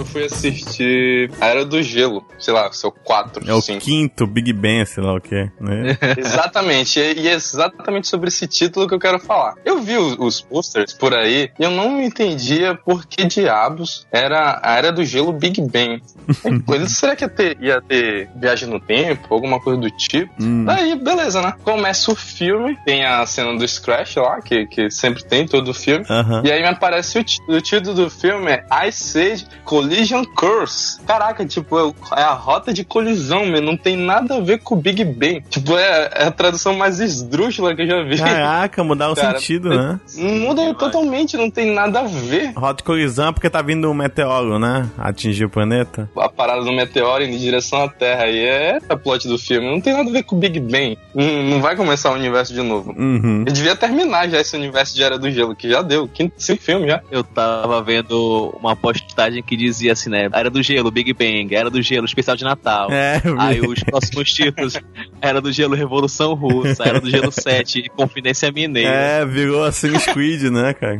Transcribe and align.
eu 0.00 0.04
fui 0.06 0.24
assistir 0.24 1.30
a 1.40 1.46
Era 1.46 1.64
do 1.64 1.82
Gelo, 1.82 2.24
sei 2.38 2.54
lá, 2.54 2.72
seu 2.72 2.90
4, 2.90 3.48
É 3.48 3.54
o 3.54 3.60
quinto 3.60 4.26
Big 4.26 4.52
Bang, 4.52 4.86
sei 4.86 5.02
lá 5.02 5.14
o 5.14 5.20
que, 5.20 5.50
né? 5.60 5.96
Exatamente, 6.16 6.98
e 6.98 7.28
é 7.28 7.34
exatamente 7.34 8.08
sobre 8.08 8.28
esse 8.28 8.46
título 8.46 8.88
que 8.88 8.94
eu 8.94 8.98
quero 8.98 9.18
falar. 9.18 9.54
Eu 9.64 9.82
vi 9.82 9.96
os, 9.96 10.16
os 10.18 10.40
posters 10.40 10.94
por 10.94 11.14
aí 11.14 11.50
e 11.58 11.62
eu 11.62 11.70
não 11.70 12.00
entendia 12.00 12.74
por 12.74 13.04
que 13.04 13.24
diabos 13.24 14.06
era 14.10 14.60
a 14.62 14.76
Era 14.76 14.90
do 14.90 15.04
Gelo 15.04 15.32
Big 15.32 15.60
Bang. 15.60 16.02
Ele, 16.44 16.88
será 16.88 17.14
que 17.14 17.24
ia 17.24 17.28
ter, 17.28 17.58
ia 17.60 17.82
ter 17.82 18.30
viagem 18.36 18.68
no 18.68 18.80
tempo, 18.80 19.32
alguma 19.32 19.60
coisa 19.60 19.80
do 19.80 19.90
tipo? 19.90 20.32
Hum. 20.40 20.64
Daí, 20.64 20.94
beleza, 20.96 21.42
né? 21.42 21.54
Começa 21.62 22.10
o 22.10 22.14
filme, 22.14 22.76
tem 22.86 23.04
a 23.04 23.24
cena 23.26 23.56
do 23.56 23.68
Scratch 23.68 24.16
lá, 24.16 24.40
que, 24.40 24.66
que 24.66 24.90
sempre 24.90 25.22
tem 25.24 25.42
em 25.42 25.46
todo 25.46 25.68
o 25.68 25.74
filme. 25.74 26.06
Aham. 26.08 26.42
E 26.44 26.50
aí 26.50 26.62
me 26.62 26.68
aparece 26.68 27.18
o, 27.18 27.54
o 27.54 27.60
título 27.60 27.94
do 27.94 28.10
filme 28.10 28.50
é 28.50 28.88
Ice 28.88 29.18
Age 29.18 29.46
Collision 29.64 29.89
Course. 30.34 31.00
Caraca, 31.06 31.44
tipo, 31.44 31.78
é, 31.78 31.92
é 32.20 32.22
a 32.22 32.32
rota 32.32 32.72
de 32.72 32.84
colisão, 32.84 33.46
meu. 33.46 33.60
Não 33.60 33.76
tem 33.76 33.96
nada 33.96 34.36
a 34.36 34.40
ver 34.40 34.58
com 34.58 34.74
o 34.74 34.78
Big 34.78 35.04
Bang. 35.04 35.42
Tipo, 35.48 35.76
é, 35.76 36.10
é 36.14 36.24
a 36.24 36.30
tradução 36.30 36.74
mais 36.74 37.00
esdrúxula 37.00 37.74
que 37.74 37.82
eu 37.82 37.86
já 37.86 38.02
vi. 38.02 38.18
Caraca, 38.18 38.82
mudar 38.84 39.10
o 39.10 39.14
Cara, 39.14 39.38
sentido, 39.38 39.68
né? 39.70 40.00
Muda 40.16 40.74
totalmente, 40.74 41.36
não 41.36 41.50
tem 41.50 41.72
nada 41.72 42.00
a 42.00 42.04
ver. 42.04 42.52
Rota 42.56 42.78
de 42.78 42.84
colisão 42.84 43.28
é 43.28 43.32
porque 43.32 43.50
tá 43.50 43.62
vindo 43.62 43.90
um 43.90 43.94
meteoro, 43.94 44.58
né? 44.58 44.88
Atingir 44.98 45.44
o 45.44 45.50
planeta. 45.50 46.10
A 46.16 46.28
parada 46.28 46.62
do 46.62 46.72
meteoro 46.72 47.24
indo 47.24 47.34
em 47.34 47.38
direção 47.38 47.82
à 47.82 47.88
Terra. 47.88 48.28
E 48.28 48.44
é 48.44 48.78
a 48.88 48.96
plot 48.96 49.26
do 49.28 49.38
filme. 49.38 49.70
Não 49.70 49.80
tem 49.80 49.92
nada 49.92 50.08
a 50.08 50.12
ver 50.12 50.22
com 50.22 50.36
o 50.36 50.38
Big 50.38 50.60
Bang. 50.60 50.98
Não, 51.14 51.42
não 51.42 51.60
vai 51.60 51.76
começar 51.76 52.10
o 52.10 52.14
universo 52.14 52.52
de 52.52 52.62
novo. 52.62 52.94
Uhum. 52.96 53.42
Ele 53.42 53.52
devia 53.52 53.76
terminar 53.76 54.28
já 54.28 54.40
esse 54.40 54.56
universo 54.56 54.94
de 54.94 55.02
Era 55.02 55.18
do 55.18 55.30
Gelo, 55.30 55.56
que 55.56 55.68
já 55.68 55.82
deu. 55.82 56.08
Quinto, 56.08 56.34
cinco 56.38 56.62
filmes 56.62 56.88
já. 56.88 57.00
Eu 57.10 57.24
tava 57.24 57.82
vendo 57.82 58.54
uma 58.60 58.76
postagem 58.76 59.42
que 59.42 59.56
dizia 59.80 59.92
assim, 59.92 60.10
né? 60.10 60.28
Era 60.32 60.50
do 60.50 60.62
Gelo, 60.62 60.90
Big 60.90 61.12
Bang, 61.12 61.54
Era 61.54 61.70
do 61.70 61.80
Gelo, 61.80 62.04
especial 62.04 62.36
de 62.36 62.44
Natal. 62.44 62.90
É. 62.90 63.20
Aí 63.38 63.60
os 63.60 63.82
próximos 63.82 64.32
títulos, 64.32 64.74
Era 65.20 65.40
do 65.40 65.50
Gelo, 65.50 65.74
Revolução 65.74 66.34
Russa, 66.34 66.84
Era 66.84 67.00
do 67.00 67.10
Gelo 67.10 67.32
7, 67.32 67.90
Confidência 67.96 68.52
Mineira. 68.52 68.90
É, 68.90 69.26
virou 69.26 69.64
assim 69.64 69.96
Squid, 69.98 70.50
né, 70.50 70.74
cara? 70.74 70.98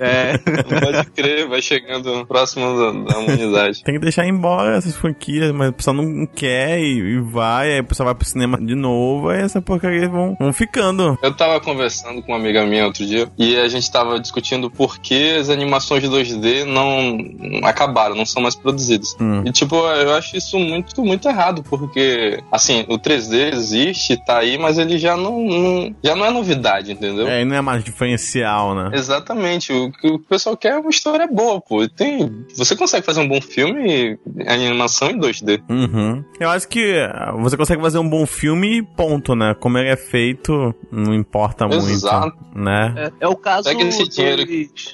É. 0.00 0.38
Pode 0.80 1.10
crer, 1.10 1.48
vai 1.48 1.60
chegando 1.60 2.26
próximo 2.26 2.64
da, 2.76 3.12
da 3.12 3.18
humanidade. 3.18 3.82
Tem 3.82 3.94
que 3.94 4.00
deixar 4.00 4.26
embora 4.26 4.76
essas 4.76 4.96
franquias, 4.96 5.52
mas 5.52 5.70
o 5.70 5.72
pessoal 5.72 5.96
não 5.96 6.26
quer 6.26 6.80
e, 6.80 6.98
e 6.98 7.20
vai, 7.20 7.72
aí 7.72 7.80
o 7.80 7.84
pessoal 7.84 8.06
vai 8.06 8.14
pro 8.14 8.28
cinema 8.28 8.58
de 8.58 8.74
novo, 8.74 9.28
aí 9.28 9.42
essa 9.42 9.60
porcaria 9.60 10.08
vão, 10.08 10.36
vão 10.38 10.52
ficando. 10.52 11.18
Eu 11.22 11.34
tava 11.34 11.60
conversando 11.60 12.22
com 12.22 12.32
uma 12.32 12.38
amiga 12.38 12.64
minha 12.64 12.86
outro 12.86 13.04
dia 13.04 13.28
e 13.38 13.56
a 13.56 13.68
gente 13.68 13.90
tava 13.90 14.18
discutindo 14.18 14.70
por 14.70 14.98
que 14.98 15.32
as 15.32 15.50
animações 15.50 16.04
2D 16.04 16.64
não 16.64 16.86
não 16.96 17.68
não 18.14 18.26
são 18.26 18.42
mais 18.42 18.54
produzidas. 18.54 19.16
Hum. 19.20 19.42
E 19.44 19.52
tipo, 19.52 19.74
eu 19.76 20.14
acho 20.14 20.36
isso 20.36 20.58
muito, 20.58 21.04
muito 21.04 21.28
errado, 21.28 21.62
porque 21.62 22.42
assim, 22.50 22.84
o 22.88 22.98
3D 22.98 23.52
existe, 23.54 24.16
tá 24.24 24.38
aí, 24.38 24.58
mas 24.58 24.78
ele 24.78 24.98
já 24.98 25.16
não, 25.16 25.40
não- 25.40 25.94
já 26.02 26.14
não 26.14 26.24
é 26.24 26.30
novidade, 26.30 26.92
entendeu? 26.92 27.26
É, 27.28 27.42
e 27.42 27.44
não 27.44 27.56
é 27.56 27.60
mais 27.60 27.82
diferencial, 27.84 28.74
né? 28.74 28.90
Exatamente, 28.92 29.72
o 29.72 29.90
que 29.90 30.06
o 30.08 30.18
pessoal 30.18 30.56
quer 30.56 30.72
é 30.72 30.78
uma 30.78 30.90
história 30.90 31.26
boa, 31.26 31.60
pô. 31.60 31.86
Tem, 31.88 32.44
você 32.56 32.76
consegue 32.76 33.04
fazer 33.04 33.20
um 33.20 33.28
bom 33.28 33.40
filme 33.40 34.18
em 34.38 34.48
animação 34.48 35.10
em 35.10 35.18
2D. 35.18 35.62
Uhum. 35.68 36.24
Eu 36.38 36.50
acho 36.50 36.68
que 36.68 36.94
você 37.38 37.56
consegue 37.56 37.80
fazer 37.82 37.98
um 37.98 38.08
bom 38.08 38.26
filme 38.26 38.78
e 38.78 38.82
ponto, 38.82 39.34
né? 39.34 39.54
Como 39.58 39.78
ele 39.78 39.88
é 39.88 39.96
feito, 39.96 40.74
não 40.90 41.14
importa 41.14 41.66
Exato. 41.66 42.36
muito, 42.36 42.58
né? 42.64 42.94
É, 42.96 43.12
é 43.24 43.28
o 43.28 43.36
caso 43.36 43.68
dos- 43.74 43.96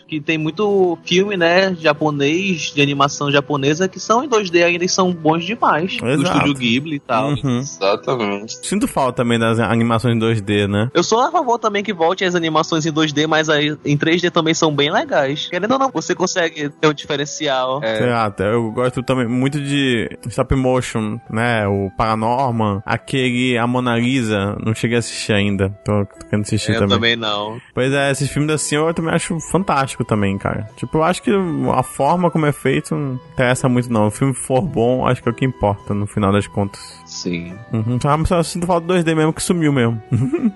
que 0.08 0.20
tem 0.20 0.38
muito 0.38 0.98
filme, 1.04 1.36
né, 1.36 1.74
japonês, 1.80 2.72
de 2.74 2.80
animação 2.82 3.01
japonesa, 3.30 3.88
que 3.88 4.00
são 4.00 4.24
em 4.24 4.28
2D 4.28 4.64
ainda 4.64 4.84
e 4.84 4.88
são 4.88 5.12
bons 5.12 5.44
demais. 5.44 5.96
Do 5.96 6.08
Exato. 6.08 6.38
estúdio 6.38 6.54
Ghibli 6.54 6.96
e 6.96 7.00
tal. 7.00 7.30
Uhum. 7.30 7.58
Exatamente. 7.58 8.66
Sinto 8.66 8.86
falta 8.86 9.22
também 9.22 9.38
das 9.38 9.58
animações 9.58 10.16
2D, 10.18 10.68
né? 10.68 10.90
Eu 10.94 11.02
sou 11.02 11.20
a 11.20 11.30
favor 11.30 11.58
também 11.58 11.82
que 11.82 11.92
volte 11.92 12.24
as 12.24 12.34
animações 12.34 12.86
em 12.86 12.92
2D, 12.92 13.26
mas 13.26 13.48
aí 13.48 13.76
em 13.84 13.96
3D 13.96 14.30
também 14.30 14.54
são 14.54 14.74
bem 14.74 14.90
legais. 14.90 15.48
Querendo 15.48 15.72
ou 15.72 15.78
não, 15.78 15.90
você 15.90 16.14
consegue 16.14 16.68
ter 16.68 16.88
um 16.88 16.94
diferencial. 16.94 17.80
Lá, 17.80 18.24
até 18.26 18.52
eu 18.52 18.70
gosto 18.72 19.02
também 19.02 19.26
muito 19.26 19.60
de 19.60 20.08
stop 20.26 20.54
motion, 20.54 21.18
né? 21.30 21.66
O 21.66 21.90
Paranorman, 21.96 22.80
aquele 22.84 23.56
A 23.58 23.66
Mona 23.66 23.96
Lisa, 23.96 24.56
não 24.64 24.74
cheguei 24.74 24.96
a 24.96 24.98
assistir 25.00 25.32
ainda. 25.32 25.70
Tô, 25.84 26.04
tô 26.04 26.26
querendo 26.26 26.42
assistir 26.42 26.72
eu 26.72 26.80
também. 26.80 26.96
também 26.96 27.16
não. 27.16 27.58
Pois 27.74 27.92
é, 27.92 28.10
esses 28.10 28.30
filmes 28.30 28.52
assim 28.52 28.76
eu 28.76 28.92
também 28.94 29.14
acho 29.14 29.38
fantástico 29.50 30.04
também, 30.04 30.36
cara. 30.38 30.68
Tipo, 30.76 30.98
eu 30.98 31.04
acho 31.04 31.22
que 31.22 31.30
a 31.74 31.82
forma 31.82 32.30
como 32.30 32.46
é 32.46 32.52
feito 32.52 32.81
não 32.90 33.20
interessa 33.32 33.68
muito 33.68 33.92
não. 33.92 34.06
O 34.06 34.10
filme 34.10 34.34
for 34.34 34.60
bom, 34.60 35.06
acho 35.06 35.22
que 35.22 35.28
é 35.28 35.32
o 35.32 35.34
que 35.34 35.44
importa 35.44 35.94
no 35.94 36.06
final 36.06 36.32
das 36.32 36.46
contas. 36.46 37.01
Sim. 37.12 37.52
Uhum. 37.70 38.00
Só, 38.00 38.24
só 38.24 38.42
sinto 38.42 38.66
falta 38.66 38.86
do 38.86 38.94
2D 38.94 39.14
mesmo 39.14 39.34
que 39.34 39.42
sumiu 39.42 39.70
mesmo. 39.70 40.02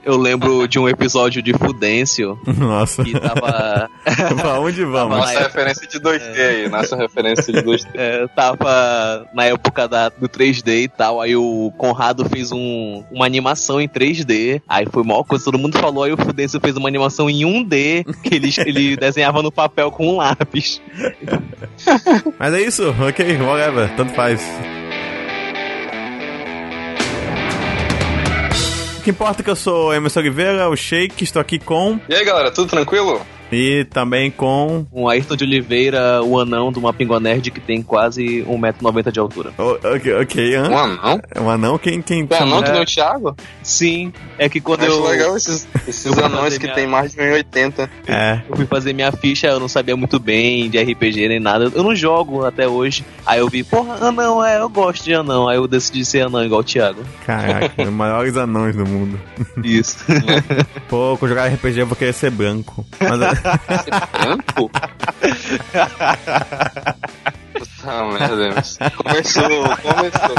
Eu 0.03 0.17
lembro 0.17 0.67
de 0.67 0.79
um 0.79 0.89
episódio 0.89 1.43
de 1.43 1.53
Fudêncio 1.53 2.39
Nossa. 2.57 3.05
que 3.05 3.13
tava. 3.13 3.91
pra 4.41 4.59
onde 4.59 4.83
vamos? 4.85 5.19
Nossa 5.19 5.39
referência 5.41 5.87
de 5.87 6.01
2D 6.01 6.39
aí, 6.39 6.69
nossa 6.69 6.97
referência 6.97 7.53
de 7.53 7.61
2D. 7.61 7.87
É, 7.95 8.27
tava 8.29 9.29
na 9.35 9.45
época 9.45 9.87
da, 9.87 10.09
do 10.09 10.29
3D 10.29 10.85
e 10.85 10.89
tal, 10.89 11.21
aí 11.21 11.37
o 11.37 11.71
Conrado 11.77 12.25
fez 12.25 12.51
um, 12.51 13.05
uma 13.13 13.27
animação 13.27 13.79
em 13.79 13.87
3D, 13.87 14.63
aí 14.67 14.87
foi 14.91 15.05
maior 15.05 15.25
coisa, 15.25 15.45
todo 15.45 15.59
mundo 15.59 15.79
falou, 15.79 16.05
aí 16.05 16.13
o 16.13 16.17
Fudêncio 16.17 16.59
fez 16.59 16.75
uma 16.77 16.89
animação 16.89 17.29
em 17.29 17.43
1D, 17.43 18.05
que 18.23 18.35
ele, 18.35 18.51
ele 18.65 18.97
desenhava 18.97 19.43
no 19.43 19.53
papel 19.53 19.91
com 19.91 20.09
um 20.09 20.17
lápis. 20.17 20.81
Mas 22.39 22.55
é 22.55 22.63
isso, 22.63 22.95
ok, 22.99 23.37
whatever, 23.43 23.95
tanto 23.95 24.15
faz. 24.15 24.43
Que 29.07 29.11
importa 29.11 29.41
que 29.41 29.49
eu 29.49 29.55
sou 29.55 29.95
Emerson 29.95 30.19
Oliveira, 30.19 30.69
o 30.69 30.75
Shake, 30.75 31.23
estou 31.23 31.41
aqui 31.41 31.61
com. 31.61 32.01
E 32.09 32.15
aí 32.17 32.25
galera, 32.25 32.51
tudo 32.51 32.69
tranquilo? 32.69 33.25
E 33.53 33.85
também 33.85 34.31
com. 34.31 34.87
Um 34.93 35.09
Ayrton 35.09 35.37
de 35.37 35.45
Oliveira, 35.45 36.23
o 36.23 36.39
anão 36.41 36.73
do 36.73 36.81
Mapingo 36.81 37.19
Nerd, 37.21 37.51
que 37.51 37.61
tem 37.61 37.81
quase 37.83 38.43
1,90m 38.49 39.11
de 39.13 39.21
altura. 39.21 39.53
Oh, 39.57 39.79
ok, 39.95 40.15
ok, 40.15 40.55
hã? 40.57 40.69
Um 40.69 40.79
anão? 40.79 41.21
É 41.35 41.41
um 41.41 41.51
anão? 41.51 41.79
Quem, 41.79 42.03
quem 42.03 42.27
Tem 42.27 42.39
anão 42.39 42.63
que 42.63 42.71
É. 42.71 42.73
nem 42.73 42.83
o 42.83 42.87
Thiago? 42.87 43.37
Sim, 43.63 44.13
é 44.39 44.49
que 44.49 44.61
quando 44.61 44.83
Acho 44.83 44.91
eu, 44.93 45.05
legal 45.07 45.37
esses, 45.37 45.67
esses 45.87 46.19
anões 46.19 46.59
que 46.59 46.65
minha- 46.65 46.75
tem 46.75 46.87
mais 46.87 47.13
de 47.13 47.19
1,80. 47.19 47.89
É. 48.07 48.41
eu 48.49 48.57
fui 48.57 48.67
fazer 48.67 48.93
minha 48.93 49.13
ficha, 49.13 49.47
eu 49.49 49.61
não 49.61 49.69
sabia 49.69 49.97
muito 49.97 50.19
bem 50.19 50.69
de 50.69 50.79
RPG 50.79 51.29
nem 51.29 51.41
nada. 51.41 51.71
Eu 51.75 51.83
não 51.83 51.95
jogo 51.95 52.45
até 52.45 52.67
hoje. 52.69 53.05
Aí 53.25 53.39
eu 53.41 53.49
vi, 53.49 53.63
porra, 53.63 54.07
anão, 54.07 54.45
é, 54.45 54.59
eu 54.61 54.69
gosto 54.69 55.05
de 55.05 55.15
anão. 55.15 55.49
Aí 55.49 55.57
eu 55.57 55.67
decidi 55.69 56.05
ser 56.05 56.23
anão 56.23 56.45
igual 56.45 56.61
o 56.61 56.65
Thiago. 56.65 57.03
Caraca, 57.25 57.83
os 57.83 57.89
maiores 57.91 58.37
anões 58.37 58.75
do 58.75 58.85
mundo. 58.87 59.19
Isso. 59.63 59.99
Pô, 60.89 61.17
com 61.19 61.27
jogar 61.29 61.47
RPG 61.49 61.81
eu 61.81 61.87
vou 61.87 61.97
querer 61.97 62.13
ser 62.13 62.31
branco. 62.31 62.85
Mas, 63.01 63.36
Branco? 64.13 64.71
Puta 67.53 68.05
merda, 68.05 68.63
começou, 68.97 69.77
começou. 69.79 70.37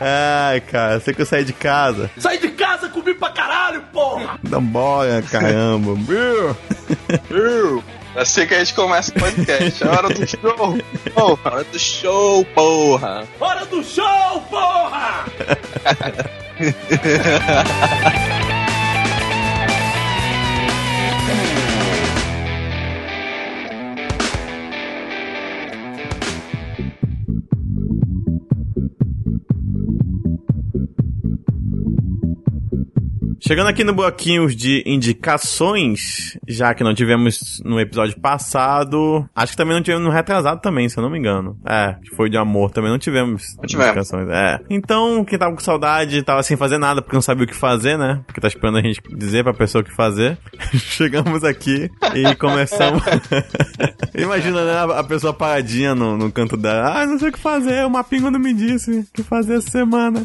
ai, 0.00 0.60
cara, 0.60 1.00
você 1.00 1.14
que 1.14 1.22
eu 1.22 1.26
saí 1.26 1.44
de 1.44 1.52
casa. 1.52 2.10
Sai 2.18 2.38
de 2.38 2.48
casa, 2.50 2.88
comi 2.88 3.14
pra 3.14 3.30
caralho, 3.30 3.82
porra! 3.92 4.38
Vambora, 4.42 5.22
caramba. 5.22 5.94
Brrr. 5.94 7.82
Assim 8.14 8.46
que 8.46 8.54
a 8.54 8.58
gente 8.58 8.74
começa 8.74 9.10
o 9.10 9.14
podcast. 9.14 9.82
É 9.82 9.88
hora 9.88 10.08
do 10.10 10.26
show. 10.26 10.78
Oh, 11.16 11.38
Hora 11.48 11.64
do 11.64 11.78
show, 11.78 12.44
porra! 12.54 13.24
Hora 13.40 13.64
do 13.66 13.82
show, 13.82 14.40
porra! 14.50 15.24
Chegando 33.40 33.68
aqui 33.68 33.82
no 33.84 33.92
bloquinho 33.92 34.46
de 34.48 34.82
indicações, 34.86 36.36
já 36.48 36.74
que 36.74 36.84
não 36.84 36.94
tivemos 36.94 37.60
no 37.64 37.80
episódio 37.80 38.18
passado, 38.20 39.28
acho 39.34 39.52
que 39.52 39.56
também 39.56 39.74
não 39.74 39.82
tivemos 39.82 40.04
no 40.04 40.10
retrasado 40.12 40.60
também, 40.60 40.88
se 40.88 40.96
eu 40.98 41.02
não 41.02 41.10
me 41.10 41.18
engano. 41.18 41.58
É, 41.66 41.96
que 42.02 42.14
foi 42.14 42.30
de 42.30 42.36
amor, 42.36 42.70
também 42.70 42.90
não 42.90 42.98
tivemos 42.98 43.56
Não 43.56 43.64
tivemos. 43.66 43.88
indicações. 43.90 44.28
É. 44.30 44.60
Então, 44.70 45.24
quem 45.24 45.38
tava 45.38 45.54
com 45.54 45.60
saudade, 45.60 46.22
tava 46.22 46.42
sem 46.42 46.56
fazer 46.56 46.78
nada, 46.78 47.02
porque 47.02 47.16
não 47.16 47.22
sabia 47.22 47.44
o 47.44 47.46
que 47.48 47.54
fazer, 47.54 47.98
né? 47.98 48.22
Porque 48.26 48.40
tá 48.40 48.48
esperando 48.48 48.78
a 48.78 48.82
gente 48.82 49.00
dizer 49.16 49.42
pra 49.44 49.54
pessoa 49.54 49.82
o 49.82 49.84
que 49.84 49.94
fazer. 49.94 50.38
Chegamos 50.74 51.42
aqui 51.44 51.90
e 52.14 52.34
começamos... 52.36 53.02
Imagina, 54.14 54.64
né, 54.64 54.94
a- 54.98 55.04
pessoa 55.04 55.32
paradinha 55.32 55.94
no, 55.94 56.16
no 56.16 56.30
canto 56.30 56.56
dela. 56.56 57.00
Ah, 57.02 57.06
não 57.06 57.18
sei 57.18 57.28
o 57.30 57.32
que 57.32 57.38
fazer, 57.38 57.84
o 57.84 57.90
Mapingo 57.90 58.30
não 58.30 58.38
me 58.38 58.52
disse 58.54 58.90
o 59.00 59.06
que 59.12 59.22
fazer 59.22 59.54
essa 59.56 59.70
semana. 59.70 60.22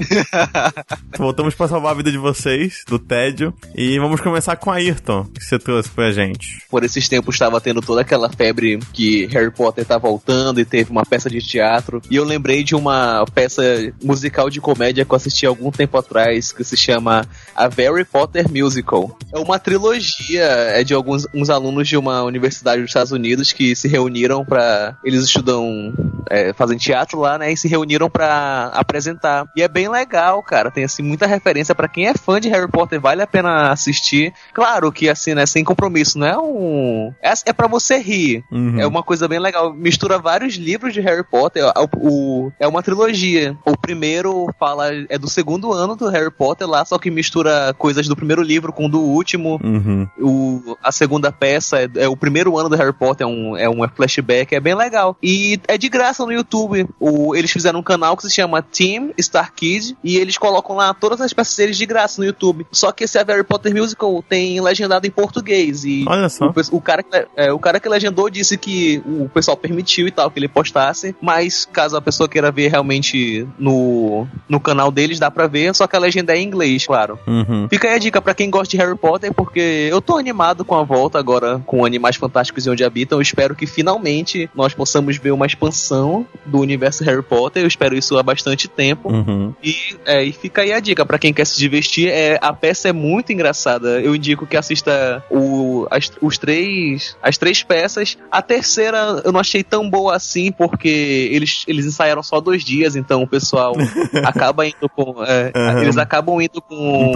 Voltamos 1.18 1.56
pra 1.56 1.68
salvar 1.68 1.92
a 1.94 1.96
vida 1.96 2.12
de 2.12 2.18
vocês, 2.18 2.84
do 2.88 2.97
do 2.98 3.00
tédio. 3.00 3.54
E 3.76 3.98
vamos 4.00 4.20
começar 4.20 4.56
com 4.56 4.72
a 4.72 4.76
Ayrton, 4.76 5.26
que 5.26 5.44
você 5.44 5.60
trouxe 5.60 5.90
pra 5.90 6.12
gente. 6.12 6.64
Por 6.70 6.84
esses 6.84 7.08
tempos 7.08 7.36
estava 7.36 7.62
tendo 7.62 7.82
toda 7.82 8.02
aquela 8.02 8.30
febre 8.30 8.80
que 8.92 9.26
Harry 9.28 9.52
Potter 9.52 9.86
tá 9.86 9.98
voltando 9.98 10.60
e 10.60 10.66
teve 10.66 10.92
uma 10.92 11.06
peça 11.06 11.30
de 11.30 11.40
teatro. 11.40 12.02
E 12.10 12.16
eu 12.16 12.24
lembrei 12.24 12.64
de 12.64 12.76
uma 12.76 13.26
peça 13.34 13.64
musical 14.04 14.50
de 14.50 14.60
comédia 14.60 15.06
que 15.06 15.12
eu 15.12 15.16
assisti 15.16 15.46
há 15.46 15.50
algum 15.50 15.72
tempo 15.72 15.98
atrás, 15.98 16.52
que 16.52 16.64
se 16.64 16.76
chama 16.76 17.26
A 17.56 17.68
Harry 17.68 18.06
Potter 18.06 18.52
Musical. 18.52 19.18
É 19.34 19.40
uma 19.40 19.60
trilogia, 19.60 20.44
é 20.44 20.84
de 20.84 20.94
alguns 20.94 21.28
uns 21.34 21.50
alunos 21.50 21.88
de 21.88 21.98
uma 21.98 22.24
universidade 22.24 22.82
dos 22.82 22.90
Estados 22.90 23.12
Unidos 23.12 23.54
que 23.54 23.76
se 23.76 23.88
reuniram 23.88 24.44
para 24.44 24.98
Eles 25.04 25.24
estudam, 25.24 25.94
é, 26.30 26.54
fazem 26.54 26.78
teatro 26.78 27.20
lá, 27.20 27.38
né? 27.38 27.52
E 27.52 27.58
se 27.58 27.68
reuniram 27.68 28.10
para 28.10 28.72
apresentar. 28.74 29.46
E 29.56 29.62
é 29.62 29.68
bem 29.68 29.90
legal, 29.90 30.42
cara. 30.42 30.72
Tem 30.72 30.84
assim 30.84 31.04
muita 31.04 31.28
referência 31.28 31.76
para 31.76 31.88
quem 31.88 32.08
é 32.08 32.14
fã 32.14 32.40
de 32.40 32.50
Harry 32.50 32.70
Potter, 32.70 32.87
vale 33.00 33.22
a 33.22 33.28
pena 33.28 33.72
assistir. 33.72 34.34
Claro 34.54 34.92
que 34.92 35.10
assim, 35.10 35.34
né, 35.34 35.46
sem 35.46 35.64
compromisso, 35.64 36.18
não 36.18 36.28
é 36.28 36.38
um 36.38 37.14
é, 37.22 37.34
é 37.48 37.54
para 37.54 37.68
você 37.68 37.98
rir. 37.98 38.44
Uhum. 38.52 38.80
É 38.80 38.88
uma 38.88 39.04
coisa 39.04 39.28
bem 39.28 39.40
legal. 39.40 39.74
Mistura 39.74 40.18
vários 40.20 40.56
livros 40.56 40.94
de 40.94 41.02
Harry 41.02 41.24
Potter. 41.24 41.64
É, 41.64 41.80
o, 41.80 41.90
o- 42.10 42.52
é 42.60 42.68
uma 42.68 42.84
trilogia. 42.84 43.58
O 43.66 43.78
primeiro 43.78 44.48
fala 44.60 44.88
é 45.10 45.18
do 45.18 45.30
segundo 45.30 45.72
ano 45.74 45.96
do 45.96 46.08
Harry 46.10 46.32
Potter 46.32 46.68
lá, 46.68 46.84
só 46.86 46.98
que 46.98 47.10
mistura 47.10 47.74
coisas 47.78 48.08
do 48.08 48.16
primeiro 48.16 48.42
livro 48.42 48.72
com 48.72 48.90
do 48.90 49.02
último. 49.02 49.60
Uhum. 49.64 50.08
O, 50.20 50.78
a 50.84 50.92
segunda 50.92 51.32
peça 51.32 51.80
é, 51.82 51.90
é 51.96 52.08
o 52.08 52.16
primeiro 52.16 52.58
ano 52.58 52.70
do 52.70 52.76
Harry 52.76 52.94
Potter, 52.94 53.26
é 53.26 53.30
um, 53.30 53.58
é 53.58 53.70
um 53.70 53.88
flashback, 53.90 54.54
é 54.56 54.60
bem 54.60 54.76
legal. 54.76 55.18
E 55.24 55.60
é 55.68 55.78
de 55.78 55.90
graça 55.90 56.26
no 56.26 56.32
YouTube. 56.32 56.88
O, 57.00 57.36
eles 57.36 57.52
fizeram 57.52 57.80
um 57.80 57.84
canal 57.84 58.16
que 58.16 58.24
se 58.24 58.32
chama 58.32 58.62
Team 58.62 59.12
Star 59.20 59.52
Kid 59.54 59.98
e 60.04 60.18
eles 60.18 60.38
colocam 60.38 60.76
lá 60.76 60.94
todas 60.94 61.22
as 61.22 61.34
peças 61.34 61.56
deles 61.56 61.78
de 61.78 61.86
graça 61.86 62.22
no 62.22 62.28
YouTube. 62.28 62.67
Só 62.72 62.92
que 62.92 63.04
esse 63.04 63.18
Harry 63.24 63.44
Potter 63.44 63.74
Musical 63.74 64.24
tem 64.28 64.60
legendado 64.62 65.06
em 65.08 65.12
português 65.12 65.84
e 65.86 66.06
Olha 66.08 66.30
só. 66.30 66.48
o, 66.48 66.78
o 66.78 66.82
cara, 66.82 67.02
que- 67.04 67.26
é, 67.36 67.52
o 67.52 67.60
cara 67.60 67.80
que 67.80 67.88
legendou 67.90 68.30
disse 68.30 68.58
que 68.58 69.02
o 69.06 69.30
pessoal 69.30 69.56
permitiu 69.58 70.08
e 70.08 70.12
tal, 70.12 70.30
que 70.32 70.40
ele 70.40 70.48
postasse, 70.48 71.16
mas 71.22 71.66
caso 71.72 71.96
a 71.98 72.02
pessoa 72.02 72.28
queira 72.30 72.52
ver 72.52 72.70
realmente 72.70 73.48
no, 73.58 74.28
no 74.48 74.60
canal 74.60 74.92
deles, 74.92 75.20
dá 75.20 75.30
pra 75.32 75.48
ver, 75.48 75.74
só 75.76 75.88
que 75.88 75.96
a 75.96 76.00
legenda 76.00 76.34
é 76.34 76.38
em 76.40 76.44
inglês, 76.48 76.86
claro. 76.86 77.20
Uhum. 77.28 77.68
Fica 77.70 77.88
aí 77.88 77.96
a 77.96 78.00
dica 78.00 78.22
pra 78.22 78.34
quem 78.34 78.50
gosta 78.50 78.70
de 78.72 78.78
Harry 78.78 78.98
Potter, 78.98 79.34
porque 79.34 79.88
eu 79.92 80.02
tô 80.02 80.18
animado 80.18 80.64
com 80.66 80.76
a 80.76 80.84
volta 80.84 81.18
agora 81.20 81.62
com 81.66 81.86
Animais 81.86 82.16
Fantásticos 82.16 82.66
e 82.66 82.70
Onde 82.70 82.84
Habitam. 82.84 83.18
Eu 83.18 83.22
espero 83.22 83.56
que 83.56 83.66
finalmente 83.66 84.50
nós 84.56 84.74
possamos 84.74 85.18
ver 85.18 85.32
uma 85.32 85.46
expansão 85.46 86.26
do 86.46 86.60
universo 86.60 87.04
Harry 87.04 87.24
Potter. 87.24 87.64
Eu 87.64 87.68
espero 87.68 87.96
isso 87.96 88.18
há 88.18 88.24
bastante 88.24 88.68
tempo. 88.68 89.12
Uhum. 89.12 89.54
E, 89.64 89.76
é, 90.06 90.24
e 90.24 90.32
fica 90.32 90.62
aí 90.62 90.74
a 90.74 90.80
dica 90.80 91.06
pra 91.06 91.18
quem 91.20 91.34
quer 91.34 91.46
se 91.46 91.58
divertir. 91.58 92.10
É, 92.10 92.38
a 92.42 92.54
peça 92.58 92.90
é 92.90 92.94
muito 92.94 93.32
engraçada. 93.32 94.02
Eu 94.02 94.16
indico 94.16 94.46
que 94.46 94.58
assista 94.58 95.24
o, 95.32 95.88
as, 95.90 96.12
os 96.22 96.38
três, 96.38 97.16
as 97.22 97.38
três 97.38 97.64
peças. 97.64 98.18
A 98.32 98.42
terceira 98.42 99.22
eu 99.24 99.32
não 99.32 99.40
achei 99.40 99.64
tão 99.64 99.90
boa 99.90 100.16
assim, 100.16 100.52
porque 100.52 101.30
eles, 101.32 101.64
eles 101.68 101.86
ensaiaram 101.86 102.22
só 102.24 102.42
dois 102.42 102.64
dias, 102.66 102.96
então 102.96 103.22
o 103.24 103.28
pessoal 103.28 103.74
acaba 104.26 104.66
indo 104.66 104.90
com. 104.96 105.24
é, 105.24 105.52
Aham. 105.56 105.82
Eles 105.84 105.98
acabam 105.98 106.42
indo 106.42 106.62
com 106.62 107.12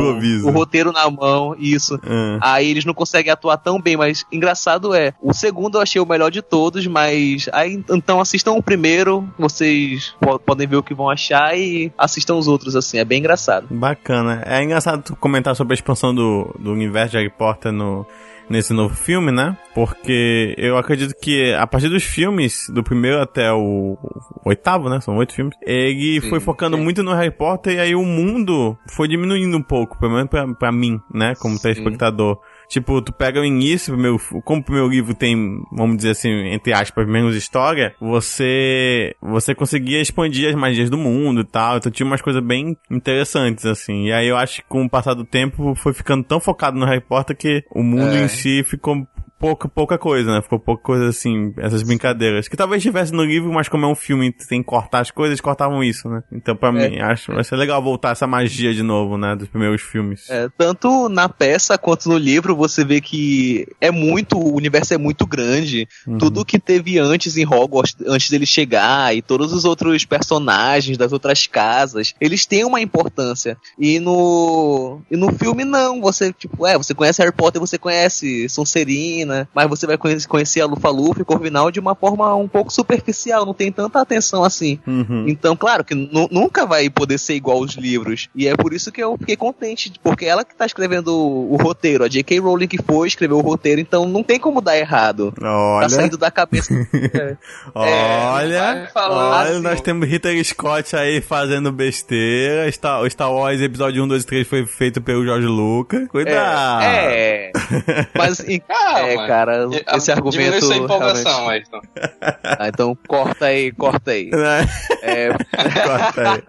o 0.48 0.52
roteiro 0.52 0.92
na 0.92 1.10
mão, 1.10 1.56
isso. 1.60 2.00
Ah. 2.06 2.40
Aí 2.54 2.70
eles 2.70 2.86
não 2.86 2.94
conseguem 2.94 3.32
atuar 3.32 3.58
tão 3.58 3.82
bem, 3.82 3.98
mas 3.98 4.24
engraçado 4.32 4.94
é, 4.94 5.14
o 5.22 5.34
segundo 5.34 5.78
eu 5.78 5.82
achei 5.82 6.00
o 6.02 6.06
melhor 6.06 6.30
de 6.30 6.42
todos, 6.42 6.86
mas 6.88 7.50
aí 7.52 7.84
então 7.90 8.20
assistam 8.22 8.52
o 8.54 8.64
primeiro, 8.64 9.28
vocês 9.38 10.14
po- 10.20 10.40
podem 10.40 10.68
ver 10.68 10.78
o 10.78 10.84
que 10.84 10.94
vão 10.94 11.10
achar 11.10 11.58
e 11.58 11.92
assistam 11.98 12.36
os 12.36 12.48
outros 12.48 12.76
assim, 12.76 12.98
é 13.00 13.06
bem 13.06 13.20
engraçado. 13.20 13.68
Bacana. 13.70 14.44
É 14.46 14.64
engraçado 14.64 15.02
tu 15.04 15.16
comentar 15.32 15.56
sobre 15.56 15.74
a 15.74 15.76
expansão 15.76 16.14
do, 16.14 16.54
do 16.60 16.74
universo 16.74 17.12
de 17.12 17.18
Harry 17.18 17.30
Potter 17.30 17.72
no, 17.72 18.06
nesse 18.50 18.74
novo 18.74 18.94
filme, 18.94 19.32
né? 19.32 19.58
Porque 19.74 20.54
eu 20.58 20.78
acredito 20.78 21.16
que 21.20 21.54
a 21.54 21.66
partir 21.66 21.88
dos 21.88 22.04
filmes, 22.04 22.70
do 22.70 22.84
primeiro 22.84 23.22
até 23.22 23.52
o, 23.52 23.98
o 24.44 24.50
oitavo, 24.50 24.90
né? 24.90 25.00
São 25.00 25.16
oito 25.16 25.34
filmes. 25.34 25.56
Ele 25.66 26.20
Sim, 26.20 26.30
foi 26.30 26.42
focando 26.42 26.76
sim. 26.76 26.84
muito 26.84 27.02
no 27.02 27.14
Harry 27.14 27.32
Potter 27.32 27.76
e 27.76 27.80
aí 27.80 27.96
o 27.96 28.04
mundo 28.04 28.78
foi 28.90 29.08
diminuindo 29.08 29.58
um 29.58 29.64
pouco, 29.64 29.98
pelo 29.98 30.14
menos 30.14 30.30
pra, 30.30 30.46
pra 30.54 30.72
mim, 30.72 31.00
né? 31.14 31.34
Como 31.40 31.56
Sim. 31.56 31.64
telespectador. 31.64 32.38
Tipo, 32.72 33.02
tu 33.02 33.12
pega 33.12 33.42
o 33.42 33.44
início, 33.44 33.92
primeiro, 33.94 34.18
como 34.46 34.62
o 34.62 34.64
primeiro 34.64 34.88
livro 34.88 35.14
tem, 35.14 35.62
vamos 35.74 35.98
dizer 35.98 36.12
assim, 36.12 36.30
entre 36.54 36.72
aspas, 36.72 37.06
menos 37.06 37.36
história, 37.36 37.94
você 38.00 39.14
você 39.22 39.54
conseguia 39.54 40.00
expandir 40.00 40.48
as 40.48 40.56
magias 40.56 40.90
do 40.90 40.98
mundo 40.98 41.42
e 41.42 41.44
tal, 41.44 41.76
então 41.76 41.92
tinha 41.92 42.08
umas 42.08 42.22
coisas 42.22 42.42
bem 42.42 42.78
interessantes, 42.90 43.66
assim. 43.66 44.06
E 44.06 44.14
aí 44.14 44.26
eu 44.26 44.38
acho 44.38 44.62
que 44.62 44.68
com 44.70 44.86
o 44.86 44.90
passar 44.90 45.14
do 45.16 45.26
tempo 45.26 45.76
foi 45.76 45.94
ficando 45.94 46.24
tão 46.24 46.40
focado 46.40 46.80
no 46.80 46.86
Harry 46.86 47.02
Potter 47.02 47.36
que 47.36 47.62
o 47.72 47.84
mundo 47.84 48.16
É. 48.16 48.24
em 48.24 48.28
si 48.30 48.64
ficou 48.64 49.06
pouca, 49.42 49.68
pouca 49.68 49.98
coisa, 49.98 50.32
né? 50.32 50.42
Ficou 50.42 50.60
pouca 50.60 50.84
coisa 50.84 51.10
assim, 51.10 51.54
essas 51.58 51.82
brincadeiras. 51.82 52.48
Que 52.48 52.56
talvez 52.56 52.84
tivesse 52.84 53.12
no 53.12 53.24
livro, 53.24 53.52
mas 53.52 53.68
como 53.68 53.86
é 53.86 53.88
um 53.88 53.96
filme 53.96 54.32
tem 54.32 54.62
que 54.62 54.68
cortar 54.68 55.00
as 55.00 55.10
coisas, 55.10 55.32
eles 55.32 55.42
cortavam 55.42 55.84
isso, 55.84 56.08
né? 56.08 56.22
Então 56.32 56.56
pra 56.56 56.72
mim, 56.72 57.00
acho 57.00 57.34
vai 57.34 57.44
ser 57.44 57.56
legal 57.56 57.82
voltar 57.82 58.12
essa 58.12 58.28
magia 58.28 58.74
de 58.74 58.84
novo, 58.84 59.18
né? 59.18 59.36
Dos 59.36 59.48
primeiros 59.48 59.82
filmes. 59.82 60.30
É, 60.30 60.48
tanto 60.56 61.10
na 61.10 61.28
peça 61.28 61.78
quanto 61.78 62.08
no 62.08 62.18
livro 62.18 62.56
você 62.56 62.86
vê 62.86 63.02
que 63.02 63.68
é 63.82 63.90
muito, 63.90 64.38
o 64.38 64.56
universo 64.56 64.94
é 64.94 64.98
muito 64.98 65.26
grande. 65.26 65.88
Uhum. 66.06 66.20
Tudo 66.20 66.46
que 66.46 66.60
teve 66.60 67.00
antes 67.00 67.36
em 67.36 67.46
Hogwarts, 67.46 67.96
antes 68.06 68.30
dele 68.30 68.46
chegar, 68.46 69.16
e 69.16 69.22
todos 69.22 69.54
os 69.54 69.66
outros 69.66 70.06
personagens 70.06 70.98
das 70.98 71.12
outras 71.12 71.48
casas, 71.48 72.14
eles 72.22 72.46
têm 72.46 72.64
uma 72.64 72.80
importância. 72.80 73.58
E 73.80 74.00
no, 74.00 75.02
e 75.10 75.18
no 75.18 75.32
filme 75.34 75.66
não, 75.66 76.00
você, 76.00 76.32
tipo, 76.32 76.68
é, 76.68 76.78
você 76.78 76.94
conhece 76.94 77.22
Harry 77.22 77.36
Potter, 77.36 77.60
você 77.60 77.78
conhece 77.78 78.48
Sonserina, 78.50 79.31
mas 79.54 79.68
você 79.70 79.86
vai 79.88 79.98
conhecer, 79.98 80.62
a 80.62 80.66
Lufa-Lufa 80.66 81.22
e 81.22 81.26
Corvinal 81.26 81.72
de 81.72 81.80
uma 81.80 81.96
forma 81.96 82.34
um 82.36 82.48
pouco 82.48 82.72
superficial, 82.72 83.46
não 83.46 83.54
tem 83.54 83.72
tanta 83.72 84.00
atenção 84.02 84.44
assim. 84.44 84.80
Uhum. 84.86 85.26
Então, 85.28 85.56
claro 85.56 85.84
que 85.84 85.96
nu- 85.96 86.28
nunca 86.32 86.66
vai 86.66 86.90
poder 86.90 87.18
ser 87.18 87.34
igual 87.36 87.58
aos 87.58 87.74
livros. 87.76 88.30
E 88.36 88.48
é 88.48 88.56
por 88.56 88.74
isso 88.74 88.92
que 88.92 89.02
eu 89.04 89.18
fiquei 89.18 89.36
contente, 89.36 89.92
porque 90.04 90.26
ela 90.26 90.44
que 90.44 90.56
tá 90.56 90.66
escrevendo 90.66 91.10
o, 91.16 91.54
o 91.54 91.58
roteiro, 91.58 92.04
a 92.04 92.08
J.K. 92.08 92.40
Rowling 92.40 92.68
que 92.68 92.82
foi, 92.82 93.08
escreveu 93.08 93.38
o 93.38 93.42
roteiro, 93.42 93.80
então 93.82 94.06
não 94.08 94.24
tem 94.24 94.40
como 94.40 94.62
dar 94.62 94.78
errado. 94.78 95.32
Tá 95.40 95.48
Olha, 95.78 95.90
saindo 95.90 96.18
da 96.18 96.32
cabeça. 96.32 96.74
É. 97.12 97.38
olha, 97.76 98.90
falar 98.94 99.42
olha, 99.42 99.52
assim. 99.54 99.62
nós 99.62 99.82
temos 99.82 100.08
Hitler 100.08 100.44
Scott 100.44 100.96
aí 100.96 101.22
fazendo 101.22 101.72
besteira. 101.72 102.72
Star, 102.72 103.10
Star 103.10 103.32
Wars 103.32 103.62
episódio 103.62 104.04
1, 104.04 104.08
2 104.08 104.24
e 104.24 104.26
3 104.26 104.48
foi 104.48 104.66
feito 104.66 105.02
pelo 105.02 105.24
George 105.24 105.48
Lucas. 105.48 106.08
Cuidado. 106.08 106.84
É. 106.84 107.52
Mas, 108.16 108.40
em- 108.48 108.60
Calma. 108.60 109.00
é, 109.00 109.21
cara, 109.28 109.68
E- 109.72 109.98
esse 109.98 110.12
argumento. 110.12 110.38
Diminui 110.40 110.62
sua 110.62 110.76
empolgação, 110.78 111.32
realmente- 111.48 111.70
Ayrton. 111.74 111.82
Ah, 112.60 112.68
então 112.68 112.98
corta 113.08 113.46
aí, 113.46 113.72
corta 113.72 114.12
aí. 114.12 114.30
Né? 114.30 114.68
É, 115.02 115.30
Corta 115.58 116.32
aí. 116.34 116.44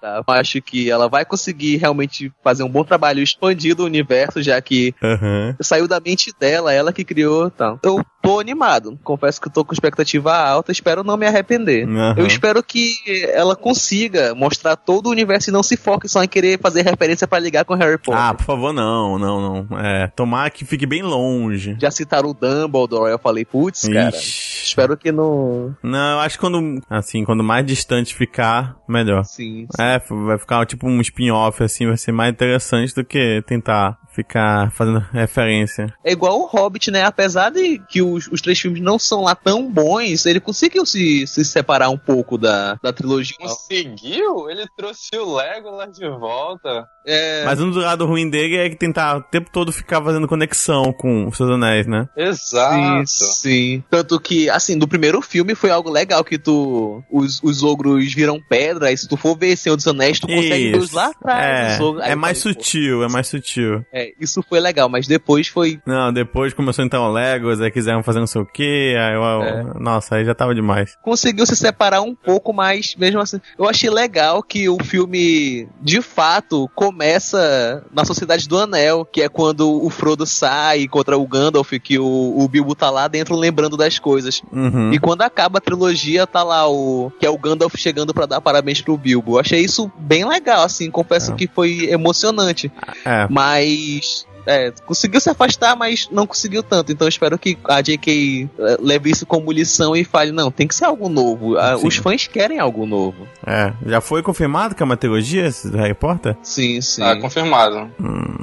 tá, 0.00 0.22
eu 0.28 0.34
acho 0.34 0.60
que 0.62 0.90
ela 0.90 1.08
vai 1.08 1.24
conseguir 1.24 1.76
realmente 1.76 2.30
fazer 2.44 2.62
um 2.62 2.68
bom 2.68 2.84
trabalho 2.84 3.22
expandindo 3.22 3.82
o 3.82 3.86
universo, 3.86 4.42
já 4.42 4.60
que 4.60 4.94
Aham. 5.02 5.56
saiu 5.60 5.88
da 5.88 5.98
mente 6.00 6.32
dela, 6.38 6.72
ela 6.72 6.92
que 6.92 7.04
criou, 7.04 7.50
tá. 7.50 7.76
Eu 7.82 8.04
tô 8.28 8.38
animado. 8.38 8.98
Confesso 9.02 9.40
que 9.40 9.48
eu 9.48 9.52
tô 9.52 9.64
com 9.64 9.72
expectativa 9.72 10.36
alta, 10.36 10.70
espero 10.70 11.02
não 11.02 11.16
me 11.16 11.26
arrepender. 11.26 11.88
Aham. 11.88 12.14
Eu 12.18 12.26
espero 12.26 12.62
que 12.62 12.94
ela 13.32 13.56
consiga 13.56 14.34
mostrar 14.34 14.76
todo 14.76 15.06
o 15.06 15.10
universo 15.10 15.48
e 15.48 15.52
não 15.52 15.62
se 15.62 15.76
foque 15.76 16.08
só 16.08 16.22
em 16.22 16.28
querer 16.28 16.60
fazer 16.60 16.82
referência 16.82 17.26
pra 17.26 17.38
ligar 17.38 17.64
com 17.64 17.74
Harry 17.74 17.96
Potter. 17.96 18.20
Ah, 18.20 18.34
por 18.34 18.44
favor, 18.44 18.72
não, 18.72 19.18
não, 19.18 19.40
não. 19.40 19.78
É, 19.78 20.08
tomar 20.08 20.50
que 20.50 20.64
fique 20.64 20.84
bem 20.84 21.02
longe. 21.02 21.76
Já 21.80 21.90
citaram 21.90 22.30
o 22.30 22.34
Dumbledore, 22.34 23.10
eu 23.10 23.18
falei, 23.18 23.44
putz, 23.44 23.88
cara. 23.88 24.14
Espero 24.14 24.96
que 24.96 25.10
não. 25.10 25.74
Não, 25.82 26.12
eu 26.12 26.20
acho 26.20 26.36
que 26.36 26.40
quando, 26.40 26.82
assim, 26.90 27.24
quando 27.24 27.42
mais 27.42 27.64
distante 27.64 28.14
ficar, 28.14 28.76
melhor. 28.86 29.24
Sim. 29.24 29.66
É, 29.78 29.98
vai 30.26 30.38
ficar 30.38 30.66
tipo 30.66 30.86
um 30.86 31.00
spin-off, 31.00 31.62
assim, 31.62 31.86
vai 31.86 31.96
ser 31.96 32.12
mais 32.12 32.32
interessante 32.32 32.94
do 32.94 33.04
que 33.04 33.42
tentar 33.46 33.96
ficar 34.18 34.72
fazendo 34.72 34.98
referência. 35.12 35.86
É 36.04 36.10
igual 36.10 36.40
o 36.40 36.46
Hobbit, 36.46 36.90
né? 36.90 37.04
Apesar 37.04 37.50
de 37.50 37.78
que 37.88 38.02
os, 38.02 38.26
os 38.26 38.40
três 38.40 38.58
filmes 38.58 38.82
não 38.82 38.98
são 38.98 39.22
lá 39.22 39.34
tão 39.34 39.70
bons, 39.70 40.26
ele 40.26 40.40
conseguiu 40.40 40.84
se, 40.84 41.24
se 41.26 41.44
separar 41.44 41.88
um 41.88 41.96
pouco 41.96 42.36
da, 42.36 42.76
da 42.82 42.92
trilogia. 42.92 43.36
Conseguiu? 43.38 44.50
Ele 44.50 44.66
trouxe 44.76 45.16
o 45.16 45.36
Legolas 45.36 45.96
de 45.96 46.08
volta. 46.08 46.84
É, 47.06 47.44
Mas 47.44 47.60
um 47.60 47.70
do 47.70 47.78
lado 47.78 48.04
ruim 48.04 48.28
dele 48.28 48.56
é 48.56 48.68
que 48.68 48.76
tentar 48.76 49.16
o 49.16 49.22
tempo 49.22 49.50
todo 49.50 49.72
ficar 49.72 50.02
fazendo 50.02 50.28
conexão 50.28 50.92
com 50.92 51.26
os 51.28 51.36
seus 51.36 51.50
anéis, 51.50 51.86
né? 51.86 52.06
Exato. 52.16 53.06
Sim, 53.06 53.06
sim. 53.06 53.84
Tanto 53.88 54.20
que, 54.20 54.50
assim, 54.50 54.74
no 54.74 54.86
primeiro 54.86 55.22
filme 55.22 55.54
foi 55.54 55.70
algo 55.70 55.90
legal 55.90 56.22
que 56.24 56.38
tu. 56.38 57.02
Os, 57.10 57.42
os 57.42 57.62
ogros 57.62 58.12
viram 58.12 58.38
pedra, 58.48 58.92
e 58.92 58.96
se 58.96 59.08
tu 59.08 59.16
for 59.16 59.38
ver 59.38 59.56
Senhor 59.56 59.76
dos 59.76 59.86
Anéis, 59.86 60.20
tu 60.20 60.26
consegue 60.26 60.72
ver 60.72 60.78
os 60.78 60.92
lá 60.92 61.06
atrás. 61.06 61.72
É, 61.72 61.74
os 61.74 61.80
ogros. 61.80 62.02
Aí 62.04 62.12
é 62.12 62.14
mais 62.14 62.42
falei, 62.42 62.54
pô, 62.56 62.62
sutil, 62.62 63.02
é 63.02 63.08
mais 63.08 63.26
sutil. 63.28 63.84
É, 63.92 64.07
isso 64.20 64.42
foi 64.48 64.60
legal, 64.60 64.88
mas 64.88 65.06
depois 65.06 65.48
foi. 65.48 65.80
Não, 65.86 66.12
depois 66.12 66.54
começou 66.54 66.84
então 66.84 67.04
o 67.04 67.12
Legos, 67.12 67.60
aí 67.60 67.70
quiseram 67.70 68.02
fazer 68.02 68.18
não 68.20 68.26
sei 68.26 68.40
o 68.42 68.46
que, 68.46 68.94
aí 68.96 69.14
eu, 69.14 69.22
É. 69.42 69.64
Nossa, 69.78 70.16
aí 70.16 70.24
já 70.24 70.34
tava 70.34 70.54
demais. 70.54 70.96
Conseguiu 71.02 71.46
se 71.46 71.56
separar 71.56 72.00
um 72.02 72.14
pouco, 72.14 72.52
mas 72.52 72.94
mesmo 72.96 73.20
assim. 73.20 73.40
Eu 73.58 73.68
achei 73.68 73.90
legal 73.90 74.42
que 74.42 74.68
o 74.68 74.78
filme, 74.82 75.68
de 75.80 76.00
fato, 76.02 76.68
começa 76.74 77.84
na 77.92 78.04
Sociedade 78.04 78.48
do 78.48 78.58
Anel, 78.58 79.04
que 79.04 79.22
é 79.22 79.28
quando 79.28 79.84
o 79.84 79.88
Frodo 79.90 80.26
sai 80.26 80.86
contra 80.88 81.16
o 81.16 81.26
Gandalf, 81.26 81.70
que 81.82 81.98
o, 81.98 82.34
o 82.38 82.48
Bilbo 82.48 82.74
tá 82.74 82.90
lá 82.90 83.08
dentro 83.08 83.34
lembrando 83.36 83.76
das 83.76 83.98
coisas. 83.98 84.42
Uhum. 84.52 84.92
E 84.92 84.98
quando 84.98 85.22
acaba 85.22 85.58
a 85.58 85.60
trilogia, 85.60 86.26
tá 86.26 86.42
lá 86.42 86.68
o. 86.68 87.10
que 87.18 87.26
é 87.26 87.30
o 87.30 87.38
Gandalf 87.38 87.74
chegando 87.76 88.12
pra 88.14 88.26
dar 88.26 88.40
parabéns 88.40 88.80
pro 88.80 88.96
Bilbo. 88.96 89.34
Eu 89.36 89.40
achei 89.40 89.60
isso 89.60 89.90
bem 89.98 90.26
legal, 90.26 90.62
assim. 90.62 90.90
Confesso 90.90 91.32
É. 91.32 91.34
que 91.34 91.46
foi 91.46 91.88
emocionante. 91.90 92.70
É, 93.04 93.26
Mas. 93.30 93.97
peace. 93.98 94.27
É, 94.48 94.72
conseguiu 94.86 95.20
se 95.20 95.28
afastar, 95.30 95.76
mas 95.76 96.08
não 96.10 96.26
conseguiu 96.26 96.62
tanto. 96.62 96.90
Então 96.90 97.06
eu 97.06 97.10
espero 97.10 97.38
que 97.38 97.58
a 97.64 97.80
J.K. 97.82 98.48
eh, 98.58 98.76
leve 98.80 99.10
isso 99.10 99.26
como 99.26 99.52
lição 99.52 99.94
e 99.94 100.04
fale: 100.04 100.32
não, 100.32 100.50
tem 100.50 100.66
que 100.66 100.74
ser 100.74 100.86
algo 100.86 101.08
novo. 101.08 101.56
Ah, 101.58 101.76
Sim. 101.76 101.86
Os 101.86 101.96
fãs 101.96 102.26
querem 102.26 102.58
algo 102.58 102.86
novo. 102.86 103.26
é. 103.46 103.72
Já 103.86 104.00
foi 104.00 104.22
confirmado 104.22 104.74
que 104.74 104.82
é 104.82 104.86
uma 104.86 104.96
trilogia 104.96 105.50
do 105.64 105.76
Harry 105.76 105.94
Potter? 105.94 106.36
Sim, 106.42 106.80
sim. 106.80 107.02
Tá 107.02 107.16
confirmado. 107.20 107.90
Hum, 108.00 108.36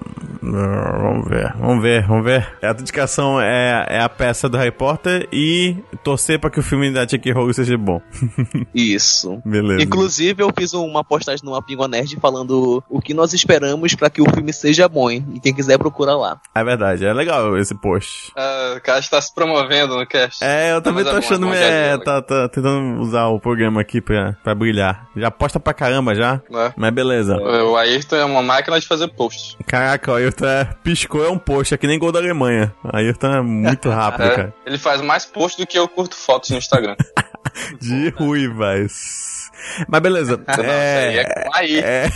Vamos 0.47 1.27
ver, 1.27 1.53
vamos 1.57 1.81
ver, 1.81 2.07
vamos 2.07 2.23
ver. 2.23 2.53
A 2.61 2.71
dedicação 2.71 3.41
é, 3.41 3.85
é 3.89 3.99
a 3.99 4.07
peça 4.07 4.47
do 4.47 4.57
Harry 4.57 4.71
Potter 4.71 5.27
e 5.33 5.75
torcer 6.03 6.39
pra 6.39 6.51
que 6.51 6.59
o 6.59 6.63
filme 6.63 6.91
da 6.91 7.03
J.K. 7.03 7.31
Rowling 7.33 7.53
seja 7.53 7.75
bom. 7.77 7.99
Isso. 8.73 9.41
Beleza. 9.43 9.81
Inclusive, 9.83 10.43
eu 10.43 10.51
fiz 10.55 10.73
uma 10.73 11.03
postagem 11.03 11.43
no 11.43 11.59
Pingo 11.63 11.87
Nerd 11.87 12.15
falando 12.21 12.83
o 12.89 13.01
que 13.01 13.13
nós 13.13 13.33
esperamos 13.33 13.95
pra 13.95 14.09
que 14.09 14.21
o 14.21 14.29
filme 14.29 14.53
seja 14.53 14.87
bom. 14.87 15.09
hein? 15.09 15.25
E 15.33 15.39
quem 15.39 15.53
quiser 15.53 15.77
procura 15.95 16.15
lá. 16.15 16.37
É 16.53 16.63
verdade, 16.63 17.05
é 17.05 17.13
legal 17.13 17.57
esse 17.57 17.73
post. 17.73 18.31
Ah, 18.35 18.75
o 18.77 18.81
cara 18.81 18.99
está 18.99 19.21
se 19.21 19.33
promovendo 19.33 19.95
no 19.95 20.05
cast. 20.05 20.43
É, 20.43 20.73
eu 20.73 20.81
também 20.81 21.03
Mas 21.03 21.11
tô 21.13 21.17
é 21.17 21.21
bom, 21.21 21.25
achando. 21.25 21.53
é 21.53 21.97
bom, 21.97 22.01
É, 22.01 22.03
tá, 22.03 22.21
tá 22.21 22.49
tentando 22.49 22.99
usar 23.01 23.27
o 23.27 23.39
programa 23.39 23.81
aqui 23.81 24.01
pra, 24.01 24.33
pra 24.43 24.53
brilhar. 24.53 25.07
Já 25.15 25.31
posta 25.31 25.59
pra 25.59 25.73
caramba 25.73 26.13
já, 26.13 26.41
Né? 26.49 26.73
mas 26.75 26.93
beleza. 26.93 27.37
O 27.37 27.75
Ayrton 27.77 28.15
é 28.17 28.25
uma 28.25 28.43
máquina 28.43 28.79
de 28.79 28.85
fazer 28.87 29.07
posts. 29.09 29.55
Caraca, 29.65 30.11
o 30.11 30.15
Ayrton 30.15 30.45
é, 30.45 30.65
piscou 30.83 31.25
é 31.25 31.29
um 31.29 31.37
post, 31.37 31.73
é 31.73 31.77
que 31.77 31.87
nem 31.87 31.97
gol 31.97 32.11
da 32.11 32.19
Alemanha. 32.19 32.73
O 32.83 32.95
Ayrton 32.95 33.27
é 33.33 33.41
muito 33.41 33.89
rápido, 33.91 34.23
É, 34.25 34.35
cara. 34.35 34.53
ele 34.65 34.77
faz 34.77 35.01
mais 35.01 35.25
posts 35.25 35.57
do 35.63 35.67
que 35.67 35.77
eu 35.79 35.87
curto 35.87 36.15
fotos 36.15 36.49
no 36.49 36.57
Instagram. 36.57 36.95
De 37.79 38.09
ruivas. 38.09 39.51
Mas 39.87 40.01
beleza. 40.01 40.37
Não, 40.57 40.63
é 40.63 41.23
com 41.23 41.55
aí. 41.55 41.79
É, 41.79 42.09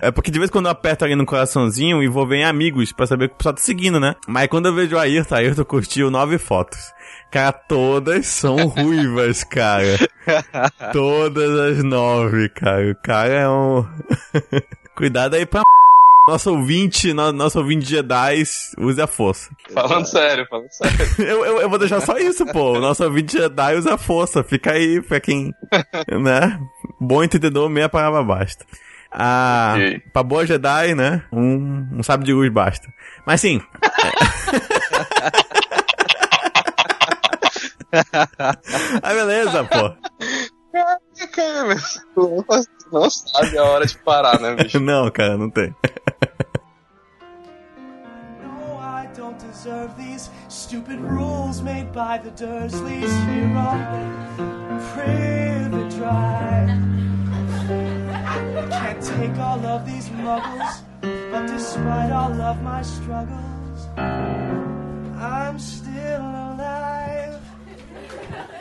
é 0.08 0.10
porque 0.10 0.30
de 0.30 0.38
vez 0.38 0.50
em 0.50 0.52
quando 0.52 0.66
eu 0.66 0.72
aperto 0.72 1.04
ali 1.04 1.14
no 1.14 1.26
coraçãozinho 1.26 2.02
e 2.02 2.08
vou 2.08 2.26
ver 2.26 2.38
em 2.38 2.44
amigos 2.44 2.92
pra 2.92 3.06
saber 3.06 3.28
que 3.28 3.34
o 3.34 3.38
pessoal 3.38 3.54
tá 3.54 3.60
seguindo, 3.60 4.00
né? 4.00 4.14
Mas 4.26 4.48
quando 4.48 4.66
eu 4.66 4.74
vejo 4.74 4.96
o 4.96 4.98
Ayrton, 4.98 5.34
Ayrton 5.34 5.64
curtiu 5.64 6.10
nove 6.10 6.38
fotos. 6.38 6.92
Cara, 7.30 7.52
todas 7.52 8.26
são 8.26 8.56
ruivas, 8.68 9.42
cara. 9.44 9.98
Todas 10.92 11.58
as 11.58 11.84
nove, 11.84 12.48
cara. 12.50 12.92
O 12.92 12.96
cara 12.96 13.32
é 13.32 13.48
um. 13.48 13.84
Cuidado 14.94 15.34
aí 15.34 15.44
pra. 15.44 15.62
Nosso 16.26 16.52
ouvinte, 16.52 17.12
no- 17.12 17.32
nosso 17.32 17.58
ouvinte 17.58 17.84
Jedi, 17.84 18.42
use 18.78 19.00
a 19.00 19.06
força. 19.06 19.50
Falando 19.70 20.06
sério, 20.06 20.46
falando 20.48 20.70
sério. 20.70 20.96
Eu, 21.18 21.44
eu, 21.44 21.60
eu 21.62 21.68
vou 21.68 21.78
deixar 21.78 22.00
só 22.00 22.16
isso, 22.16 22.46
pô. 22.46 22.72
O 22.72 22.80
nosso 22.80 23.04
ouvinte 23.04 23.32
Jedi 23.36 23.74
usa 23.76 23.94
a 23.94 23.98
força. 23.98 24.42
Fica 24.42 24.72
aí 24.72 25.02
pra 25.02 25.20
quem. 25.20 25.52
né? 26.22 26.58
Bom 26.98 27.22
entendedor, 27.22 27.68
meia 27.68 27.88
palavra 27.90 28.22
basta. 28.22 28.64
Ah, 29.12 29.74
Ok. 29.76 30.02
pra 30.12 30.22
boa 30.22 30.46
Jedi, 30.46 30.94
né? 30.94 31.22
Um, 31.30 31.88
um 31.98 32.02
sábio 32.02 32.24
de 32.26 32.32
luz 32.32 32.50
basta. 32.50 32.88
Mas 33.26 33.40
sim. 33.42 33.60
ah, 39.02 39.12
beleza, 39.14 39.64
pô. 39.64 39.94
Cara, 41.32 41.66
mas 41.66 42.00
tu 42.14 42.44
não 42.94 43.10
sabe 43.10 43.58
a 43.58 43.64
hora 43.64 43.86
de 43.86 43.98
parar, 43.98 44.40
né, 44.40 44.54
bicho? 44.54 44.78
Não, 44.80 45.10
cara, 45.10 45.36
não 45.36 45.50
tem. 45.50 45.74
Deserve 49.64 49.96
these 49.96 50.28
stupid 50.48 51.00
rules 51.00 51.62
made 51.62 51.90
by 51.90 52.18
the 52.18 52.30
Dursleys 52.32 53.10
here 53.28 53.56
on 53.56 54.78
Privet 54.92 55.88
Drive. 55.96 56.68
Can't 58.70 59.02
take 59.02 59.38
all 59.38 59.64
of 59.64 59.86
these 59.86 60.10
muggles, 60.10 60.82
but 61.00 61.46
despite 61.46 62.12
all 62.12 62.38
of 62.42 62.60
my 62.62 62.82
struggles, 62.82 63.88
I'm 63.96 65.58
still 65.58 66.20
alive. 66.20 67.40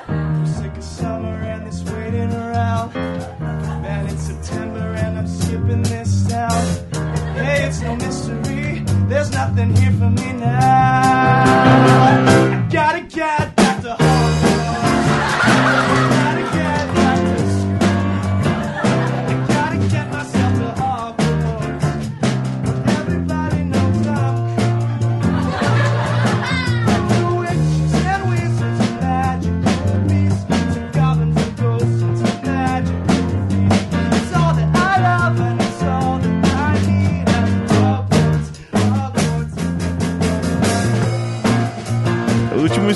I'm 0.07 0.47
sick 0.47 0.77
of 0.77 0.83
summer 0.83 1.52
this 1.73 1.91
waiting 1.91 2.31
around. 2.31 2.93
Man, 2.93 4.07
it's 4.07 4.23
September 4.23 4.79
and 4.79 5.19
I'm 5.19 5.27
skipping 5.27 5.83
this 5.83 6.27
town. 6.27 6.63
Hey, 7.35 7.65
it's 7.67 7.81
no 7.81 7.95
mystery. 7.95 8.83
There's 9.07 9.31
nothing 9.31 9.75
here 9.75 9.91
for 9.91 10.09
me 10.09 10.33
now. 10.33 12.32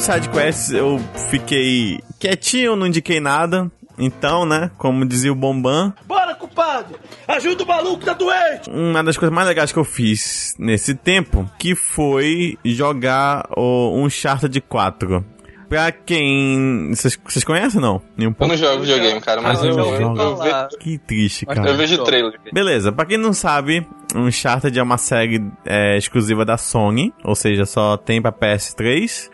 Sidequests 0.08 0.72
eu 0.72 1.00
fiquei 1.30 2.00
quietinho, 2.18 2.76
não 2.78 2.88
indiquei 2.88 3.20
nada. 3.20 3.70
Então, 4.00 4.46
né, 4.46 4.70
como 4.78 5.04
dizia 5.06 5.32
o 5.32 5.36
Bombam, 5.36 5.92
Bora, 6.06 6.36
culpado! 6.36 6.94
Ajuda 7.28 7.64
o 7.64 7.68
maluco 7.68 7.98
que 8.00 8.06
tá 8.06 8.14
doente! 8.14 8.70
uma 8.70 9.04
das 9.04 9.18
coisas 9.18 9.34
mais 9.34 9.48
legais 9.48 9.72
que 9.72 9.80
eu 9.80 9.84
fiz 9.84 10.54
nesse 10.60 10.94
tempo, 10.94 11.50
que 11.58 11.74
foi 11.76 12.58
jogar 12.64 13.50
o 13.58 14.00
Uncharted 14.00 14.62
4. 14.62 15.26
Pra 15.68 15.92
quem... 15.92 16.92
Vocês 16.94 17.20
vocês 17.28 17.44
conhecem 17.44 17.82
ou 17.82 17.86
não? 17.86 18.02
Nenhum 18.16 18.34
Eu 18.40 18.48
não 18.48 18.56
jogo 18.56 18.82
videogame, 18.84 19.20
cara, 19.20 19.42
mas 19.42 19.62
Ah, 19.62 19.66
eu, 19.66 19.78
eu, 19.78 19.98
joga? 20.16 20.70
eu, 20.72 20.78
Que 20.80 20.98
triste, 21.00 21.46
cara. 21.46 21.68
eu 21.70 21.76
vejo 21.76 22.02
trailer. 22.06 22.40
Beleza, 22.54 22.92
pra 22.92 23.06
quem 23.06 23.18
não 23.18 23.34
sabe, 23.34 23.86
Uncharted 24.16 24.78
é 24.80 24.84
uma 24.84 24.98
série 24.98 25.44
é, 25.66 25.98
exclusiva 25.98 26.46
da 26.46 26.56
Sony, 26.56 27.14
ou 27.24 27.36
seja, 27.36 27.66
só 27.66 27.98
tem 27.98 28.22
pra 28.22 28.32
PS3. 28.32 29.30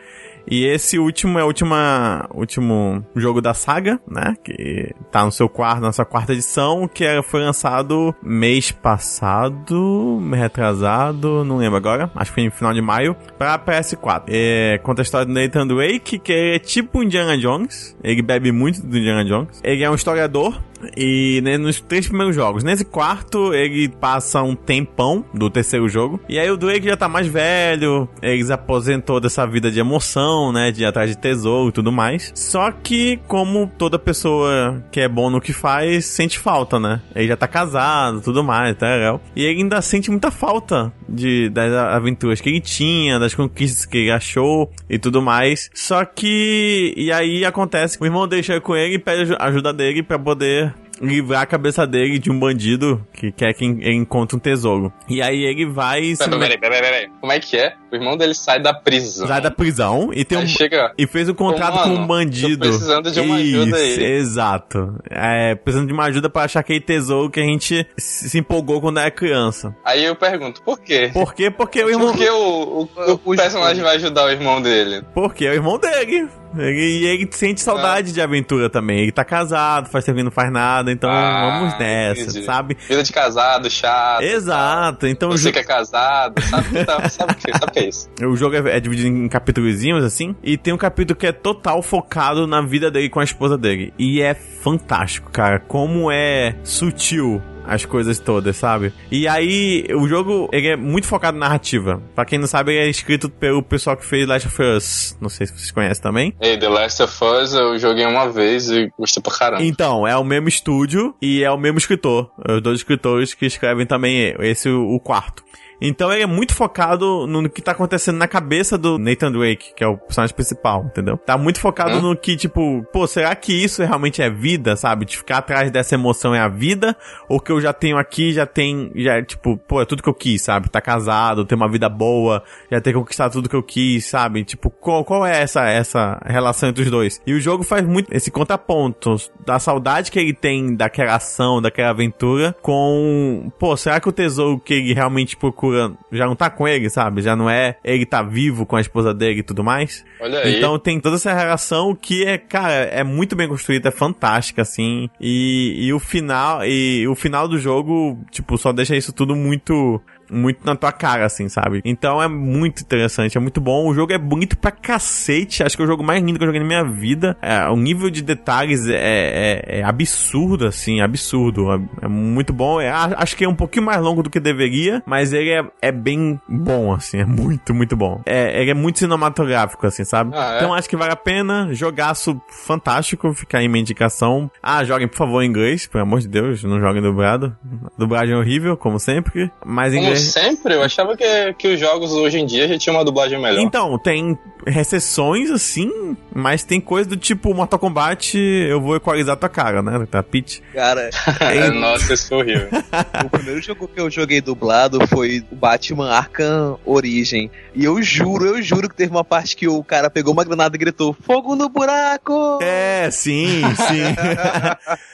E 0.50 0.66
esse 0.66 1.00
último 1.00 1.40
é 1.40 1.44
o 1.44 1.48
última, 1.48 2.28
último 2.34 3.06
jogo 3.16 3.42
da 3.42 3.54
saga, 3.54 4.00
né? 4.08 4.36
Que 4.44 4.92
tá 5.12 5.24
no 5.24 5.32
seu 5.32 5.48
quarto, 5.48 5.82
na 5.82 5.92
sua 5.92 6.04
quarta 6.06 6.34
edição, 6.34 6.88
que 6.88 7.06
é- 7.06 7.22
foi 7.24 7.42
lançado 7.42 8.14
mês 8.22 8.72
passado, 8.72 10.20
retrasado, 10.34 11.44
não 11.44 11.58
lembro 11.58 11.78
agora, 11.78 12.12
acho 12.16 12.32
que 12.32 12.36
foi 12.36 12.46
no 12.46 12.52
final 12.52 12.74
de 12.74 12.82
maio, 12.82 13.16
pra 13.38 13.58
PS4. 13.58 14.24
É, 14.28 14.80
conta 14.84 15.02
a 15.02 15.04
história 15.04 15.26
do 15.26 15.34
Nathan 15.34 15.68
Drake, 15.68 16.20
que 16.20 16.34
é 16.34 16.60
tipo 16.60 17.02
Indiana 17.04 17.38
Jones, 17.38 17.96
ele 18.04 18.22
bebe 18.22 18.52
muito 18.52 18.82
do 18.86 18.98
Indiana 18.98 19.24
Jones. 19.24 19.62
Ele 19.64 19.84
é 19.84 19.90
um 19.90 19.96
historiador, 19.96 20.60
e 20.96 21.42
né, 21.44 21.58
nos 21.58 21.80
três 21.82 22.08
primeiros 22.08 22.36
jogos. 22.36 22.64
Nesse 22.64 22.86
quarto, 22.86 23.54
ele 23.54 23.88
passa 23.90 24.42
um 24.42 24.56
tempão 24.56 25.24
do 25.34 25.50
terceiro 25.50 25.88
jogo. 25.90 26.20
E 26.28 26.38
aí 26.40 26.50
o 26.50 26.58
Drake 26.58 26.88
já 26.88 26.98
tá 26.98 27.08
mais 27.10 27.28
velho. 27.28 28.08
Ele 28.22 28.44
se 28.44 28.52
aposentou 28.54 29.20
dessa 29.20 29.46
vida 29.46 29.72
de 29.72 29.80
emoção, 29.80 30.52
né? 30.52 30.72
De 30.72 30.84
ir 30.84 30.86
atrás 30.86 31.10
de 31.10 31.18
tesouro 31.18 31.70
e 31.70 31.72
tudo 31.72 31.92
mais. 31.92 32.32
Só 32.36 32.72
que, 32.72 33.20
como 33.28 33.72
toda 33.78 33.98
pessoa 34.00 34.84
que 34.92 35.00
é 35.00 35.08
bom 35.08 35.30
no 35.30 35.42
que 35.42 35.54
faz, 35.54 36.06
sente 36.06 36.40
falta, 36.40 36.80
né? 36.80 37.02
Ele 37.16 37.28
já 37.28 37.38
tá 37.38 37.48
casado, 37.48 38.22
tudo 38.22 38.44
mais, 38.44 38.76
tá 38.78 38.88
legal. 38.96 39.22
E 39.36 39.44
ele 39.44 39.62
ainda 39.62 39.82
sente 39.82 40.10
muita 40.12 40.32
falta 40.32 40.92
de, 41.08 41.50
das 41.50 41.72
aventuras 41.74 42.42
que 42.42 42.50
ele 42.50 42.62
tinha, 42.62 43.20
das 43.20 43.34
conquistas 43.34 43.86
que 43.86 43.98
ele 43.98 44.12
achou 44.12 44.72
e 44.90 44.98
tudo 44.98 45.22
mais. 45.22 45.70
Só 45.74 46.04
que. 46.06 46.94
E 46.98 47.12
aí 47.12 47.46
acontece 47.46 47.98
que 47.98 48.04
o 48.04 48.08
irmão 48.08 48.28
deixa 48.28 48.60
com 48.62 48.76
ele 48.76 48.96
e 48.96 49.00
pede 49.00 49.22
aju- 49.24 49.38
ajuda 49.40 49.74
dele 49.74 50.04
pra 50.04 50.18
poder 50.20 50.73
livrar 51.04 51.42
a 51.42 51.46
cabeça 51.46 51.86
dele 51.86 52.18
de 52.18 52.32
um 52.32 52.40
bandido 52.40 53.06
que 53.14 53.32
quer 53.32 53.54
que 53.54 53.66
encontre 53.66 54.36
um 54.36 54.40
tesouro. 54.40 54.92
E 55.08 55.22
aí 55.22 55.44
ele 55.44 55.66
vai. 55.66 56.16
se 56.16 56.30
peraí, 56.30 56.58
peraí, 56.58 56.82
peraí. 56.82 57.10
Como 57.20 57.32
é 57.32 57.40
que 57.40 57.58
é? 57.58 57.76
O 57.94 57.96
irmão 57.96 58.18
dele 58.18 58.34
sai 58.34 58.60
da 58.60 58.74
prisão. 58.74 59.28
Sai 59.28 59.40
da 59.40 59.52
prisão 59.52 60.10
e 60.14 60.26
tem 60.26 60.40
Aí 60.40 60.46
um. 60.46 60.48
chega. 60.48 60.92
E 60.98 61.06
fez 61.06 61.30
um 61.30 61.34
contrato 61.36 61.74
Ô, 61.74 61.78
mano, 61.78 61.96
com 61.98 62.02
um 62.04 62.08
bandido. 62.08 62.58
tô 62.58 62.70
precisando 62.70 63.12
de 63.12 63.20
uma 63.20 63.36
ajuda 63.36 63.80
Isso, 63.86 64.00
aí. 64.00 64.04
Exato. 64.14 64.96
É, 65.12 65.54
precisando 65.54 65.88
de 65.88 65.94
uma 65.94 66.06
ajuda 66.06 66.28
pra 66.30 66.44
achar 66.46 66.62
aquele 66.62 66.82
tesouro 66.82 67.30
que 67.30 67.40
a 67.40 67.44
gente 67.44 67.86
se 67.96 68.38
empolgou 68.40 68.82
quando 68.82 69.00
era 69.00 69.12
criança. 69.12 69.76
Aí 69.86 70.04
eu 70.04 70.16
pergunto, 70.16 70.62
por 70.64 70.80
quê? 70.80 71.12
Por 71.14 71.36
quê? 71.36 71.52
Porque 71.52 71.84
o 71.84 71.90
irmão. 71.90 72.08
Por 72.14 72.18
que 72.18 72.30
o, 72.30 72.36
o, 72.36 72.90
o 73.06 73.20
Os- 73.26 73.38
personagem 73.38 73.84
vai 73.84 73.96
ajudar 73.98 74.26
o 74.26 74.30
irmão 74.32 74.60
dele? 74.60 75.04
Porque 75.14 75.46
é 75.46 75.52
o 75.52 75.54
irmão 75.54 75.78
dele. 75.78 76.28
Ele- 76.58 77.00
E 77.04 77.06
ele 77.06 77.30
sente 77.32 77.62
saudade 77.62 78.12
de 78.12 78.22
aventura 78.22 78.70
também. 78.70 79.00
Ele 79.02 79.12
tá 79.12 79.26
casado, 79.26 79.90
faz 79.90 80.06
tempo 80.06 80.18
que 80.18 80.24
não 80.24 80.32
faz 80.32 80.52
nada, 80.52 80.92
então 80.92 81.10
Ah, 81.10 81.58
vamos 81.60 81.80
nessa, 81.80 82.22
entendi. 82.22 82.46
sabe? 82.46 82.78
Vida 82.88 83.02
de 83.04 83.12
casado, 83.12 83.70
chato. 83.72 84.22
Exato. 84.22 85.08
Então 85.08 85.30
o 85.30 85.32
Você 85.38 85.46
jo- 85.50 85.54
que 85.54 85.60
é 85.60 85.64
casado, 85.64 86.40
sabe, 86.44 86.86
tá- 86.86 87.10
sabe, 87.10 87.32
o 87.34 87.36
que, 87.36 87.52
sabe 87.52 87.66
o 87.66 87.72
que 87.72 87.83
é? 87.90 88.26
O 88.26 88.36
jogo 88.36 88.56
é, 88.56 88.78
é 88.78 88.80
dividido 88.80 89.08
em 89.08 89.28
capítulozinhos, 89.28 90.04
assim, 90.04 90.36
e 90.44 90.58
tem 90.58 90.74
um 90.74 90.78
capítulo 90.78 91.18
que 91.18 91.28
é 91.28 91.32
total 91.32 91.82
focado 91.82 92.48
na 92.48 92.62
vida 92.62 92.90
dele 92.90 93.10
com 93.10 93.20
a 93.20 93.24
esposa 93.24 93.58
dele. 93.58 93.94
E 93.98 94.22
é 94.22 94.34
fantástico, 94.34 95.32
cara. 95.32 95.60
Como 95.60 96.12
é 96.12 96.56
sutil 96.64 97.42
as 97.66 97.86
coisas 97.86 98.20
todas, 98.20 98.58
sabe? 98.58 98.94
E 99.12 99.28
aí, 99.28 99.86
o 99.96 100.08
jogo, 100.08 100.50
ele 100.52 100.68
é 100.68 100.76
muito 100.76 101.08
focado 101.08 101.38
na 101.38 101.48
narrativa. 101.48 102.02
Pra 102.14 102.26
quem 102.26 102.38
não 102.38 102.48
sabe, 102.48 102.74
ele 102.74 102.88
é 102.88 102.90
escrito 102.90 103.30
pelo 103.30 103.64
pessoal 103.64 103.96
que 103.98 104.06
fez 104.06 104.28
Last 104.28 104.48
of 104.48 104.62
Us. 104.62 105.18
Não 105.22 105.30
sei 105.30 105.48
se 105.48 105.54
vocês 105.54 105.72
conhecem 105.72 106.04
também. 106.04 106.34
Ei, 106.42 106.58
The 106.58 106.70
Last 106.70 107.02
of 107.02 107.24
Us 107.24 107.54
eu 107.54 107.78
joguei 107.80 108.06
uma 108.06 108.30
vez 108.30 108.70
e 108.70 108.92
gostei 108.98 109.22
pra 109.22 109.34
caramba. 109.34 109.64
Então, 109.64 110.08
é 110.08 110.16
o 110.18 110.24
mesmo 110.24 110.48
estúdio 110.48 111.16
e 111.22 111.44
é 111.44 111.52
o 111.52 111.58
mesmo 111.58 111.78
escritor. 111.78 112.30
Os 112.50 112.62
dois 112.62 112.80
escritores 112.80 113.34
que 113.34 113.46
escrevem 113.46 113.86
também 113.86 114.36
esse, 114.40 114.70
o 114.70 115.00
quarto. 115.00 115.44
Então 115.86 116.12
ele 116.14 116.24
é 116.24 116.26
muito 116.26 116.56
focado 116.56 117.28
no 117.28 117.50
que 117.50 117.62
tá 117.62 117.74
acontecendo 117.74 118.18
na 118.18 118.28
cabeça 118.28 118.78
do 118.78 118.98
Nathan 118.98 119.34
Drake, 119.34 119.74
que 119.76 119.84
é 119.84 119.88
o 119.88 119.98
personagem 119.98 120.34
principal, 120.34 120.86
entendeu? 120.86 121.18
Tá 121.18 121.38
muito 121.38 121.60
focado 121.60 121.98
Hum? 121.98 122.02
no 122.02 122.16
que, 122.16 122.38
tipo, 122.38 122.86
pô, 122.94 123.06
será 123.06 123.36
que 123.36 123.52
isso 123.52 123.84
realmente 123.84 124.22
é 124.22 124.30
vida, 124.30 124.78
sabe? 124.78 125.06
De 125.06 125.18
ficar 125.18 125.40
atrás 125.40 125.70
dessa 125.70 125.96
emoção 125.96 126.34
é 126.34 126.40
a 126.40 126.48
vida? 126.48 126.96
Ou 127.28 127.38
que 127.40 127.52
eu 127.52 127.60
já 127.60 127.74
tenho 127.74 127.98
aqui, 127.98 128.32
já 128.32 128.46
tem, 128.46 128.92
já, 128.96 129.22
tipo, 129.22 129.58
pô, 129.58 129.82
é 129.82 129.86
tudo 129.86 130.02
que 130.02 130.08
eu 130.08 130.14
quis, 130.14 130.42
sabe? 130.42 130.70
Tá 130.70 130.80
casado, 130.80 131.44
ter 131.44 131.56
uma 131.56 131.68
vida 131.70 131.90
boa, 131.90 132.42
já 132.72 132.80
ter 132.80 132.94
conquistado 132.94 133.34
tudo 133.34 133.50
que 133.50 133.56
eu 133.56 133.64
quis, 133.64 134.06
sabe? 134.06 134.46
Tipo, 134.46 134.70
qual, 134.70 135.04
qual 135.04 135.26
é 135.26 135.42
essa, 135.42 135.68
essa 135.68 136.22
relação 136.26 136.70
entre 136.70 136.84
os 136.84 136.90
dois? 136.90 137.22
E 137.28 137.34
o 137.34 137.42
jogo 137.42 137.64
faz 137.64 137.86
muito 137.86 138.08
esse 138.16 138.32
contraponto 138.32 139.18
da 139.46 139.60
saudade 139.60 140.10
que 140.12 140.20
ele 140.20 140.34
tem 140.34 140.76
daquela 140.76 141.16
ação, 141.16 141.62
daquela 141.62 141.90
aventura, 141.90 142.56
com, 142.62 143.52
pô, 143.60 143.76
será 143.76 144.00
que 144.00 144.08
o 144.08 144.14
tesouro 144.14 144.60
que 144.60 144.76
ele 144.76 144.94
realmente 144.94 145.36
procura 145.36 145.73
já 146.12 146.26
não 146.26 146.36
tá 146.36 146.50
com 146.50 146.68
ele, 146.68 146.90
sabe? 146.90 147.22
Já 147.22 147.36
não 147.36 147.50
é 147.50 147.78
ele 147.84 148.06
tá 148.06 148.22
vivo 148.22 148.66
com 148.66 148.76
a 148.76 148.82
esposa 148.82 149.14
dele 149.14 149.40
e 149.40 149.44
tudo 149.44 149.64
mais? 149.64 150.04
Olha 150.20 150.40
aí. 150.40 150.58
Então 150.58 150.78
tem 150.80 151.00
toda 151.00 151.16
essa 151.16 151.34
relação 151.34 151.96
que 151.96 152.26
é, 152.26 152.38
cara, 152.38 152.74
é 152.74 153.04
muito 153.04 153.36
bem 153.36 153.48
construída, 153.48 153.90
é 153.90 153.92
fantástica, 153.92 154.62
assim. 154.62 155.10
E, 155.20 155.88
e 155.88 155.94
o 155.94 156.00
final, 156.00 156.66
e 156.66 157.08
o 157.08 157.16
final 157.16 157.48
do 157.48 157.58
jogo, 157.58 158.20
tipo, 158.32 158.58
só 158.58 158.72
deixa 158.72 158.96
isso 158.96 159.14
tudo 159.14 159.36
muito 159.36 160.02
muito 160.32 160.66
na 160.66 160.76
tua 160.76 160.92
cara, 160.92 161.26
assim, 161.26 161.48
sabe? 161.50 161.82
Então 161.86 162.22
é 162.22 162.28
muito 162.28 162.82
interessante, 162.82 163.38
é 163.38 163.42
muito 163.42 163.60
bom. 163.62 163.88
O 163.88 163.94
jogo 163.94 164.14
é 164.14 164.18
bonito 164.18 164.58
pra 164.58 164.72
cacete. 164.72 165.64
Acho 165.64 165.76
que 165.76 165.82
é 165.82 165.86
o 165.86 165.88
jogo 165.88 166.04
mais 166.04 166.22
lindo 166.24 166.38
que 166.38 166.44
eu 166.44 166.48
joguei 166.48 166.62
na 166.62 166.68
minha 166.68 166.84
vida. 166.84 167.38
É, 167.42 167.68
o 167.70 167.76
nível 167.76 168.10
de 168.10 168.22
detalhes 168.22 168.88
é, 168.88 168.94
é- 168.96 169.80
é 169.80 169.84
absurdo, 169.84 170.66
assim, 170.68 171.02
absurdo. 171.02 171.72
É, 171.72 172.06
é 172.06 172.08
muito 172.08 172.54
bom. 172.54 172.80
É, 172.82 172.90
acho 172.90 173.36
que 173.36 173.44
é 173.46 173.50
um 173.50 173.56
pouquinho 173.56 173.86
mais 173.86 174.02
longo 174.02 174.24
do 174.24 174.30
que 174.30 174.40
deveria, 174.40 175.02
mas 175.06 175.34
ele 175.34 175.50
é, 175.52 175.64
é 175.82 175.92
bem 175.92 176.40
bom, 176.48 176.94
assim, 176.94 177.20
é 177.20 177.26
muito, 177.26 177.74
muito 177.74 177.96
bom. 177.96 178.22
É, 178.26 178.62
ele 178.62 178.72
é 178.72 178.74
muito 178.74 179.00
cinematográfico, 179.00 179.86
assim, 179.88 180.04
sabe? 180.04 180.32
Ah? 180.36 180.56
Então 180.58 180.74
acho 180.74 180.90
que 180.90 180.96
vale 180.98 181.12
a 181.14 181.16
pena. 181.18 181.70
Jogaço 181.74 182.42
fantástico, 182.66 183.34
fica 183.34 183.58
aí 183.58 183.68
minha 183.68 183.82
indicação. 183.82 184.50
Ah, 184.62 184.84
joguem, 184.84 185.08
por 185.08 185.18
favor, 185.18 185.42
em 185.42 185.48
inglês, 185.48 185.86
pelo 185.88 186.04
amor 186.04 186.20
de 186.20 186.28
Deus, 186.28 186.64
não 186.64 186.80
joguem 186.80 187.02
dublado. 187.02 187.56
Dublagem 187.98 188.34
é 188.36 188.38
horrível, 188.38 188.76
como 188.78 189.00
sempre. 189.00 189.52
Mas 189.66 189.94
em 189.94 190.00
Como 190.16 190.32
sempre, 190.32 190.76
eu 190.76 190.84
achava 190.84 191.16
que, 191.16 191.54
que 191.54 191.68
os 191.70 191.80
jogos 191.80 192.12
hoje 192.12 192.40
em 192.40 192.46
dia 192.46 192.68
já 192.68 192.78
tinham 192.78 192.96
uma 192.96 193.06
dublagem 193.06 193.40
melhor. 193.40 193.60
Então, 193.60 193.98
tem 193.98 194.38
recessões 194.66 195.50
assim, 195.50 196.16
mas 196.34 196.64
tem 196.64 196.80
coisa 196.80 197.10
do 197.10 197.18
tipo 197.18 197.54
Mortal 197.54 197.80
Kombat, 197.80 198.38
eu 198.38 198.82
vou 198.82 198.96
equalizar 198.96 199.36
tua 199.38 199.50
cara, 199.50 199.82
né? 199.82 200.06
Tá 200.10 200.24
pitch. 200.24 200.60
Cara, 200.74 201.10
É, 201.40 201.70
Nossa, 201.70 202.14
isso 202.14 202.30
foi 202.30 202.38
horrível. 202.38 202.70
o 203.26 203.30
primeiro 203.30 203.62
jogo 203.62 203.88
que 203.88 204.00
eu 204.00 204.10
joguei 204.10 204.42
dublado 204.42 205.06
foi 205.08 205.44
o 205.52 205.56
Batman 205.56 206.12
Arkham 206.12 206.80
Origem. 206.86 207.50
E 207.76 207.86
eu 207.86 208.02
juro, 208.02 208.46
eu 208.46 208.62
juro 208.62 208.90
que 208.90 208.96
teve 208.96 209.12
uma 209.12 209.24
parte 209.24 209.56
que 209.56 209.68
o 209.68 209.84
cara 209.84 210.10
pegou 210.10 210.34
uma 210.34 210.44
granada 210.44 210.76
e 210.76 210.80
gritou: 210.80 211.14
Fogo 211.14 211.56
no 211.56 211.70
buraco! 211.70 212.60
É, 212.62 213.10
sim, 213.12 213.62
sim. 213.76 214.04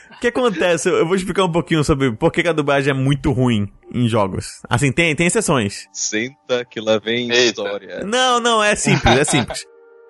O 0.10 0.20
que 0.20 0.28
acontece? 0.28 0.86
Eu 0.86 1.06
vou 1.06 1.16
explicar 1.16 1.44
um 1.44 1.50
pouquinho 1.50 1.82
sobre 1.82 2.12
por 2.12 2.30
que 2.30 2.46
a 2.46 2.52
dublagem 2.52 2.90
é 2.90 2.94
muito 2.94 3.32
ruim 3.32 3.66
em 3.92 4.08
jogos. 4.08 4.60
Assim, 4.68 4.92
tem, 4.92 5.14
tem 5.14 5.26
exceções. 5.26 5.88
Senta 5.92 6.64
que 6.64 6.80
lá 6.80 6.98
vem 6.98 7.30
Eita. 7.30 7.62
história. 7.62 8.00
Não, 8.04 8.40
não, 8.40 8.62
é 8.62 8.74
simples, 8.74 9.18
é 9.18 9.24
simples. 9.24 9.64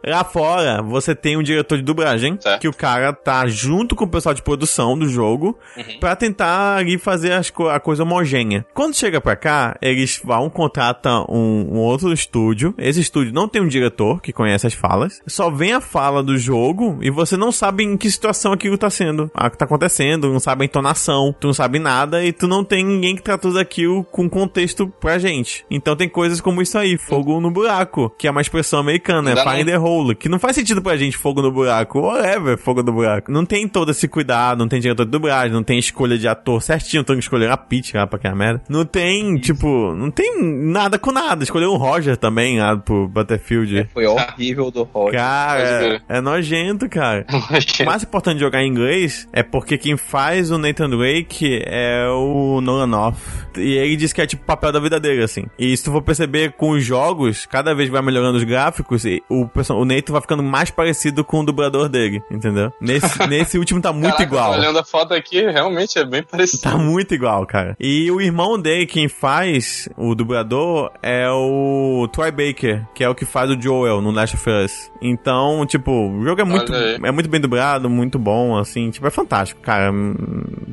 Lá 0.06 0.24
fora, 0.24 0.82
você 0.82 1.14
tem 1.14 1.36
um 1.36 1.42
diretor 1.42 1.76
de 1.76 1.84
dublagem, 1.84 2.38
Certo. 2.40 2.60
que 2.60 2.68
o 2.68 2.72
cara 2.72 3.12
tá 3.12 3.46
junto 3.46 3.94
com 3.94 4.04
o 4.04 4.08
pessoal 4.08 4.34
de 4.34 4.42
produção 4.42 4.98
do 4.98 5.08
jogo 5.08 5.58
Uhum. 5.76 5.98
pra 6.00 6.16
tentar 6.16 6.76
ali 6.76 6.98
fazer 6.98 7.32
as 7.32 7.50
co- 7.50 7.68
a 7.68 7.78
coisa 7.80 8.02
homogênea. 8.02 8.64
Quando 8.74 8.94
chega 8.96 9.20
pra 9.20 9.36
cá, 9.36 9.76
eles 9.82 10.20
vão, 10.24 10.48
contratam 10.48 11.26
um, 11.28 11.68
um 11.74 11.78
outro 11.78 12.12
estúdio. 12.12 12.74
Esse 12.78 13.00
estúdio 13.00 13.32
não 13.32 13.48
tem 13.48 13.60
um 13.62 13.68
diretor 13.68 14.20
que 14.20 14.32
conhece 14.32 14.66
as 14.66 14.74
falas. 14.74 15.20
Só 15.26 15.50
vem 15.50 15.72
a 15.72 15.80
fala 15.80 16.22
do 16.22 16.36
jogo 16.38 16.98
e 17.02 17.10
você 17.10 17.36
não 17.36 17.52
sabe 17.52 17.84
em 17.84 17.96
que 17.96 18.10
situação 18.10 18.52
aquilo 18.52 18.78
tá 18.78 18.90
sendo, 18.90 19.30
a 19.34 19.50
que 19.50 19.58
tá 19.58 19.64
acontecendo, 19.64 20.32
não 20.32 20.40
sabe 20.40 20.62
a 20.62 20.64
entonação, 20.66 21.34
tu 21.38 21.46
não 21.48 21.54
sabe 21.54 21.78
nada 21.78 22.24
e 22.24 22.32
tu 22.32 22.46
não 22.48 22.64
tem 22.64 22.84
ninguém 22.84 23.14
que 23.16 23.22
traduz 23.22 23.56
aquilo 23.56 24.04
com 24.04 24.28
contexto 24.28 24.88
pra 25.00 25.18
gente. 25.18 25.64
Então 25.70 25.94
tem 25.96 26.08
coisas 26.08 26.40
como 26.40 26.62
isso 26.62 26.78
aí, 26.78 26.96
fogo 26.96 27.40
no 27.40 27.50
buraco, 27.50 28.10
que 28.18 28.26
é 28.26 28.30
uma 28.30 28.40
expressão 28.40 28.78
americana, 28.80 29.32
é 29.32 29.36
fire 29.42 29.64
the 29.64 29.78
hole, 29.78 29.89
que 30.16 30.28
não 30.28 30.38
faz 30.38 30.56
sentido 30.56 30.80
pra 30.82 30.96
gente 30.96 31.16
fogo 31.16 31.42
no 31.42 31.50
buraco, 31.50 32.00
whatever, 32.00 32.56
fogo 32.58 32.82
no 32.82 32.92
buraco. 32.92 33.30
Não 33.30 33.44
tem 33.44 33.66
todo 33.68 33.90
esse 33.90 34.06
cuidado, 34.08 34.58
não 34.58 34.68
tem 34.68 34.80
diretor 34.80 35.04
de 35.04 35.10
dublagem, 35.10 35.52
não 35.52 35.62
tem 35.62 35.78
escolha 35.78 36.16
de 36.18 36.26
ator 36.28 36.60
certinho, 36.62 37.04
tem 37.04 37.16
que 37.16 37.22
escolher 37.22 37.50
a 37.50 37.56
Peach 37.56 37.96
lá 37.96 38.06
pra 38.06 38.18
que 38.18 38.26
a 38.26 38.34
merda. 38.34 38.62
Não 38.68 38.84
tem, 38.84 39.36
tipo, 39.38 39.94
não 39.94 40.10
tem 40.10 40.42
nada 40.42 40.98
com 40.98 41.12
nada. 41.12 41.42
Escolheu 41.42 41.72
o 41.72 41.76
Roger 41.76 42.16
também 42.16 42.58
lá 42.58 42.76
pro 42.76 43.08
Battlefield. 43.08 43.88
Foi 43.92 44.06
horrível 44.06 44.70
do 44.70 44.82
Roger. 44.84 45.18
Cara, 45.20 45.62
é, 45.62 46.00
é 46.08 46.20
nojento, 46.20 46.88
cara. 46.88 47.26
O 47.80 47.84
mais 47.84 48.02
importante 48.02 48.34
de 48.36 48.40
jogar 48.40 48.62
em 48.62 48.68
inglês 48.68 49.28
é 49.32 49.42
porque 49.42 49.76
quem 49.78 49.96
faz 49.96 50.50
o 50.50 50.58
Nathan 50.58 50.90
Drake 50.90 51.62
é 51.66 52.06
o 52.08 52.60
Nolan 52.60 52.96
Off. 52.96 53.20
E 53.56 53.72
ele 53.76 53.96
diz 53.96 54.12
que 54.12 54.20
é 54.20 54.26
tipo 54.26 54.42
o 54.42 54.46
papel 54.46 54.72
da 54.72 54.80
vida 54.80 55.00
dele, 55.00 55.22
assim. 55.22 55.44
E 55.58 55.76
se 55.76 55.84
tu 55.84 55.90
for 55.92 56.02
perceber 56.02 56.52
com 56.52 56.70
os 56.70 56.84
jogos, 56.84 57.46
cada 57.46 57.74
vez 57.74 57.88
que 57.88 57.92
vai 57.92 58.02
melhorando 58.02 58.36
os 58.38 58.44
gráficos, 58.44 59.04
e 59.04 59.22
o, 59.28 59.46
person- 59.48 59.74
o 59.80 59.84
Nathan 59.84 60.12
vai 60.12 60.20
ficando 60.20 60.42
mais 60.42 60.70
parecido 60.70 61.24
com 61.24 61.40
o 61.40 61.44
dublador 61.44 61.88
dele, 61.88 62.22
entendeu? 62.30 62.70
Nesse, 62.80 63.18
nesse 63.26 63.58
último 63.58 63.80
tá 63.80 63.92
muito 63.92 64.12
Caraca, 64.12 64.22
igual. 64.22 64.52
Olhando 64.52 64.78
a 64.78 64.84
foto 64.84 65.14
aqui, 65.14 65.40
realmente 65.40 65.98
é 65.98 66.04
bem 66.04 66.22
parecido. 66.22 66.62
Tá 66.62 66.76
muito 66.76 67.14
igual, 67.14 67.46
cara. 67.46 67.74
E 67.80 68.10
o 68.10 68.20
irmão 68.20 68.60
dele, 68.60 68.86
quem 68.86 69.08
faz 69.08 69.88
o 69.96 70.14
dublador, 70.14 70.90
é 71.02 71.28
o 71.30 72.06
Troy 72.12 72.30
Baker, 72.30 72.86
que 72.94 73.02
é 73.02 73.08
o 73.08 73.14
que 73.14 73.24
faz 73.24 73.50
o 73.50 73.60
Joel 73.60 74.02
no 74.02 74.10
Last 74.10 74.36
of 74.36 74.50
Us. 74.50 74.90
Então, 75.00 75.64
tipo, 75.66 75.90
o 75.90 76.22
jogo 76.24 76.42
é 76.42 76.44
muito, 76.44 76.74
é 76.74 77.10
muito 77.10 77.30
bem 77.30 77.40
dublado, 77.40 77.88
muito 77.88 78.18
bom, 78.18 78.58
assim, 78.58 78.90
tipo, 78.90 79.06
é 79.06 79.10
fantástico, 79.10 79.62
cara. 79.62 79.90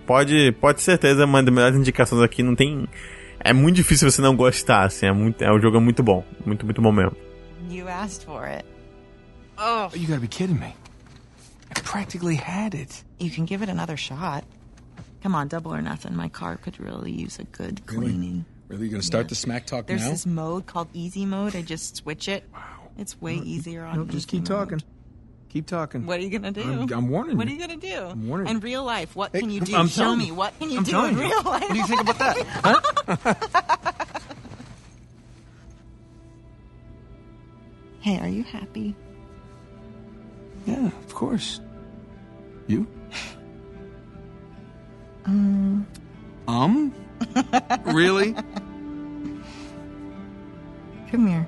Pode, 0.06 0.52
pode 0.60 0.80
ter 0.80 0.84
certeza, 0.84 1.26
uma 1.26 1.42
das 1.42 1.54
melhores 1.54 1.78
indicações 1.78 2.22
aqui, 2.22 2.44
não 2.44 2.56
tem... 2.56 2.88
É 3.40 3.54
muito 3.54 3.76
difícil 3.76 4.10
você 4.10 4.22
não 4.22 4.36
gostar, 4.36 4.84
assim, 4.84 5.06
é 5.06 5.14
muito, 5.14 5.42
é, 5.42 5.52
o 5.52 5.60
jogo 5.60 5.78
é 5.78 5.80
muito 5.80 6.04
bom, 6.04 6.26
muito, 6.46 6.66
muito 6.66 6.82
bom 6.82 6.92
mesmo. 6.92 7.16
You 7.70 7.88
asked 7.88 8.26
for 8.26 8.44
it. 8.44 8.77
Oh, 9.58 9.90
You 9.94 10.08
gotta 10.08 10.22
be 10.22 10.28
kidding 10.28 10.60
me. 10.60 10.76
I 11.76 11.80
practically 11.82 12.36
had 12.36 12.74
it. 12.76 13.04
you 13.20 13.30
can 13.32 13.46
give 13.46 13.62
it 13.62 13.70
another 13.70 13.98
shot. 13.98 14.44
Come 15.24 15.36
on, 15.36 15.48
double 15.48 15.74
or 15.74 15.82
nothing. 15.82 16.16
My 16.16 16.30
car 16.30 16.56
could 16.58 16.80
really 16.80 17.12
use 17.12 17.40
a 17.40 17.44
good 17.44 17.82
Really? 17.88 18.08
cleaning. 18.08 18.46
Really? 18.68 18.86
You 18.86 18.92
gonna 18.92 19.04
start 19.04 19.26
Yeah. 19.26 19.30
the 19.30 19.36
smack 19.36 19.66
talk 19.66 19.88
There's 19.88 20.04
now? 20.04 20.10
this 20.12 20.26
mode 20.26 20.66
called 20.66 20.90
easy 20.94 21.26
mode. 21.26 21.56
I 21.56 21.62
just 21.64 21.96
switch 21.98 22.28
it. 22.28 22.48
Wow. 22.54 22.62
It's 22.98 23.20
way 23.22 23.36
easier 23.36 23.84
on 23.84 23.96
No, 23.98 24.06
just 24.06 24.28
keep 24.28 24.42
mode. 24.42 24.48
talking. 24.48 24.82
Keep 25.50 25.66
talking. 25.68 26.06
What 26.06 26.20
are 26.20 26.24
you 26.24 26.30
gonna 26.30 26.52
do? 26.52 26.62
I'm- 26.62 26.90
I'm 26.94 27.10
warning 27.10 27.38
What 27.38 27.48
are 27.48 27.52
you 27.52 27.60
gonna 27.60 27.78
do? 27.78 27.96
I'm 28.12 28.28
warning 28.28 28.48
In 28.48 28.60
real 28.60 28.84
life, 28.84 29.16
what 29.16 29.32
Hey, 29.34 29.40
can 29.42 29.50
you 29.50 29.62
do? 29.62 29.76
I'm 29.76 29.88
Show 29.88 30.16
me. 30.16 30.26
you. 30.28 30.34
What 30.36 30.58
can 30.60 30.70
you 30.70 30.78
I'm 30.80 30.84
do 30.84 31.06
in 31.06 31.16
you. 31.16 31.22
real 31.22 31.42
life? 31.44 31.62
What 31.64 31.72
do 31.72 31.78
you 31.78 31.88
think 31.88 32.02
about 32.02 32.20
that? 32.20 33.94
Hey, 38.02 38.20
are 38.20 38.28
you 38.30 38.44
happy? 38.44 38.96
Yeah, 40.68 40.88
of 40.88 41.16
course. 41.16 41.62
You? 42.68 42.86
Um, 45.26 45.88
Um? 46.48 46.94
really? 47.86 48.34
come 51.10 51.28
here. 51.28 51.48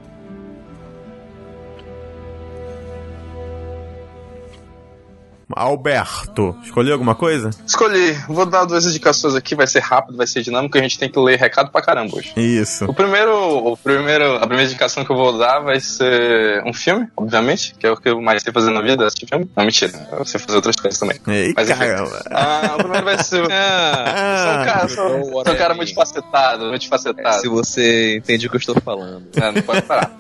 Alberto, 5.56 6.56
escolheu 6.64 6.94
alguma 6.94 7.16
coisa? 7.16 7.50
Escolhi. 7.66 8.14
Vou 8.28 8.46
dar 8.46 8.66
duas 8.66 8.86
indicações 8.86 9.36
aqui, 9.36 9.56
vai 9.56 9.68
ser 9.68 9.80
rápido, 9.80 10.16
vai 10.18 10.28
ser 10.28 10.42
dinâmico, 10.42 10.78
a 10.78 10.82
gente 10.82 10.98
tem 11.00 11.10
que 11.10 11.20
ler 11.20 11.38
recado 11.38 11.72
pra 11.72 11.82
caramba 11.82 12.16
hoje. 12.18 12.32
Isso. 12.38 12.86
O 12.86 12.94
primeiro, 12.94 13.34
o 13.68 13.78
primeiro, 13.78 14.36
a 14.36 14.40
primeira 14.42 14.64
indicação 14.64 15.04
que 15.04 15.12
eu 15.12 15.16
vou 15.16 15.38
dar 15.38 15.60
vai 15.60 15.80
ser 15.80 16.64
um 16.66 16.74
filme, 16.74 17.08
obviamente, 17.18 17.74
que 17.80 17.86
é 17.88 17.92
o 17.92 17.98
que 17.98 18.10
eu 18.10 18.22
mais 18.22 18.44
sei 18.44 18.54
fazer 18.54 18.72
na 18.72 18.82
vida, 18.82 19.06
assistir 19.06 19.28
filme. 19.28 19.50
Não, 19.56 19.66
mentira, 19.66 19.92
eu 20.12 20.26
sei 20.26 20.40
fazer 20.40 20.56
outras 20.56 20.76
coisas 20.76 21.00
também. 21.00 21.18
Ei, 21.28 21.54
Mas 21.56 21.70
enfim. 21.70 21.80
caramba. 21.80 22.24
Ah, 22.32 22.72
o 22.76 22.78
primeiro 22.78 23.06
vai 23.06 23.24
ser. 23.24 23.40
Ah, 23.52 24.38
sou 24.38 24.62
um 24.62 24.66
cara, 24.66 24.88
sou, 24.88 25.44
sou 25.44 25.54
um 25.54 25.58
cara 25.58 25.74
multifacetado, 25.74 26.66
multifacetado. 26.66 27.42
se 27.42 27.48
você 27.48 28.18
entende 28.18 28.48
o 28.48 28.50
que 28.50 28.56
eu 28.56 28.60
estou 28.60 28.76
falando. 28.82 29.26
É, 29.36 29.52
não 29.52 29.62
pode 29.62 29.82
parar. 29.84 30.12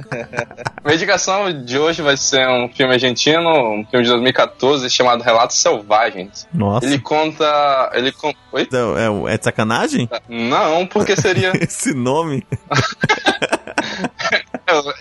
Minha 0.84 0.94
indicação 0.94 1.64
de 1.64 1.78
hoje 1.78 2.02
vai 2.02 2.16
ser 2.16 2.46
um 2.48 2.68
filme 2.68 2.92
argentino, 2.92 3.48
um 3.48 3.84
filme 3.90 4.04
de 4.04 4.10
2014 4.10 4.49
chamado 4.90 5.22
Relatos 5.22 5.56
Selvagens. 5.56 6.46
Nossa. 6.52 6.86
Ele 6.86 6.98
conta. 6.98 7.90
Ele 7.94 8.12
con... 8.12 8.32
Oi? 8.52 8.62
Então, 8.62 8.96
É, 8.96 9.34
é 9.34 9.38
de 9.38 9.44
sacanagem? 9.44 10.08
Não, 10.28 10.86
porque 10.86 11.16
seria. 11.16 11.52
Esse 11.60 11.92
nome? 11.94 12.46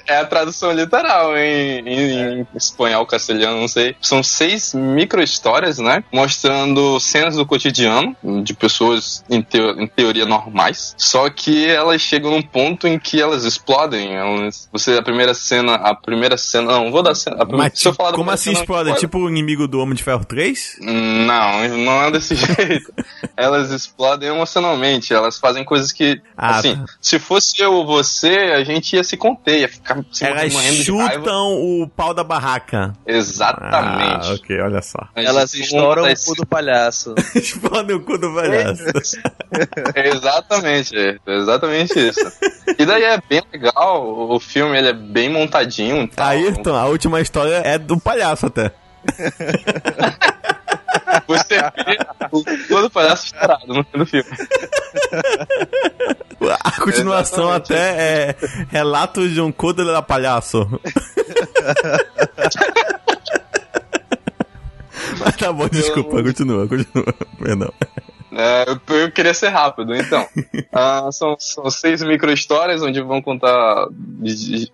É 0.10 0.18
a 0.18 0.26
tradução 0.26 0.72
literal 0.72 1.38
em, 1.38 1.80
em, 1.88 2.40
em 2.42 2.48
espanhol, 2.56 3.06
castelhano, 3.06 3.60
não 3.62 3.68
sei. 3.68 3.96
São 4.02 4.24
seis 4.24 4.74
micro-histórias, 4.74 5.78
né? 5.80 6.04
Mostrando 6.12 7.00
cenas 7.00 7.36
do 7.36 7.46
cotidiano 7.46 8.16
de 8.44 8.54
pessoas 8.54 9.24
em, 9.30 9.42
teo- 9.42 9.80
em 9.80 9.88
teoria 9.88 10.26
normais. 10.26 10.96
Só 10.98 11.30
que 11.30 11.68
elas 11.68 12.02
chegam 12.02 12.32
num 12.32 12.42
ponto 12.42 12.88
em 12.88 12.98
que 12.98 13.22
elas 13.22 13.44
explodem. 13.46 14.16
Elas- 14.16 14.68
você, 14.72 14.94
a 14.98 15.02
primeira 15.04 15.34
cena, 15.34 15.76
a 15.76 15.94
primeira 15.96 16.38
cena. 16.38 16.72
Não, 16.72 16.92
vou 16.92 17.04
dar 17.04 17.14
cena. 17.16 17.36
A 17.36 17.46
primeira, 17.46 17.70
Mas 17.72 17.80
se 17.80 17.88
eu 17.88 17.94
falar 17.94 18.14
como 18.14 18.32
assim 18.32 18.52
cena, 18.52 18.60
explode? 18.60 18.90
É 18.90 18.94
spoiler. 18.94 19.00
tipo 19.00 19.18
o 19.20 19.30
inimigo 19.30 19.68
do 19.68 19.80
Homem 19.80 19.96
de 19.96 20.04
Ferro 20.04 20.26
3? 20.26 20.78
Não, 20.82 21.68
não 21.78 22.04
é 22.04 22.12
desse 22.12 22.34
jeito. 22.36 22.92
Elas 23.38 23.70
explodem 23.72 24.30
emocionalmente, 24.30 25.14
elas 25.14 25.38
fazem 25.38 25.64
coisas 25.64 25.92
que, 25.92 26.22
Ah, 26.38 26.58
assim, 26.58 26.76
tá. 26.76 26.86
se 27.02 27.20
fosse 27.20 27.62
eu 27.62 27.74
ou 27.74 27.86
você, 27.86 28.30
a 28.56 28.64
gente 28.64 28.96
ia 28.96 29.04
se 29.04 29.16
conter, 29.18 29.60
ia 29.62 29.70
ficar 29.70 29.99
se 30.12 30.26
Elas 30.26 30.54
morrendo 30.54 30.84
de 30.84 30.92
raiva. 30.92 31.14
chutam 31.14 31.54
o 31.82 31.88
pau 31.88 32.14
da 32.14 32.24
barraca. 32.24 32.94
Exatamente. 33.06 34.30
Ah, 34.30 34.34
ok, 34.34 34.62
olha 34.62 34.82
só. 34.82 35.00
Elas 35.16 35.54
estouram 35.54 36.04
uma 36.04 36.12
o 36.14 36.26
cu 36.26 36.36
do 36.36 36.46
palhaço. 36.46 37.16
Explodem 37.36 37.96
o 37.96 38.00
cu 38.02 38.18
do 38.18 38.34
palhaço. 38.34 38.84
Exatamente, 39.96 40.96
é 40.98 41.18
exatamente 41.28 42.00
isso. 42.00 42.32
E 42.78 42.86
daí 42.86 43.04
é 43.04 43.20
bem 43.30 43.42
legal, 43.52 44.30
o 44.32 44.40
filme 44.40 44.78
ele 44.78 44.90
é 44.90 44.94
bem 44.94 45.30
montadinho. 45.30 46.04
e 46.04 46.08
tal. 46.08 46.28
Ayrton, 46.28 46.76
a 46.76 46.86
última 46.86 47.22
história 47.22 47.62
é 47.66 47.78
do 47.78 48.00
palhaço 48.00 48.46
até. 48.48 48.72
Você 51.28 51.56
vê 51.58 51.98
o 52.32 52.44
todo 52.68 52.90
palhaço 52.90 53.26
estourado 53.26 53.68
no 53.68 53.84
fim 53.84 53.98
do 53.98 54.06
filme. 54.06 54.30
A 56.64 56.72
continuação 56.80 57.50
Exatamente. 57.50 57.74
até 57.74 58.02
é 58.02 58.36
Relatos 58.70 59.32
de 59.32 59.42
um 59.42 59.52
cu 59.52 59.74
da 59.74 60.02
palhaço. 60.02 60.68
Mas 65.20 65.36
tá 65.38 65.52
bom, 65.52 65.68
desculpa, 65.68 66.24
continua, 66.24 66.68
continua. 66.68 67.14
Perdão. 67.42 67.74
É, 68.32 68.66
eu, 68.68 68.96
eu 68.98 69.12
queria 69.12 69.34
ser 69.34 69.50
rápido, 69.50 69.96
então. 69.96 70.26
Ah, 70.72 71.10
são, 71.12 71.36
são 71.40 71.68
seis 71.72 72.02
micro-histórias 72.04 72.82
onde 72.84 73.02
vão 73.02 73.22
contar. 73.22 73.88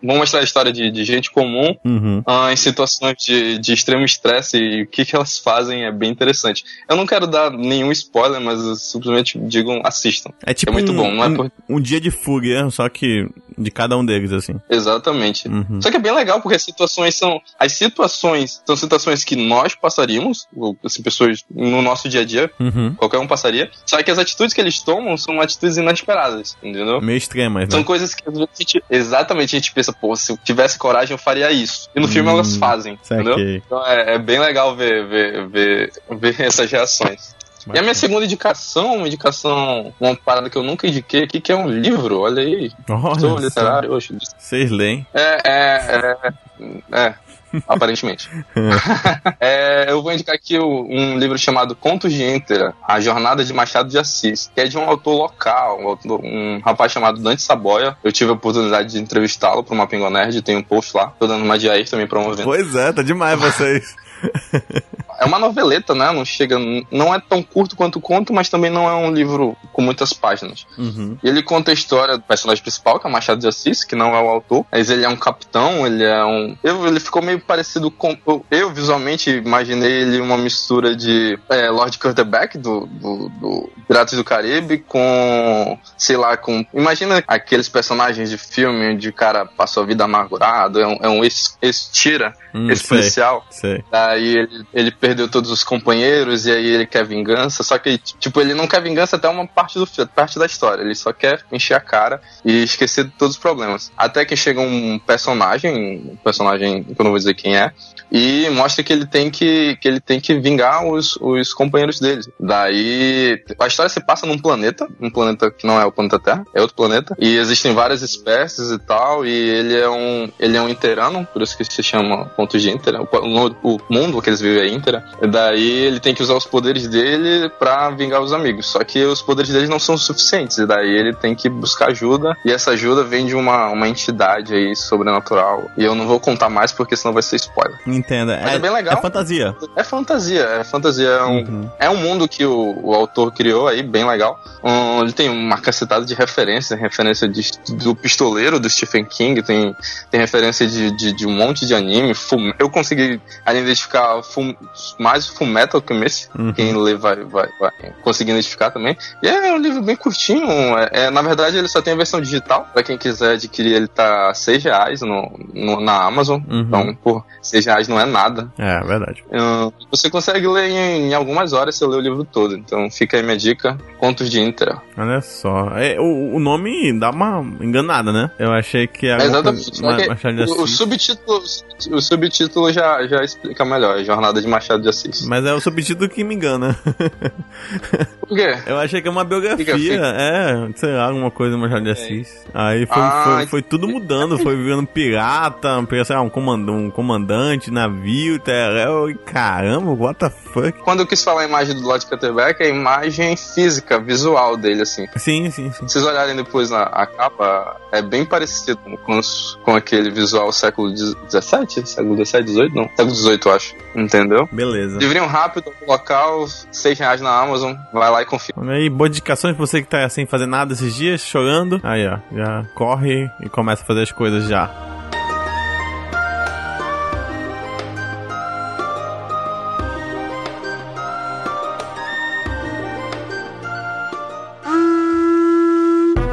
vão 0.04 0.18
mostrar 0.18 0.42
a 0.42 0.44
história 0.44 0.72
de, 0.74 0.92
de 0.92 1.04
gente 1.06 1.32
comum 1.32 1.76
Uhum. 1.86 2.22
ah, 2.26 2.52
em 2.52 2.56
situações 2.56 3.16
de, 3.18 3.58
de 3.60 3.74
extremo 3.74 4.04
estresse 4.04 4.58
e 4.58 4.82
o 4.84 4.88
que, 4.88 5.06
que 5.06 5.16
elas 5.16 5.38
fazem 5.40 5.86
é 5.86 5.92
bem 5.92 6.12
interessante. 6.12 6.64
Eu 6.90 6.96
não 6.98 7.06
quero 7.06 7.28
dar 7.28 7.50
nenhum 7.52 7.92
spoiler, 7.92 8.42
mas 8.42 8.82
simplesmente 8.82 9.40
digam 9.40 9.82
assistam. 9.86 10.32
É 10.46 10.54
tipo 10.54 10.70
É 10.72 10.74
muito 10.74 10.92
um, 10.92 10.96
bom, 10.96 11.12
não 11.14 11.24
é 11.24 11.28
um, 11.28 11.36
por- 11.36 11.52
um 11.70 11.80
dia 11.80 12.02
de 12.02 12.12
fuga, 12.12 12.70
só 12.70 12.90
que 12.90 13.28
de 13.58 13.72
cada 13.72 13.98
um 13.98 14.06
deles, 14.06 14.32
assim. 14.34 14.56
Exatamente. 14.70 15.48
Uhum. 15.48 15.82
Só 15.82 15.90
que 15.90 15.98
é 15.98 16.00
bem 16.00 16.14
legal 16.14 16.42
porque 16.42 16.56
as 16.58 16.64
situações 16.64 17.16
são. 17.16 17.40
As 17.58 17.72
situações 17.74 18.62
são 18.66 18.76
situações 18.76 19.24
que 19.24 19.36
nós 19.36 19.76
passaríamos, 19.76 20.46
assim, 20.84 21.02
pessoas 21.02 21.44
no 21.50 21.82
nosso 21.82 22.10
dia 22.10 22.22
a 22.22 22.26
dia, 22.26 22.52
Uhum. 22.60 22.94
qualquer 22.96 23.18
um 23.20 23.28
passaria. 23.28 23.45
Só 23.86 24.02
que 24.02 24.12
as 24.12 24.18
atitudes 24.18 24.54
que 24.54 24.62
eles 24.62 24.80
tomam 24.82 25.18
são 25.18 25.40
atitudes 25.42 25.78
inesperadas, 25.78 26.58
entendeu? 26.62 27.02
Meio 27.02 27.18
extremas, 27.18 27.70
São 27.70 27.80
né? 27.80 27.86
coisas 27.86 28.14
que 28.14 28.28
às 28.28 28.34
vezes 28.34 28.50
a 28.54 28.58
gente, 28.58 28.84
exatamente 28.90 29.56
a 29.56 29.60
gente 29.60 29.72
pensa, 29.72 29.94
pô, 29.94 30.16
se 30.16 30.32
eu 30.32 30.38
tivesse 30.44 30.78
coragem 30.78 31.14
eu 31.14 31.18
faria 31.18 31.52
isso. 31.52 31.90
E 31.96 32.00
no 32.00 32.08
filme 32.08 32.30
Hum, 32.30 32.34
elas 32.34 32.56
fazem, 32.56 32.94
entendeu? 32.94 33.40
Então 33.40 33.86
é, 33.86 34.16
é 34.16 34.18
bem 34.18 34.40
legal 34.40 34.76
ver, 34.76 35.08
ver, 35.08 35.48
ver, 35.48 35.92
ver 36.12 36.42
essas 36.42 36.70
reações. 36.72 37.36
E 37.74 37.80
a 37.80 37.82
minha 37.82 37.96
segunda 37.96 38.26
indicação, 38.26 38.98
uma 38.98 39.08
indicação, 39.08 39.92
uma 40.00 40.16
parada 40.16 40.50
que 40.50 40.58
eu 40.58 40.62
nunca 40.62 40.88
indiquei 40.88 41.24
aqui, 41.24 41.42
que 41.42 41.52
é 41.52 41.56
um 41.56 41.68
livro, 41.68 42.20
olha 42.20 42.42
aí. 42.44 42.72
Olha 42.88 43.20
Sou 43.20 43.40
literário 43.40 43.92
hoje. 43.92 44.16
Vocês 44.38 44.70
leem. 44.70 45.06
É, 45.14 45.42
é, 45.44 46.18
é, 46.22 47.00
é, 47.00 47.16
aparentemente. 47.68 48.30
É, 49.40 49.92
eu 49.92 50.02
vou 50.02 50.12
indicar 50.12 50.36
aqui 50.36 50.58
um 50.60 51.18
livro 51.18 51.38
chamado 51.38 51.76
Contos 51.76 52.12
de 52.14 52.24
Íntera, 52.24 52.74
A 52.88 53.00
Jornada 53.00 53.44
de 53.44 53.54
Machado 53.54 53.90
de 53.90 53.98
Assis, 53.98 54.50
que 54.54 54.62
é 54.62 54.66
de 54.66 54.78
um 54.78 54.84
autor 54.84 55.16
local, 55.16 55.80
um, 55.82 55.88
autor- 55.88 56.22
um 56.24 56.60
rapaz 56.64 56.92
chamado 56.92 57.22
Dante 57.22 57.42
Saboia. 57.42 57.98
Eu 58.04 58.12
tive 58.12 58.32
a 58.32 58.34
oportunidade 58.34 58.92
de 58.92 59.00
entrevistá-lo 59.00 59.64
para 59.64 59.74
uma 59.74 59.88
Pingo 59.88 60.10
Nerd, 60.10 60.42
tem 60.42 60.56
um 60.58 60.64
post 60.64 60.96
lá, 60.96 61.08
tô 61.20 61.28
dando 61.28 61.44
uma 61.44 61.56
aí 61.56 61.86
também 61.86 62.08
promovendo. 62.08 62.44
Pois 62.44 62.76
é, 62.76 62.92
tá 62.92 63.02
demais 63.02 63.40
vocês. 63.40 63.96
É 65.26 65.28
uma 65.28 65.40
noveleta, 65.40 65.96
né? 65.96 66.12
Não 66.12 66.24
chega, 66.24 66.58
não 66.92 67.14
é 67.14 67.20
tão 67.20 67.42
curto 67.42 67.76
quanto 67.76 67.98
o 67.98 68.02
conto, 68.02 68.32
mas 68.32 68.48
também 68.48 68.70
não 68.70 68.88
é 68.88 68.94
um 68.94 69.12
livro 69.12 69.58
com 69.74 69.82
muitas 69.82 70.14
páginas. 70.14 70.68
Uhum. 70.78 71.18
E 71.24 71.28
ele 71.28 71.42
conta 71.42 71.72
a 71.72 71.74
história 71.74 72.16
do 72.18 72.24
personagem 72.24 72.62
principal, 72.62 73.00
que 73.00 73.08
é 73.08 73.10
Machado 73.10 73.42
de 73.42 73.48
Assis, 73.48 73.84
que 73.84 73.96
não 73.96 74.16
é 74.16 74.22
o 74.22 74.28
autor, 74.30 74.66
mas 74.72 74.90
ele 74.90 75.04
é 75.04 75.10
um 75.10 75.16
capitão, 75.16 75.86
ele 75.86 76.04
é 76.04 76.24
um. 76.24 76.56
Eu, 76.64 76.86
ele 76.88 77.00
ficou 77.00 77.22
meio 77.22 77.40
parecido 77.40 77.90
com. 77.90 78.16
Eu, 78.52 78.72
visualmente 78.72 79.30
imaginei 79.32 79.92
ele 80.04 80.22
uma 80.22 80.38
mistura 80.38 80.96
de 80.96 81.40
é, 81.50 81.70
Lord 81.70 81.98
Quarterback 81.98 82.58
do, 82.58 82.86
do, 82.86 83.30
do 83.30 83.70
Piratas 83.88 84.18
do 84.18 84.24
Caribe 84.24 84.78
com. 84.88 85.78
sei 85.98 86.18
lá, 86.18 86.38
com. 86.38 86.64
Imagina 86.74 87.24
aqueles 87.28 87.68
personagens 87.68 88.30
de 88.30 88.38
filme 88.38 88.94
onde 88.94 89.10
o 89.10 89.14
cara 89.14 89.46
passou 89.46 89.84
a 89.84 89.86
vida 89.86 90.04
amargurado, 90.04 90.80
é 90.80 90.88
um, 90.88 90.98
é 91.02 91.10
um 91.10 91.24
ex- 91.24 91.58
ex-tira, 91.62 92.34
Hum, 92.54 92.70
ex-policial. 92.70 93.46
Sei. 93.50 93.84
Daí 93.92 94.38
ele, 94.38 94.66
ele 94.74 94.92
perdeu 94.92 95.15
todos 95.30 95.52
os 95.52 95.64
companheiros 95.64 96.46
e 96.46 96.52
aí 96.52 96.68
ele 96.68 96.86
quer 96.86 97.06
vingança. 97.06 97.64
Só 97.64 97.78
que, 97.78 97.98
tipo, 97.98 98.40
ele 98.42 98.54
não 98.54 98.68
quer 98.68 98.82
vingança 98.82 99.16
até 99.16 99.28
uma 99.28 99.48
parte, 99.48 99.78
do, 99.78 99.88
parte 100.08 100.38
da 100.40 100.46
história. 100.46 100.82
Ele 100.82 100.96
só 100.96 101.12
quer 101.12 101.44
encher 101.52 101.76
a 101.76 101.80
cara 101.80 102.22
e 102.44 102.64
esquecer 102.64 103.06
de 103.06 103.12
todos 103.12 103.36
os 103.36 103.42
problemas. 103.42 103.92
Até 103.98 104.26
que 104.26 104.36
chega 104.36 104.62
um 104.62 105.00
personagem, 105.00 106.12
um 106.12 106.16
personagem 106.18 106.84
que 106.84 107.00
eu 107.00 107.04
não 107.04 107.12
vou 107.12 107.20
dizer 107.20 107.34
quem 107.34 107.58
é, 107.58 107.72
e 108.12 108.50
mostra 108.52 108.84
que 108.84 108.94
ele 108.94 109.06
tem 109.06 109.30
que, 109.30 109.76
que, 109.78 109.88
ele 109.88 110.00
tem 110.00 110.20
que 110.20 110.40
vingar 110.40 110.86
os, 110.86 111.18
os 111.18 111.54
companheiros 111.54 112.00
dele. 112.00 112.22
Daí 112.40 113.44
a 113.60 113.68
história 113.68 113.90
se 113.90 114.00
passa 114.06 114.26
num 114.26 114.38
planeta, 114.38 114.88
um 115.02 115.10
planeta 115.10 115.50
que 115.52 115.66
não 115.66 115.80
é 115.80 115.86
o 115.86 115.92
planeta 115.92 116.20
Terra, 116.20 116.46
é 116.54 116.62
outro 116.62 116.76
planeta. 116.76 117.16
E 117.20 117.38
existem 117.38 117.74
várias 117.74 118.02
espécies 118.02 118.72
e 118.72 118.80
tal, 118.80 119.26
e 119.26 119.32
ele 119.32 119.78
é 119.78 119.90
um, 119.90 120.30
ele 120.40 120.58
é 120.58 120.62
um 120.62 120.70
interano, 120.70 121.28
por 121.32 121.42
isso 121.42 121.58
que 121.58 121.66
se 121.66 121.84
chama 121.84 122.26
ponto 122.38 122.58
de 122.58 122.70
Intera. 122.70 123.02
O, 123.02 123.76
o 123.76 123.80
mundo 123.90 124.22
que 124.22 124.30
eles 124.30 124.42
vivem 124.42 124.64
é 124.64 124.74
Intera. 124.74 124.95
E 125.22 125.28
daí 125.28 125.70
ele 125.86 126.00
tem 126.00 126.14
que 126.14 126.22
usar 126.22 126.34
os 126.36 126.46
poderes 126.46 126.88
dele 126.88 127.50
pra 127.60 127.90
vingar 127.90 128.22
os 128.22 128.34
amigos. 128.34 128.68
Só 128.68 128.84
que 128.84 129.04
os 129.04 129.22
poderes 129.22 129.52
dele 129.52 129.68
não 129.68 129.80
são 129.80 129.98
suficientes. 129.98 130.58
E 130.58 130.66
daí 130.66 130.90
ele 130.90 131.14
tem 131.14 131.34
que 131.36 131.50
buscar 131.50 131.90
ajuda. 131.90 132.36
E 132.46 132.52
essa 132.52 132.72
ajuda 132.72 133.04
vem 133.04 133.26
de 133.26 133.36
uma, 133.36 133.68
uma 133.70 133.88
entidade 133.88 134.54
aí 134.54 134.76
sobrenatural. 134.76 135.70
E 135.78 135.84
eu 135.84 135.96
não 135.96 136.08
vou 136.08 136.20
contar 136.20 136.50
mais 136.50 136.72
porque 136.72 136.96
senão 136.96 137.14
vai 137.14 137.24
ser 137.24 137.36
spoiler. 137.38 137.78
Entenda. 137.88 138.40
Mas 138.44 138.54
é 138.56 138.60
bem 138.60 138.72
legal. 138.72 138.98
É 138.98 139.02
fantasia. 139.02 139.56
É 139.76 139.84
fantasia, 139.84 140.42
é 140.60 140.64
fantasia. 140.64 141.08
É 141.10 141.24
um, 141.24 141.36
Uhum. 141.46 141.70
é 141.80 141.90
um 141.90 141.98
mundo 141.98 142.28
que 142.28 142.46
o, 142.46 142.80
o 142.82 142.94
autor 142.96 143.32
criou 143.32 143.68
aí, 143.68 143.84
bem 143.84 144.06
legal. 144.08 144.40
Um, 144.64 145.02
ele 145.02 145.12
tem 145.12 145.30
uma 145.30 145.58
cacetada 145.60 146.04
de 146.06 146.14
referências, 146.16 146.80
referência 146.80 147.28
de, 147.28 147.42
do 147.84 147.94
Pistoleiro, 147.96 148.60
do 148.60 148.70
Stephen 148.70 149.06
King, 149.06 149.42
tem, 149.44 149.76
tem 150.10 150.20
referência 150.20 150.66
de, 150.66 150.92
de, 150.96 151.12
de 151.14 151.28
um 151.28 151.32
monte 151.32 151.66
de 151.68 151.76
anime. 151.76 152.14
Full- 152.16 152.54
eu 152.58 152.70
consegui 152.70 153.22
identificar 153.48 154.22
full- 154.24 154.56
mais 155.00 155.28
Full 155.28 155.48
Metal 155.48 155.82
que 155.82 155.94
esse. 155.94 156.28
Uhum. 156.38 156.54
Quem 156.54 156.76
lê 156.76 156.96
vai, 156.96 157.16
vai, 157.24 157.48
vai 157.60 157.72
conseguir 158.04 158.32
identificar 158.32 158.70
também. 158.72 158.98
E 159.24 159.28
é 159.28 159.54
um 159.54 159.58
livro 159.58 159.82
bem 159.82 159.96
curtinho. 159.96 160.46
É, 160.78 161.06
é, 161.06 161.10
na 161.10 161.22
verdade, 161.22 161.58
ele 161.58 161.68
só 161.68 161.82
tem 161.82 161.94
a 161.94 161.98
versão 161.98 162.20
digital. 162.22 162.68
Pra 162.74 162.84
quem 162.84 162.98
quiser 162.98 163.34
adquirir, 163.34 163.74
ele 163.74 163.88
tá 163.88 164.34
6 164.34 164.64
reais 164.64 165.02
no, 165.02 165.32
no- 165.54 165.80
na 165.82 166.04
Amazon. 166.04 166.42
Uhum. 166.50 166.60
Então, 166.62 166.96
por 167.04 167.26
6 167.42 167.66
reais 167.66 167.88
não 167.88 168.00
é 168.00 168.06
nada. 168.06 168.52
É, 168.58 168.80
verdade. 168.82 169.24
Ah, 169.32 169.72
você 169.90 170.10
consegue 170.10 170.48
ler 170.48 170.70
em, 170.70 171.10
em 171.10 171.14
algumas 171.14 171.54
horas, 171.54 171.76
você 171.76 171.86
lê 171.88 171.96
o 171.98 172.02
livro 172.02 172.24
todo. 172.24 172.56
Então 172.56 172.90
fica 172.92 173.18
aí 173.18 173.24
minha 173.24 173.38
dica: 173.38 173.78
Contos 174.00 174.30
de 174.30 174.40
Intera. 174.42 174.82
Olha 174.98 175.22
só. 175.22 175.70
É, 175.78 176.00
o, 176.00 176.36
o 176.36 176.40
nome 176.40 176.98
dá 177.00 177.10
uma 177.10 177.40
enganada, 177.62 178.12
né? 178.12 178.30
Eu 178.38 178.52
achei 178.52 178.88
que 178.88 179.08
era. 179.08 179.24
É 179.24 179.26
exatamente. 179.28 179.82
coisa- 179.82 179.96
que 180.04 180.08
Machado 180.10 180.36
de 180.36 180.52
o, 180.52 180.60
o 180.60 180.64
Assis. 180.64 180.78
subtítulo, 180.78 181.44
o 181.92 182.02
subtítulo 182.02 182.72
já, 182.74 183.06
já 183.08 183.24
explica 183.24 183.64
melhor: 183.66 184.00
é 184.00 184.04
Jornada 184.04 184.42
de 184.42 184.48
Machado 184.48 184.75
Machado 184.76 184.84
de 184.84 184.90
Assis. 184.90 185.26
Mas 185.28 185.46
é 185.46 185.54
o 185.54 185.60
subtítulo 185.60 186.10
que 186.10 186.24
me 186.24 186.36
engana. 186.36 186.78
Por 188.28 188.36
quê? 188.36 188.58
Eu 188.66 188.78
achei 188.80 189.02
que 189.02 189.08
é 189.08 189.12
uma 189.12 189.24
biografia, 189.24 189.64
Biografia? 189.66 190.02
é, 190.04 190.70
sei 190.76 190.92
lá, 190.94 191.06
alguma 191.06 191.30
coisa 191.32 191.56
do 191.56 191.60
Machado 191.62 191.84
de 191.84 191.92
Assis. 191.92 192.44
Aí 192.54 192.86
foi, 192.86 193.02
Ah, 193.02 193.24
foi, 193.38 193.48
foi 193.48 193.62
tudo 193.62 193.88
mudando, 193.88 194.38
foi 194.40 194.56
virando 194.56 194.88
pirata, 194.88 195.70
sei 196.06 196.16
lá, 196.16 196.22
um, 196.22 196.30
comand 196.30 196.66
um 196.70 196.90
comandante, 196.90 197.70
navio, 197.72 198.40
terrel, 198.40 199.10
e 199.10 199.16
caramba, 199.16 199.92
what 199.92 200.20
the 200.20 200.30
fuck? 200.30 200.72
Quando 200.80 201.02
eu 201.02 201.08
quis 201.08 201.24
falar 201.24 201.42
a 201.42 201.46
imagem 201.46 201.76
do 201.76 201.82
Lord 201.82 202.06
Cutterback, 202.06 202.62
é 202.62 202.66
a 202.68 202.70
imagem 202.70 203.36
física, 203.38 204.00
visual 204.00 204.58
dele, 204.58 204.82
assim. 204.82 205.06
Sim, 205.16 205.50
sim, 205.52 205.72
sim. 205.72 205.88
Se 205.88 205.94
vocês 205.94 206.06
olharem 206.06 206.36
depois 206.36 206.70
na 206.72 206.84
a 206.84 207.06
capa, 207.06 207.78
é 207.92 208.02
bem 208.02 208.26
parecido 208.26 208.78
com, 209.06 209.20
os- 209.20 209.58
com 209.64 209.76
aquele 209.76 210.10
visual 210.10 210.52
século 210.52 210.96
XVII? 210.96 211.86
Século 211.86 212.26
XVII, 212.26 212.48
XVIII? 212.48 212.72
Não, 212.74 212.90
século 212.96 213.16
XVIII, 213.16 213.40
eu 213.46 213.52
acho. 213.52 213.76
Entendeu? 213.96 214.50
Beleza. 214.52 214.65
Deveriam 214.98 215.28
rápido 215.28 215.72
no 215.82 215.88
local, 215.88 216.48
6 216.48 217.00
reais 217.00 217.22
na 217.22 217.32
Amazon, 217.32 217.76
vai 217.94 218.10
lá 218.10 218.22
e 218.22 218.26
confia. 218.26 218.54
Aí, 218.70 218.90
boas 218.90 219.10
indicações 219.10 219.56
pra 219.56 219.66
você 219.66 219.82
que 219.82 219.88
tá 219.88 220.08
sem 220.10 220.26
fazer 220.26 220.46
nada 220.46 220.74
esses 220.74 220.96
dias, 220.96 221.22
chorando. 221.22 221.80
Aí, 221.84 222.08
ó, 222.08 222.18
já 222.32 222.66
corre 222.76 223.30
e 223.42 223.50
começa 223.50 223.84
a 223.84 223.86
fazer 223.86 224.04
as 224.04 224.12
coisas 224.12 224.48
já. 224.48 224.70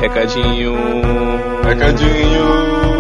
Recadinho. 0.02 0.74
Recadinho! 1.62 2.91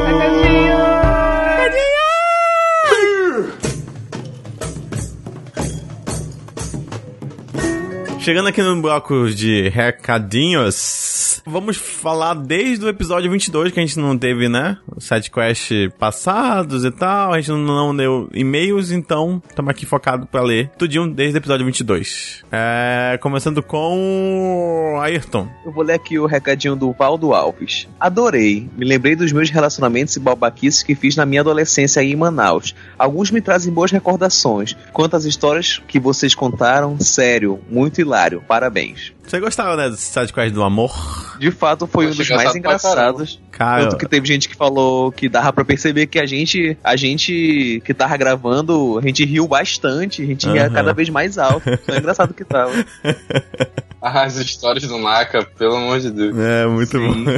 Chegando 8.22 8.46
aqui 8.46 8.62
no 8.62 8.80
bloco 8.80 9.28
de 9.30 9.68
recadinhos, 9.70 11.42
vamos 11.44 11.76
falar 11.76 12.34
desde 12.34 12.84
o 12.84 12.88
episódio 12.88 13.28
22 13.28 13.72
que 13.72 13.80
a 13.80 13.84
gente 13.84 13.98
não 13.98 14.16
teve, 14.16 14.48
né? 14.48 14.78
Sidequest 14.96 15.90
passados 15.98 16.84
e 16.84 16.92
tal, 16.92 17.32
a 17.32 17.40
gente 17.40 17.50
não 17.50 17.96
deu 17.96 18.28
e-mails, 18.32 18.92
então 18.92 19.42
estamos 19.48 19.68
aqui 19.68 19.84
focado 19.84 20.24
pra 20.24 20.40
ler 20.40 20.70
tudinho 20.78 21.12
desde 21.12 21.36
o 21.36 21.40
episódio 21.40 21.66
22. 21.66 22.44
É, 22.52 23.18
começando 23.20 23.60
com 23.60 24.96
Ayrton. 25.02 25.48
Eu 25.66 25.72
vou 25.72 25.82
ler 25.82 25.94
aqui 25.94 26.16
o 26.16 26.24
recadinho 26.24 26.76
do 26.76 26.92
Valdo 26.92 27.34
Alves. 27.34 27.88
Adorei. 27.98 28.70
Me 28.78 28.86
lembrei 28.86 29.16
dos 29.16 29.32
meus 29.32 29.50
relacionamentos 29.50 30.14
e 30.14 30.20
balbaquices 30.20 30.84
que 30.84 30.94
fiz 30.94 31.16
na 31.16 31.26
minha 31.26 31.40
adolescência 31.40 32.00
aí 32.00 32.12
em 32.12 32.16
Manaus. 32.16 32.72
Alguns 32.96 33.32
me 33.32 33.40
trazem 33.40 33.72
boas 33.72 33.90
recordações. 33.90 34.76
Quanto 34.92 35.16
às 35.16 35.24
histórias 35.24 35.82
que 35.88 35.98
vocês 35.98 36.36
contaram, 36.36 36.96
sério, 37.00 37.58
muito 37.68 38.00
hilário. 38.00 38.11
Parabéns. 38.46 39.12
Você 39.26 39.40
gostava, 39.40 39.76
né, 39.76 39.88
do 39.88 39.96
Sidequest 39.96 40.52
do 40.52 40.62
amor? 40.62 41.36
De 41.38 41.50
fato, 41.50 41.86
foi 41.86 42.06
um 42.06 42.10
dos 42.10 42.28
mais 42.30 42.54
engraçados. 42.54 43.40
Cara, 43.50 43.84
Tanto 43.84 43.96
que 43.98 44.08
teve 44.08 44.26
gente 44.26 44.48
que 44.48 44.56
falou 44.56 45.12
que 45.12 45.28
dava 45.28 45.52
pra 45.52 45.64
perceber 45.64 46.06
que 46.06 46.18
a 46.18 46.26
gente, 46.26 46.76
a 46.82 46.96
gente 46.96 47.82
que 47.84 47.94
tava 47.94 48.16
gravando, 48.16 48.98
a 48.98 49.02
gente 49.02 49.24
riu 49.24 49.46
bastante, 49.46 50.22
a 50.22 50.26
gente 50.26 50.48
ria 50.48 50.68
cada 50.70 50.92
vez 50.92 51.08
mais 51.08 51.38
alto. 51.38 51.64
Foi 51.84 51.98
engraçado 51.98 52.34
que 52.34 52.44
tava. 52.44 52.72
Ah, 54.04 54.24
as 54.24 54.34
histórias 54.34 54.88
do 54.88 54.98
Naka, 54.98 55.44
pelo 55.44 55.76
amor 55.76 56.00
de 56.00 56.10
Deus. 56.10 56.36
É, 56.36 56.66
muito 56.66 56.90
Sim. 56.90 57.24
bom. 57.24 57.30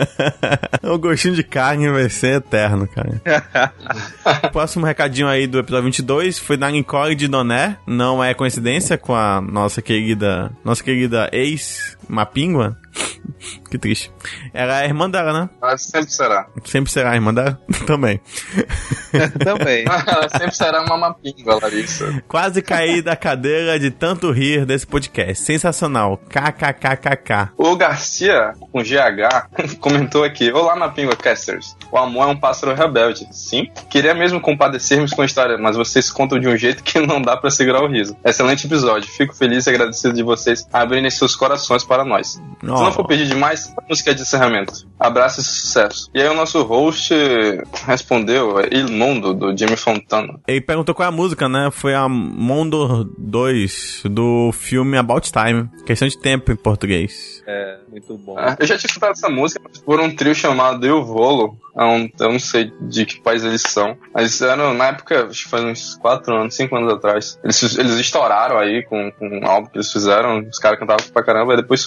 o 0.94 0.98
gostinho 0.98 1.34
de 1.34 1.42
carne 1.42 1.90
vai 1.90 2.08
ser 2.08 2.36
eterno, 2.36 2.88
cara. 2.88 3.20
Próximo 4.50 4.86
recadinho 4.86 5.28
aí 5.28 5.46
do 5.46 5.58
episódio 5.58 5.84
22 5.84 6.38
foi 6.38 6.56
da 6.56 6.70
Nicole 6.70 7.14
de 7.14 7.28
Doné. 7.28 7.76
Não 7.86 8.24
é 8.24 8.32
coincidência 8.32 8.96
com 8.96 9.14
a 9.14 9.42
nossa 9.42 9.82
querida, 9.82 10.50
nossa 10.64 10.82
querida 10.82 11.28
ex 11.32 11.95
Mapingua. 12.08 12.76
que 13.70 13.78
triste. 13.78 14.10
Ela 14.54 14.80
é 14.80 14.84
a 14.84 14.86
irmã 14.86 15.10
dela, 15.10 15.32
né? 15.32 15.50
Ela 15.60 15.76
sempre 15.76 16.10
será. 16.10 16.46
Sempre 16.64 16.90
será 16.90 17.10
a 17.10 17.14
irmã 17.14 17.34
dela? 17.34 17.60
Também. 17.86 18.20
Também. 19.42 19.84
Ela 20.06 20.28
sempre 20.28 20.54
será 20.54 20.82
uma 20.82 20.96
mapinga, 20.96 21.56
Larissa. 21.60 22.22
Quase 22.28 22.62
caí 22.62 23.02
da 23.02 23.16
cadeira 23.16 23.78
de 23.78 23.90
tanto 23.90 24.30
rir 24.30 24.64
desse 24.64 24.86
podcast. 24.86 25.44
Sensacional. 25.44 26.18
KKKKK. 26.28 27.52
O 27.56 27.76
Garcia, 27.76 28.52
com 28.72 28.82
GH, 28.82 29.78
comentou 29.80 30.24
aqui: 30.24 30.50
Olá, 30.52 30.76
Mapingua 30.76 31.16
Casters. 31.16 31.76
O 31.90 31.98
amor 31.98 32.28
é 32.28 32.32
um 32.32 32.36
pássaro 32.36 32.74
rebelde. 32.74 33.26
Sim, 33.32 33.70
queria 33.90 34.14
mesmo 34.14 34.40
compadecermos 34.40 35.12
com 35.12 35.22
a 35.22 35.26
história, 35.26 35.58
mas 35.58 35.76
vocês 35.76 36.10
contam 36.10 36.38
de 36.38 36.48
um 36.48 36.56
jeito 36.56 36.82
que 36.82 37.00
não 37.00 37.20
dá 37.20 37.36
pra 37.36 37.50
segurar 37.50 37.82
o 37.82 37.88
riso. 37.88 38.16
Excelente 38.24 38.66
episódio. 38.66 39.10
Fico 39.10 39.34
feliz 39.34 39.66
e 39.66 39.70
agradecido 39.70 40.14
de 40.14 40.22
vocês 40.22 40.66
abrirem 40.72 41.10
seus 41.10 41.34
corações 41.34 41.84
para 41.84 41.95
nós. 42.04 42.40
Se 42.60 42.66
não 42.66 42.92
for 42.92 43.06
pedir 43.06 43.26
demais, 43.26 43.72
a 43.76 43.82
música 43.88 44.10
é 44.10 44.14
de 44.14 44.22
encerramento. 44.22 44.86
Abraço 44.98 45.40
e 45.40 45.44
sucesso. 45.44 46.10
E 46.14 46.20
aí 46.20 46.28
o 46.28 46.34
nosso 46.34 46.62
host 46.62 47.14
respondeu, 47.86 48.58
é 48.60 48.68
Il 48.72 48.90
Mundo, 48.90 49.34
do 49.34 49.56
Jimmy 49.56 49.76
Fontana. 49.76 50.40
Ele 50.46 50.60
perguntou 50.60 50.94
qual 50.94 51.06
é 51.06 51.08
a 51.08 51.12
música, 51.12 51.48
né? 51.48 51.70
Foi 51.70 51.94
a 51.94 52.08
Mondo 52.08 53.04
2 53.18 54.02
do 54.06 54.50
filme 54.52 54.96
About 54.96 55.30
Time. 55.30 55.68
Questão 55.84 56.08
de 56.08 56.18
tempo 56.18 56.50
em 56.50 56.56
português. 56.56 57.42
É, 57.46 57.78
muito 57.90 58.16
bom. 58.18 58.38
É, 58.38 58.56
eu 58.58 58.66
já 58.66 58.76
tinha 58.76 58.88
escutado 58.88 59.12
essa 59.12 59.28
música 59.28 59.60
por 59.84 60.00
um 60.00 60.14
trio 60.14 60.34
chamado 60.34 60.84
Eu 60.86 61.04
Volo. 61.04 61.58
É 61.78 62.24
eu 62.24 62.32
não 62.32 62.38
sei 62.38 62.72
de 62.80 63.04
que 63.04 63.20
país 63.20 63.44
eles 63.44 63.60
são. 63.60 63.98
Mas 64.14 64.40
eram, 64.40 64.72
na 64.72 64.86
época, 64.86 65.26
acho 65.26 65.44
que 65.44 65.50
faz 65.50 65.62
uns 65.62 65.94
4 65.96 66.34
anos, 66.34 66.54
5 66.54 66.74
anos 66.74 66.92
atrás. 66.94 67.38
Eles, 67.44 67.78
eles 67.78 67.92
estouraram 67.98 68.58
aí 68.58 68.82
com, 68.84 69.12
com 69.12 69.28
um 69.28 69.46
álbum 69.46 69.68
que 69.68 69.76
eles 69.76 69.92
fizeram. 69.92 70.40
Os 70.40 70.58
caras 70.58 70.78
cantavam 70.78 71.06
pra 71.12 71.22
caramba 71.22 71.52
e 71.52 71.58
depois 71.58 71.84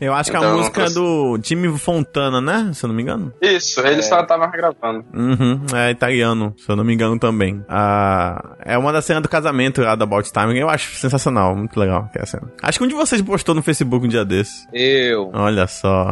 Eu 0.00 0.14
acho 0.14 0.30
que 0.30 0.36
a 0.36 0.40
Então, 0.40 0.56
música 0.56 0.82
é 0.84 0.90
do 0.90 1.38
Jimmy 1.42 1.76
Fontana, 1.78 2.40
né? 2.40 2.70
Se 2.74 2.84
eu 2.84 2.88
não 2.88 2.94
me 2.94 3.02
engano. 3.02 3.32
Isso, 3.40 3.80
eles 3.80 4.06
só 4.06 4.20
estavam 4.20 4.50
gravando. 4.50 5.04
Uhum, 5.14 5.62
é 5.74 5.90
italiano, 5.90 6.54
se 6.56 6.68
eu 6.70 6.76
não 6.76 6.84
me 6.84 6.94
engano 6.94 7.18
também. 7.18 7.64
Ah, 7.68 8.56
é 8.64 8.76
uma 8.78 8.92
das 8.92 9.04
cenas 9.04 9.22
do 9.22 9.28
casamento 9.28 9.80
lá 9.82 9.94
da 9.94 10.04
About 10.04 10.30
Time. 10.32 10.58
Eu 10.58 10.68
acho 10.68 10.94
sensacional, 10.96 11.54
muito 11.56 11.78
legal 11.78 12.06
aquela 12.10 12.26
cena. 12.26 12.50
Acho 12.62 12.78
que 12.78 12.84
um 12.84 12.88
de 12.88 12.94
vocês 12.94 13.20
postou 13.22 13.54
no 13.54 13.62
Facebook 13.62 14.04
um 14.04 14.08
dia 14.08 14.24
desse. 14.24 14.66
Eu. 14.72 15.30
Olha 15.32 15.66
só, 15.66 16.06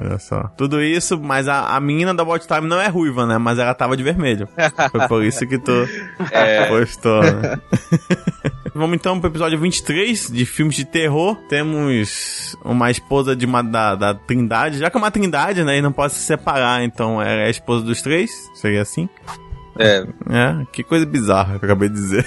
olha 0.00 0.18
só. 0.18 0.48
Tudo 0.56 0.82
isso, 0.82 1.18
mas 1.20 1.48
a, 1.48 1.74
a 1.76 1.80
menina 1.80 2.14
da 2.14 2.22
About 2.22 2.46
Time 2.46 2.66
não 2.68 2.80
é 2.80 2.88
ruiva, 2.88 3.26
né? 3.26 3.38
Mas 3.38 3.58
ela 3.58 3.74
tava 3.74 3.96
de 3.96 4.02
vermelho. 4.02 4.48
Foi 4.90 5.08
por 5.08 5.24
isso 5.24 5.46
que 5.46 5.58
tu 5.58 5.72
postou, 6.68 7.22
né? 7.22 7.58
Vamos 8.74 8.96
então 8.96 9.20
pro 9.20 9.28
episódio 9.28 9.58
23 9.58 10.30
de 10.30 10.46
filmes 10.46 10.76
de 10.76 10.84
terror. 10.84 11.36
Temos 11.48 12.56
uma 12.64 12.90
esposa 12.90 13.36
de 13.36 13.44
uma 13.44 13.62
da, 13.62 13.94
da 13.94 14.14
Trindade. 14.14 14.78
Já 14.78 14.90
que 14.90 14.96
é 14.96 15.00
uma 15.00 15.10
Trindade, 15.10 15.62
né? 15.62 15.78
E 15.78 15.82
não 15.82 15.92
pode 15.92 16.14
se 16.14 16.20
separar, 16.20 16.82
então 16.82 17.20
é 17.20 17.46
a 17.46 17.50
esposa 17.50 17.84
dos 17.84 18.00
três. 18.00 18.30
Seria 18.54 18.80
assim? 18.80 19.08
É. 19.78 20.04
É, 20.30 20.66
que 20.70 20.82
coisa 20.82 21.06
bizarra 21.06 21.58
que 21.58 21.64
eu 21.64 21.68
acabei 21.68 21.88
de 21.88 21.94
dizer. 21.94 22.26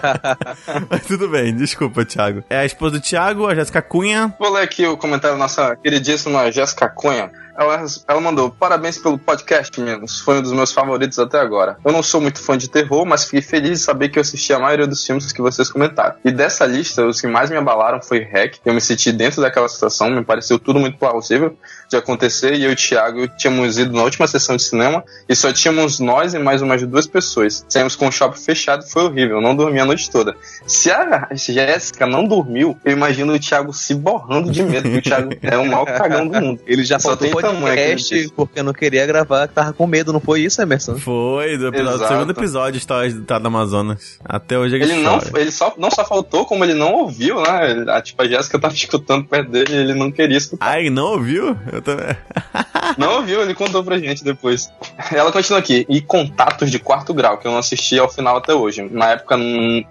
Mas 0.90 1.06
tudo 1.06 1.28
bem, 1.28 1.54
desculpa, 1.54 2.04
Thiago. 2.04 2.44
É 2.50 2.58
a 2.58 2.64
esposa 2.64 2.98
do 2.98 3.00
Thiago, 3.00 3.46
a 3.46 3.54
Jéssica 3.54 3.80
Cunha. 3.82 4.34
Vou 4.38 4.52
ler 4.52 4.62
aqui 4.62 4.86
o 4.86 4.96
comentário 4.96 5.36
da 5.36 5.42
nossa 5.42 5.76
queridíssima 5.76 6.50
Jéssica 6.50 6.88
Cunha. 6.88 7.30
Ela, 7.58 7.84
ela 8.06 8.20
mandou: 8.20 8.50
Parabéns 8.50 8.98
pelo 8.98 9.18
podcast, 9.18 9.80
meninos. 9.80 10.20
Foi 10.20 10.38
um 10.38 10.42
dos 10.42 10.52
meus 10.52 10.72
favoritos 10.72 11.18
até 11.18 11.38
agora. 11.38 11.76
Eu 11.84 11.92
não 11.92 12.02
sou 12.02 12.20
muito 12.20 12.40
fã 12.40 12.56
de 12.56 12.68
terror, 12.68 13.04
mas 13.06 13.24
fiquei 13.24 13.42
feliz 13.42 13.70
de 13.70 13.78
saber 13.78 14.08
que 14.08 14.18
eu 14.18 14.20
assisti 14.20 14.52
a 14.52 14.58
maioria 14.58 14.86
dos 14.86 15.04
filmes 15.04 15.32
que 15.32 15.40
vocês 15.40 15.70
comentaram. 15.70 16.16
E 16.24 16.30
dessa 16.30 16.66
lista, 16.66 17.04
os 17.06 17.20
que 17.20 17.26
mais 17.26 17.50
me 17.50 17.56
abalaram 17.56 18.00
foi 18.02 18.22
Hack. 18.22 18.58
Eu 18.64 18.74
me 18.74 18.80
senti 18.80 19.12
dentro 19.12 19.40
daquela 19.40 19.68
situação, 19.68 20.10
me 20.10 20.24
pareceu 20.24 20.58
tudo 20.58 20.78
muito 20.78 20.98
plausível 20.98 21.56
de 21.88 21.96
acontecer. 21.96 22.54
E 22.54 22.64
eu 22.64 22.70
e 22.70 22.72
o 22.72 22.76
Thiago 22.76 23.28
tínhamos 23.36 23.78
ido 23.78 23.96
na 23.96 24.02
última 24.02 24.26
sessão 24.26 24.56
de 24.56 24.62
cinema 24.62 25.04
e 25.28 25.34
só 25.34 25.52
tínhamos 25.52 25.98
nós 25.98 26.34
e 26.34 26.38
mais 26.38 26.62
umas 26.62 26.82
duas 26.86 27.06
pessoas. 27.06 27.64
Saímos 27.68 27.96
com 27.96 28.08
o 28.08 28.12
shopping 28.12 28.40
fechado 28.40 28.86
foi 28.86 29.04
horrível. 29.04 29.40
Não 29.40 29.56
dormi 29.56 29.80
a 29.80 29.84
noite 29.84 30.10
toda. 30.10 30.36
Se 30.66 30.90
a 30.90 31.28
Jéssica 31.32 32.06
não 32.06 32.24
dormiu, 32.24 32.76
eu 32.84 32.92
imagino 32.92 33.32
o 33.32 33.38
Thiago 33.38 33.72
se 33.72 33.94
borrando 33.94 34.50
de 34.50 34.62
medo, 34.62 34.90
porque 34.90 34.98
o 34.98 35.02
Thiago 35.02 35.30
é 35.42 35.56
o 35.56 35.66
maior 35.66 35.86
cagão 35.86 36.26
do 36.26 36.40
mundo. 36.40 36.60
Ele 36.66 36.84
já 36.84 36.98
Só 36.98 37.16
tem 37.16 37.30
podcast 37.54 38.30
porque 38.34 38.62
não 38.62 38.72
queria 38.72 39.06
gravar, 39.06 39.48
que 39.48 39.54
tava 39.54 39.72
com 39.72 39.86
medo, 39.86 40.12
não 40.12 40.20
foi 40.20 40.40
isso, 40.40 40.60
Emerson? 40.60 40.96
Foi, 40.98 41.56
do, 41.56 41.68
episódio, 41.68 41.98
do 41.98 42.08
segundo 42.08 42.30
episódio, 42.30 42.72
do 42.72 42.78
Estado 42.78 43.40
do 43.40 43.46
Amazonas. 43.46 44.18
Até 44.24 44.58
hoje 44.58 44.74
ele, 44.76 44.84
Ele 44.84 45.02
não, 45.02 45.20
ele 45.34 45.50
só, 45.50 45.74
não 45.78 45.90
só 45.90 46.04
faltou, 46.04 46.44
como 46.44 46.64
ele 46.64 46.74
não 46.74 46.92
ouviu, 46.94 47.40
né? 47.40 47.70
Ele- 47.70 47.90
A, 47.90 48.00
tipo, 48.00 48.20
a 48.22 48.26
Jéssica 48.28 48.58
tava 48.58 48.74
escutando 48.74 49.24
perto 49.24 49.50
dele 49.50 49.72
e 49.72 49.76
ele 49.76 49.94
não 49.94 50.10
queria 50.10 50.36
escutar. 50.36 50.66
Ah, 50.68 50.78
ele 50.80 50.90
não 50.90 51.12
ouviu? 51.12 51.56
Eu 51.72 51.80
também. 51.82 52.16
Não 52.96 53.16
ouviu, 53.16 53.42
ele 53.42 53.52
contou 53.52 53.82
pra 53.82 53.98
gente 53.98 54.22
depois. 54.22 54.70
Ela 55.12 55.32
continua 55.32 55.58
aqui. 55.58 55.84
E 55.88 56.00
Contatos 56.00 56.70
de 56.70 56.78
Quarto 56.78 57.12
Grau, 57.12 57.36
que 57.36 57.46
eu 57.46 57.50
não 57.50 57.58
assisti 57.58 57.98
ao 57.98 58.08
final 58.08 58.36
até 58.36 58.54
hoje. 58.54 58.88
Na 58.90 59.10
época, 59.10 59.36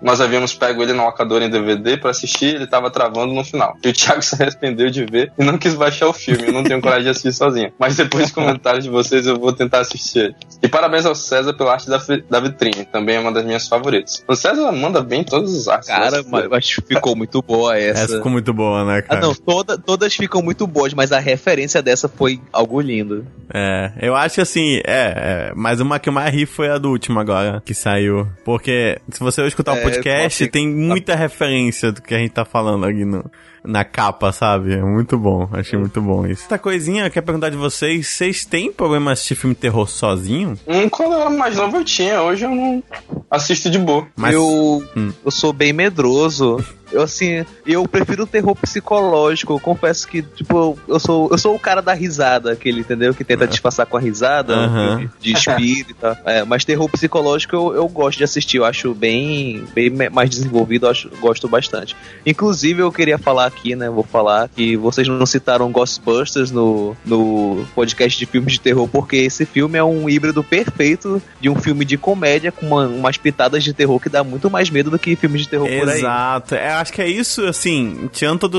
nós 0.01 0.21
havíamos 0.21 0.53
pego 0.53 0.81
ele 0.81 0.93
na 0.93 1.03
locadora 1.03 1.43
em 1.43 1.49
DVD 1.49 1.97
pra 1.97 2.11
assistir 2.11 2.55
ele 2.55 2.67
tava 2.67 2.89
travando 2.89 3.33
no 3.33 3.43
final. 3.43 3.75
E 3.83 3.89
o 3.89 3.93
Thiago 3.93 4.21
se 4.23 4.41
arrependeu 4.41 4.89
de 4.89 5.05
ver 5.05 5.31
e 5.37 5.43
não 5.43 5.57
quis 5.57 5.73
baixar 5.75 6.07
o 6.07 6.13
filme. 6.13 6.47
Eu 6.47 6.53
não 6.53 6.63
tenho 6.63 6.81
coragem 6.81 7.03
de 7.03 7.09
assistir 7.09 7.33
sozinha. 7.45 7.73
Mas 7.79 7.95
depois 7.95 8.25
dos 8.25 8.31
comentários 8.33 8.83
de 8.83 8.89
vocês 8.89 9.25
eu 9.27 9.37
vou 9.39 9.53
tentar 9.53 9.79
assistir. 9.79 10.35
E 10.61 10.67
parabéns 10.67 11.05
ao 11.05 11.15
César 11.15 11.53
pela 11.53 11.73
arte 11.73 11.89
da, 11.89 11.99
da 12.29 12.39
vitrine, 12.39 12.85
também 12.85 13.15
é 13.15 13.19
uma 13.19 13.31
das 13.31 13.45
minhas 13.45 13.67
favoritas. 13.67 14.23
O 14.27 14.35
César 14.35 14.71
manda 14.71 15.01
bem 15.01 15.23
todas 15.23 15.53
as 15.55 15.67
artes. 15.67 15.89
Cara, 15.89 16.17
né? 16.21 16.23
mas 16.29 16.47
mas 16.49 16.69
ficou 16.69 17.15
muito 17.15 17.41
boa 17.41 17.77
essa. 17.77 18.03
Essa 18.03 18.15
ficou 18.17 18.31
muito 18.31 18.53
boa, 18.53 18.83
né, 18.85 18.97
Ah, 18.97 19.01
cara? 19.01 19.21
não, 19.21 19.33
toda, 19.33 19.77
todas 19.77 20.13
ficam 20.15 20.41
muito 20.41 20.65
boas, 20.67 20.93
mas 20.93 21.11
a 21.11 21.19
referência 21.19 21.81
dessa 21.81 22.07
foi 22.07 22.39
algo 22.51 22.79
lindo. 22.81 23.25
É, 23.53 23.91
eu 24.01 24.15
acho 24.15 24.35
que 24.35 24.41
assim, 24.41 24.77
é, 24.77 25.49
é, 25.49 25.53
mas 25.55 25.79
uma 25.79 25.99
que 25.99 26.09
eu 26.09 26.13
mais 26.13 26.33
ri 26.33 26.45
foi 26.45 26.69
a 26.69 26.77
do 26.77 26.89
último 26.89 27.19
agora, 27.19 27.61
que 27.65 27.73
saiu. 27.73 28.27
Porque 28.43 28.97
se 29.11 29.19
você 29.19 29.45
escutar 29.45 29.73
o 29.73 29.77
É, 29.77 29.81
podcast, 29.83 30.43
pode- 30.43 30.51
tem 30.51 30.67
muita 30.67 31.15
referência 31.15 31.91
do 31.91 32.01
que 32.01 32.13
a 32.13 32.17
gente 32.17 32.31
tá 32.31 32.45
falando 32.45 32.85
aqui 32.85 33.05
no, 33.05 33.23
na 33.65 33.83
capa, 33.83 34.31
sabe? 34.31 34.73
É 34.73 34.81
muito 34.81 35.17
bom, 35.17 35.47
achei 35.51 35.77
muito 35.77 36.01
bom 36.01 36.25
isso. 36.25 36.43
Outra 36.43 36.57
coisinha, 36.59 37.05
eu 37.05 37.11
quero 37.11 37.25
perguntar 37.25 37.49
de 37.49 37.57
vocês, 37.57 38.07
vocês 38.09 38.45
têm 38.45 38.71
problema 38.71 39.11
assistir 39.11 39.35
filme 39.35 39.55
terror 39.55 39.87
sozinho? 39.89 40.57
Hum, 40.67 40.89
quando 40.89 41.13
eu 41.13 41.21
era 41.21 41.29
mais 41.29 41.55
novo 41.57 41.77
eu 41.77 41.83
tinha, 41.85 42.21
hoje 42.21 42.45
eu 42.45 42.51
não 42.53 42.83
assisto 43.29 43.69
de 43.69 43.79
boa. 43.79 44.07
Mas- 44.15 44.33
Eu, 44.33 44.83
Hum. 44.95 45.11
eu 45.23 45.31
sou 45.31 45.51
bem 45.53 45.73
medroso. 45.73 46.63
Eu, 46.91 47.01
assim, 47.01 47.45
eu 47.65 47.87
prefiro 47.87 48.23
o 48.23 48.27
terror 48.27 48.55
psicológico. 48.55 49.53
Eu 49.53 49.59
confesso 49.59 50.07
que, 50.07 50.21
tipo, 50.21 50.77
eu, 50.87 50.99
sou, 50.99 51.29
eu 51.31 51.37
sou 51.37 51.55
o 51.55 51.59
cara 51.59 51.81
da 51.81 51.93
risada, 51.93 52.51
aquele, 52.51 52.81
entendeu? 52.81 53.13
Que 53.13 53.23
tenta 53.23 53.47
disfarçar 53.47 53.85
com 53.85 53.97
a 53.97 53.99
risada, 53.99 54.53
Aham. 54.55 54.97
de, 55.21 55.33
de 55.33 55.37
espírita. 55.37 56.19
É, 56.25 56.43
mas 56.43 56.63
terror 56.65 56.89
psicológico 56.89 57.55
eu, 57.55 57.75
eu 57.75 57.87
gosto 57.87 58.17
de 58.17 58.23
assistir. 58.23 58.57
Eu 58.57 58.65
acho 58.65 58.93
bem, 58.93 59.63
bem 59.73 59.89
mais 60.11 60.29
desenvolvido, 60.29 60.85
eu 60.85 60.91
acho, 60.91 61.09
gosto 61.19 61.47
bastante. 61.47 61.95
Inclusive, 62.25 62.81
eu 62.81 62.91
queria 62.91 63.17
falar 63.17 63.45
aqui, 63.45 63.75
né? 63.75 63.89
Vou 63.89 64.03
falar 64.03 64.49
que 64.49 64.77
vocês 64.77 65.07
não 65.07 65.25
citaram 65.25 65.71
Ghostbusters 65.71 66.51
no, 66.51 66.95
no 67.05 67.65
podcast 67.75 68.17
de 68.17 68.25
filmes 68.25 68.53
de 68.53 68.59
terror, 68.61 68.87
porque 68.87 69.15
esse 69.17 69.45
filme 69.45 69.77
é 69.77 69.83
um 69.83 70.09
híbrido 70.09 70.43
perfeito 70.43 71.21
de 71.39 71.49
um 71.49 71.55
filme 71.55 71.83
de 71.85 71.97
comédia 71.97 72.51
com 72.51 72.65
uma- 72.65 72.87
umas 72.87 73.17
pitadas 73.17 73.63
de 73.63 73.73
terror 73.73 73.99
que 73.99 74.09
dá 74.09 74.23
muito 74.23 74.49
mais 74.49 74.69
medo 74.69 74.89
do 74.89 74.99
que 74.99 75.15
filmes 75.15 75.41
de 75.41 75.49
terror 75.49 75.67
por 75.67 75.89
aí. 75.89 75.99
Exato. 75.99 76.55
É, 76.55 76.74
acho 76.75 76.93
que 76.93 77.01
é 77.01 77.07
isso, 77.07 77.45
assim, 77.45 78.09
tirando 78.13 78.39
toda 78.47 78.57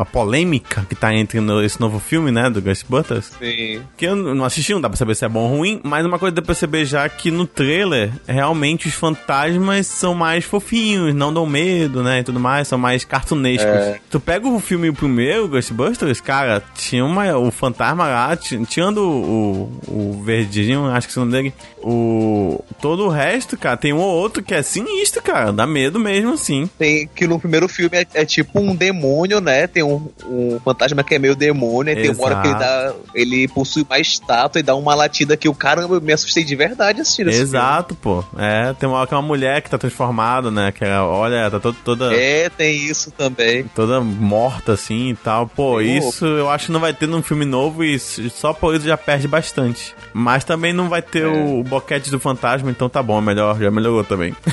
a 0.00 0.04
polêmica 0.04 0.84
que 0.88 0.94
tá 0.94 1.14
entre 1.14 1.40
no- 1.40 1.62
esse 1.62 1.80
novo 1.80 1.98
filme, 1.98 2.30
né, 2.30 2.48
do 2.50 2.60
Ghostbusters, 2.62 3.32
Sim. 3.38 3.80
que 3.96 4.04
eu 4.06 4.14
não 4.16 4.44
assisti, 4.44 4.72
não 4.72 4.80
dá 4.80 4.88
pra 4.88 4.96
saber 4.96 5.14
se 5.14 5.24
é 5.24 5.28
bom 5.28 5.40
ou 5.50 5.56
ruim, 5.58 5.80
mas 5.82 6.04
uma 6.06 6.18
coisa 6.18 6.34
dá 6.34 6.42
pra 6.42 6.48
perceber 6.48 6.84
já 6.84 7.08
que 7.08 7.30
no 7.30 7.46
trailer, 7.46 8.10
realmente 8.26 8.88
os 8.88 8.94
fantasmas 8.94 9.86
são 9.86 10.14
mais 10.14 10.44
fofinhos, 10.44 11.14
não 11.14 11.32
dão 11.32 11.46
medo, 11.46 12.02
né, 12.02 12.20
e 12.20 12.24
tudo 12.24 12.40
mais, 12.40 12.68
são 12.68 12.78
mais 12.78 13.04
cartunescos. 13.04 14.00
Tu 14.10 14.20
pega 14.20 14.46
o 14.48 14.60
filme 14.60 14.90
primeiro, 14.92 15.48
Ghostbusters, 15.48 16.20
cara, 16.20 16.62
tinha 16.76 17.04
uma, 17.04 17.36
o 17.36 17.50
fantasma 17.50 18.06
lá, 18.06 18.36
ti- 18.36 18.64
tirando 18.66 18.98
o, 18.98 19.80
o 19.88 20.22
verdinho, 20.24 20.86
acho 20.86 21.08
que 21.08 21.18
é 21.18 21.22
o 21.22 21.24
nome 21.24 21.32
dele, 21.36 21.54
o, 21.82 22.57
todo 22.80 23.04
o 23.04 23.08
resto, 23.08 23.56
cara, 23.56 23.76
tem 23.76 23.92
um 23.92 23.98
ou 23.98 24.14
outro 24.16 24.42
que 24.42 24.54
é 24.54 24.62
sinistro, 24.62 25.22
cara, 25.22 25.52
dá 25.52 25.66
medo 25.66 25.98
mesmo, 25.98 26.32
assim. 26.32 26.68
Tem 26.78 27.06
que 27.06 27.26
no 27.26 27.38
primeiro 27.38 27.68
filme 27.68 27.98
é, 27.98 28.06
é 28.14 28.24
tipo 28.24 28.60
um 28.60 28.74
demônio, 28.74 29.40
né? 29.40 29.66
Tem 29.66 29.82
um, 29.82 30.08
um 30.24 30.60
fantasma 30.64 31.02
que 31.02 31.14
é 31.14 31.18
meio 31.18 31.34
demônio, 31.34 31.92
e 31.92 31.96
tem 31.96 32.10
uma 32.10 32.24
hora 32.24 32.40
que 32.40 32.48
ele 32.48 32.58
dá. 32.58 32.94
Ele 33.14 33.48
possui 33.48 33.82
uma 33.82 33.98
estátua 33.98 34.60
e 34.60 34.62
dá 34.62 34.74
uma 34.74 34.94
latida 34.94 35.36
que 35.36 35.48
o 35.48 35.54
caramba, 35.54 35.96
eu 35.96 36.00
me 36.00 36.12
assustei 36.12 36.44
de 36.44 36.56
verdade 36.56 37.00
assistindo 37.00 37.30
Exato, 37.30 37.94
pô. 37.94 38.24
É, 38.36 38.72
tem 38.74 38.88
uma 38.88 38.98
hora 38.98 39.06
que 39.06 39.14
é 39.14 39.16
uma 39.16 39.26
mulher 39.26 39.62
que 39.62 39.70
tá 39.70 39.78
transformada, 39.78 40.50
né? 40.50 40.72
Que 40.72 40.84
ela, 40.84 41.06
olha, 41.06 41.50
tá 41.50 41.60
todo, 41.60 41.76
toda. 41.84 42.14
É, 42.14 42.48
tem 42.48 42.76
isso 42.76 43.10
também. 43.10 43.64
toda 43.74 44.00
morta 44.00 44.72
assim 44.72 45.10
e 45.10 45.16
tal. 45.16 45.46
Pô, 45.46 45.78
Tem 45.78 45.98
isso 45.98 46.24
eu 46.24 46.50
acho 46.50 46.66
que 46.66 46.72
não 46.72 46.80
vai 46.80 46.92
ter 46.92 47.06
num 47.06 47.22
filme 47.22 47.44
novo 47.44 47.84
e 47.84 47.98
só 47.98 48.52
por 48.52 48.74
isso 48.74 48.86
já 48.86 48.96
perde 48.96 49.26
bastante. 49.26 49.94
Mas 50.12 50.44
também 50.44 50.72
não 50.72 50.88
vai 50.88 51.02
ter 51.02 51.26
o, 51.26 51.60
o 51.60 51.64
boquete 51.64 52.10
do 52.10 52.20
fantasma, 52.20 52.67
então 52.70 52.88
tá 52.88 53.02
bom, 53.02 53.18
é 53.18 53.22
melhor, 53.22 53.58
já 53.58 53.70
melhorou 53.70 54.04
também. 54.04 54.34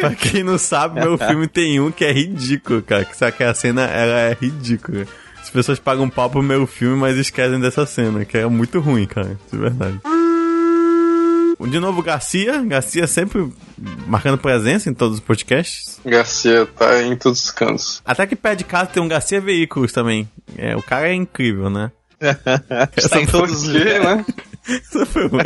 pra 0.00 0.14
quem 0.14 0.42
não 0.42 0.58
sabe, 0.58 1.00
meu 1.00 1.18
filme 1.18 1.46
tem 1.46 1.80
um 1.80 1.90
que 1.90 2.04
é 2.04 2.12
ridículo, 2.12 2.82
cara. 2.82 3.04
Que 3.04 3.16
sabe 3.16 3.36
que 3.36 3.44
a 3.44 3.54
cena 3.54 3.84
ela 3.84 4.20
é 4.20 4.36
ridícula. 4.40 5.06
As 5.40 5.50
pessoas 5.50 5.78
pagam 5.78 6.10
pau 6.10 6.28
pro 6.28 6.42
meu 6.42 6.66
filme, 6.66 6.96
mas 6.96 7.16
esquecem 7.16 7.60
dessa 7.60 7.86
cena, 7.86 8.24
que 8.24 8.36
é 8.36 8.46
muito 8.46 8.80
ruim, 8.80 9.06
cara. 9.06 9.38
De 9.52 9.58
verdade. 9.58 10.00
De 11.60 11.80
novo, 11.80 12.02
Garcia. 12.02 12.62
Garcia 12.62 13.06
sempre 13.06 13.50
marcando 14.06 14.38
presença 14.38 14.90
em 14.90 14.94
todos 14.94 15.18
os 15.18 15.20
podcasts. 15.20 16.00
Garcia 16.04 16.66
tá 16.66 17.02
em 17.02 17.16
todos 17.16 17.44
os 17.44 17.50
cantos. 17.50 18.02
Até 18.04 18.26
que 18.26 18.36
perto 18.36 18.58
de 18.58 18.64
casa 18.64 18.86
tem 18.86 19.02
um 19.02 19.08
Garcia 19.08 19.40
Veículos 19.40 19.92
também. 19.92 20.28
É, 20.56 20.76
o 20.76 20.82
cara 20.82 21.08
é 21.08 21.14
incrível, 21.14 21.70
né? 21.70 21.90
Está 22.96 23.20
em 23.20 23.26
todos 23.26 23.62
os 23.62 23.72
Porque, 23.72 23.98
né? 23.98 24.24
Essa 24.68 25.06
foi 25.06 25.28
ruim. 25.28 25.42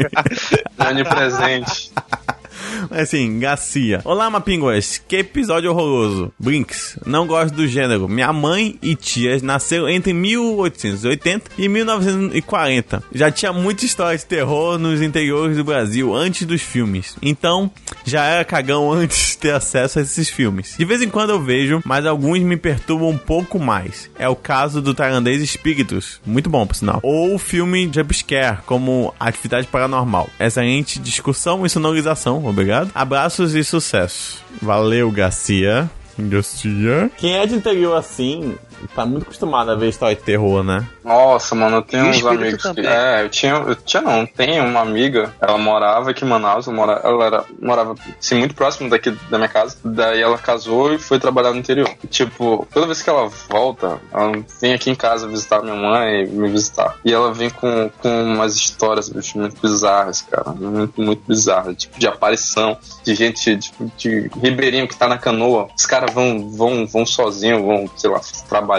Onipresente. 0.78 1.92
Mas 1.94 2.39
assim, 2.90 3.38
Garcia. 3.38 4.00
Olá, 4.04 4.30
Mapinguas. 4.30 5.02
Que 5.06 5.16
episódio 5.16 5.70
horroroso. 5.70 6.32
Brinks. 6.38 6.98
Não 7.04 7.26
gosto 7.26 7.54
do 7.54 7.66
gênero. 7.66 8.08
Minha 8.08 8.32
mãe 8.32 8.78
e 8.82 8.94
tias 8.94 9.42
nasceram 9.42 9.88
entre 9.88 10.12
1880 10.12 11.50
e 11.58 11.68
1940. 11.68 13.02
Já 13.12 13.30
tinha 13.30 13.52
muita 13.52 13.84
história 13.84 14.18
de 14.18 14.26
terror 14.26 14.78
nos 14.78 15.02
interiores 15.02 15.56
do 15.56 15.64
Brasil 15.64 16.14
antes 16.14 16.46
dos 16.46 16.62
filmes. 16.62 17.16
Então, 17.22 17.70
já 18.04 18.24
era 18.24 18.44
cagão 18.44 18.90
antes 18.92 19.30
de 19.30 19.38
ter 19.38 19.54
acesso 19.54 19.98
a 19.98 20.02
esses 20.02 20.28
filmes. 20.28 20.74
De 20.78 20.84
vez 20.84 21.02
em 21.02 21.08
quando 21.08 21.30
eu 21.30 21.42
vejo, 21.42 21.80
mas 21.84 22.06
alguns 22.06 22.40
me 22.40 22.56
perturbam 22.56 23.10
um 23.10 23.18
pouco 23.18 23.58
mais. 23.58 24.10
É 24.18 24.28
o 24.28 24.36
caso 24.36 24.80
do 24.80 24.94
tailandês 24.94 25.42
Espíritos. 25.42 26.20
Muito 26.24 26.50
bom, 26.50 26.66
por 26.66 26.74
sinal. 26.74 27.00
Ou 27.02 27.34
o 27.34 27.38
filme 27.38 27.90
Jumpscare, 27.92 28.58
como 28.66 29.14
Atividade 29.18 29.66
Paranormal. 29.66 30.28
Excelente 30.38 30.98
discussão 30.98 31.64
e 31.64 31.70
sonorização. 31.70 32.40
Obrigado. 32.60 32.90
Abraços 32.94 33.54
e 33.54 33.64
sucesso. 33.64 34.44
Valeu, 34.60 35.10
Garcia. 35.10 35.90
Garcia. 36.18 37.10
Quem 37.16 37.38
é 37.38 37.46
de 37.46 37.54
interior 37.54 37.96
assim, 37.96 38.54
tá 38.88 39.04
muito 39.04 39.22
acostumado 39.22 39.70
a 39.70 39.74
ver 39.74 39.88
história 39.88 40.16
de 40.16 40.22
terror, 40.22 40.62
né? 40.62 40.86
Nossa, 41.04 41.54
mano, 41.54 41.76
eu 41.76 41.82
tenho 41.82 42.06
E 42.06 42.10
uns 42.10 42.26
amigos 42.26 42.56
que. 42.56 42.62
também. 42.62 42.86
É, 42.86 43.22
eu 43.22 43.28
tinha. 43.28 43.52
Eu 43.54 43.74
tinha 43.76 44.02
não, 44.02 44.26
tem 44.26 44.60
uma 44.60 44.80
amiga, 44.80 45.32
ela 45.40 45.58
morava 45.58 46.10
aqui 46.10 46.24
em 46.24 46.28
Manaus, 46.28 46.66
ela, 46.66 46.76
mora, 46.76 47.00
ela 47.04 47.24
era, 47.24 47.44
morava 47.60 47.94
assim, 48.18 48.36
muito 48.36 48.54
próximo 48.54 48.88
daqui 48.88 49.10
da 49.28 49.38
minha 49.38 49.48
casa. 49.48 49.76
Daí 49.84 50.20
ela 50.20 50.38
casou 50.38 50.92
e 50.92 50.98
foi 50.98 51.18
trabalhar 51.18 51.52
no 51.52 51.58
interior. 51.58 51.88
Tipo, 52.08 52.66
toda 52.72 52.86
vez 52.86 53.02
que 53.02 53.10
ela 53.10 53.28
volta, 53.48 54.00
ela 54.12 54.32
vem 54.60 54.74
aqui 54.74 54.90
em 54.90 54.94
casa 54.94 55.26
visitar 55.28 55.62
minha 55.62 55.74
mãe, 55.74 56.26
me 56.26 56.48
visitar. 56.48 56.96
E 57.04 57.12
ela 57.12 57.32
vem 57.32 57.50
com, 57.50 57.90
com 58.00 58.24
umas 58.24 58.54
histórias 58.54 59.08
bicho, 59.08 59.38
muito 59.38 59.60
bizarras, 59.60 60.22
cara. 60.22 60.50
Muito, 60.52 61.00
muito 61.00 61.22
bizarras. 61.26 61.76
Tipo, 61.76 61.98
de 61.98 62.06
aparição, 62.06 62.78
de 63.04 63.14
gente, 63.14 63.56
tipo, 63.58 63.90
de 63.96 64.30
ribeirinho 64.40 64.88
que 64.88 64.96
tá 64.96 65.08
na 65.08 65.18
canoa. 65.18 65.68
Os 65.76 65.86
caras 65.86 66.12
vão, 66.12 66.50
vão, 66.50 66.86
vão 66.86 67.04
sozinhos, 67.04 67.62
vão, 67.62 67.90
sei 67.96 68.10
lá, 68.10 68.20
trabalhar. 68.48 68.69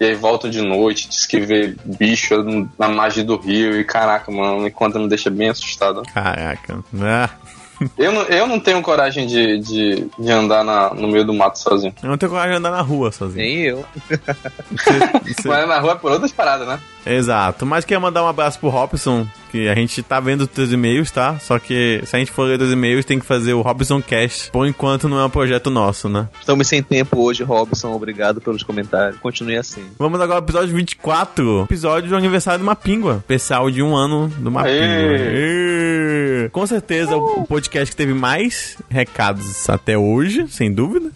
E 0.00 0.04
aí 0.04 0.14
voltam 0.14 0.48
de 0.50 0.60
noite, 0.62 1.08
diz 1.08 1.26
que 1.26 1.40
vê 1.40 1.74
bicho 1.84 2.34
na 2.78 2.88
margem 2.88 3.24
do 3.24 3.36
rio. 3.36 3.78
E 3.78 3.84
caraca, 3.84 4.30
mano, 4.30 4.70
conta, 4.70 4.98
me 4.98 5.08
deixa 5.08 5.30
bem 5.30 5.48
assustado. 5.48 6.02
Caraca. 6.14 6.78
Ah, 7.02 7.30
Eu 7.96 8.12
não, 8.12 8.22
eu 8.24 8.46
não 8.46 8.60
tenho 8.60 8.82
coragem 8.82 9.26
de, 9.26 9.58
de, 9.58 10.06
de 10.18 10.30
andar 10.30 10.62
na, 10.62 10.92
no 10.92 11.08
meio 11.08 11.24
do 11.24 11.32
mato 11.32 11.58
sozinho. 11.58 11.94
eu 12.02 12.10
não 12.10 12.18
tenho 12.18 12.28
coragem 12.30 12.52
de 12.52 12.58
andar 12.58 12.70
na 12.72 12.82
rua 12.82 13.10
sozinho. 13.10 13.42
Nem 13.42 13.56
eu. 13.62 13.86
Você- 14.70 15.00
você- 15.40 15.48
Mas 15.48 15.66
na 15.66 15.78
rua 15.78 15.92
é 15.92 15.94
por 15.94 16.12
outras 16.12 16.30
paradas, 16.30 16.68
né? 16.68 16.78
Exato. 17.06 17.64
Mas 17.64 17.86
queria 17.86 17.98
mandar 17.98 18.22
um 18.22 18.28
abraço 18.28 18.58
pro 18.58 18.68
Robson, 18.68 19.26
que 19.50 19.68
a 19.68 19.74
gente 19.74 20.02
tá 20.02 20.20
vendo 20.20 20.42
os 20.42 20.48
teus 20.48 20.72
e-mails, 20.72 21.10
tá? 21.10 21.38
Só 21.38 21.58
que 21.58 22.00
se 22.04 22.14
a 22.14 22.18
gente 22.18 22.30
for 22.30 22.44
ler 22.44 22.60
os 22.60 22.72
e-mails, 22.72 23.04
tem 23.04 23.18
que 23.18 23.26
fazer 23.26 23.52
o 23.52 23.60
Robson 23.60 24.00
Cast. 24.00 24.50
Por 24.50 24.66
enquanto 24.66 25.08
não 25.08 25.18
é 25.18 25.24
um 25.24 25.30
projeto 25.30 25.70
nosso, 25.70 26.08
né? 26.08 26.28
Estamos 26.38 26.68
sem 26.68 26.82
tempo 26.82 27.20
hoje, 27.20 27.42
Robson. 27.42 27.92
Obrigado 27.92 28.40
pelos 28.40 28.62
comentários. 28.62 29.20
Continue 29.20 29.56
assim. 29.56 29.84
Vamos 29.98 30.20
agora 30.20 30.38
ao 30.38 30.44
episódio 30.44 30.74
24. 30.74 31.62
Episódio 31.64 32.10
do 32.10 32.16
aniversário 32.16 32.60
do 32.60 32.64
Mapingua. 32.64 33.16
Especial 33.18 33.70
de 33.70 33.82
um 33.82 33.96
ano 33.96 34.28
do 34.38 34.50
Mapingua. 34.50 34.86
Aê! 34.86 36.48
Com 36.52 36.66
certeza 36.66 37.16
o 37.16 37.46
podcast 37.46 37.90
que 37.90 37.96
teve 37.96 38.14
mais 38.14 38.76
recados 38.88 39.68
até 39.68 39.96
hoje, 39.96 40.46
sem 40.48 40.72
dúvida. 40.72 41.10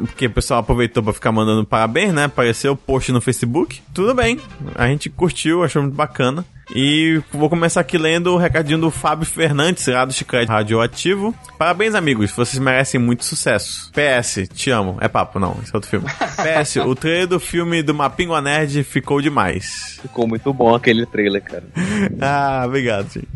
Porque 0.00 0.26
o 0.26 0.30
pessoal 0.30 0.60
aproveitou 0.60 1.02
pra 1.02 1.12
ficar 1.12 1.32
mandando 1.32 1.64
parabéns, 1.64 2.12
né? 2.12 2.24
Apareceu 2.24 2.72
o 2.72 2.76
post 2.76 3.12
no 3.12 3.20
Facebook. 3.20 3.80
Tudo 3.94 4.14
bem. 4.14 4.40
A 4.74 4.86
gente 4.88 5.10
curtiu, 5.10 5.62
achou 5.62 5.82
muito 5.82 5.94
bacana. 5.94 6.44
E 6.74 7.22
vou 7.30 7.48
começar 7.48 7.80
aqui 7.80 7.96
lendo 7.96 8.32
o 8.34 8.36
recadinho 8.36 8.78
do 8.80 8.90
Fábio 8.90 9.24
Fernandes, 9.24 9.86
lá 9.86 10.04
do 10.04 10.12
Chiclete 10.12 10.50
Radioativo. 10.50 11.32
Parabéns, 11.56 11.94
amigos. 11.94 12.32
Vocês 12.32 12.58
merecem 12.58 13.00
muito 13.00 13.24
sucesso. 13.24 13.92
PS, 13.92 14.48
te 14.52 14.70
amo. 14.70 14.96
É 15.00 15.06
papo, 15.06 15.38
não. 15.38 15.56
Esse 15.62 15.72
é 15.72 15.76
outro 15.76 15.90
filme. 15.90 16.06
PS, 16.42 16.76
o 16.76 16.94
trailer 16.96 17.28
do 17.28 17.38
filme 17.38 17.82
do 17.82 17.94
Mapingua 17.94 18.40
Nerd 18.40 18.82
ficou 18.82 19.20
demais. 19.20 20.00
Ficou 20.02 20.26
muito 20.26 20.52
bom 20.52 20.74
aquele 20.74 21.06
trailer, 21.06 21.42
cara. 21.42 21.64
Ah, 22.20 22.64
obrigado, 22.66 23.12
gente. 23.12 23.28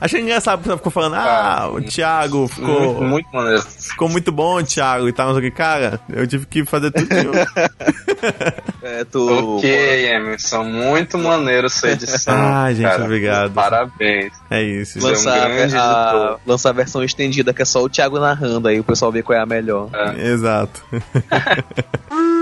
Achei 0.00 0.20
engraçado, 0.20 0.58
porque 0.58 0.68
ela 0.70 0.78
ficou 0.78 0.92
falando, 0.92 1.14
ah, 1.14 1.68
o 1.72 1.80
Thiago 1.82 2.48
ficou 2.48 2.94
Muito, 2.94 3.02
muito 3.04 3.28
maneiro. 3.32 3.62
ficou 3.62 4.08
muito 4.08 4.32
bom, 4.32 4.62
Thiago, 4.62 5.08
e 5.08 5.12
tal, 5.12 5.28
não 5.28 5.34
sei 5.38 5.48
o 5.48 5.50
que. 5.50 5.56
Cara, 5.56 6.00
eu 6.08 6.26
tive 6.26 6.46
que 6.46 6.64
fazer 6.64 6.90
tudo. 6.90 7.08
É, 8.82 9.04
tu. 9.04 9.56
Ok, 9.58 10.06
Emerson, 10.10 10.64
muito 10.64 11.18
maneiro 11.18 11.68
sua 11.68 11.90
edição. 11.90 12.34
Ah, 12.38 12.72
gente, 12.72 12.82
cara. 12.88 13.04
obrigado. 13.04 13.52
Parabéns. 13.52 14.32
É 14.50 14.62
isso. 14.62 14.98
Você 15.00 15.06
é 15.06 15.08
um 15.08 15.12
Lançar, 15.12 15.46
a, 15.46 15.60
editor. 15.64 16.40
lançar 16.46 16.68
a 16.70 16.72
versão 16.72 17.04
estendida, 17.04 17.52
que 17.52 17.62
é 17.62 17.64
só 17.64 17.82
o 17.82 17.88
Thiago 17.88 18.18
narrando, 18.18 18.66
aí 18.68 18.80
o 18.80 18.84
pessoal 18.84 19.12
vê 19.12 19.22
qual 19.22 19.38
é 19.38 19.42
a 19.42 19.46
melhor. 19.46 19.88
Exato. 20.16 20.82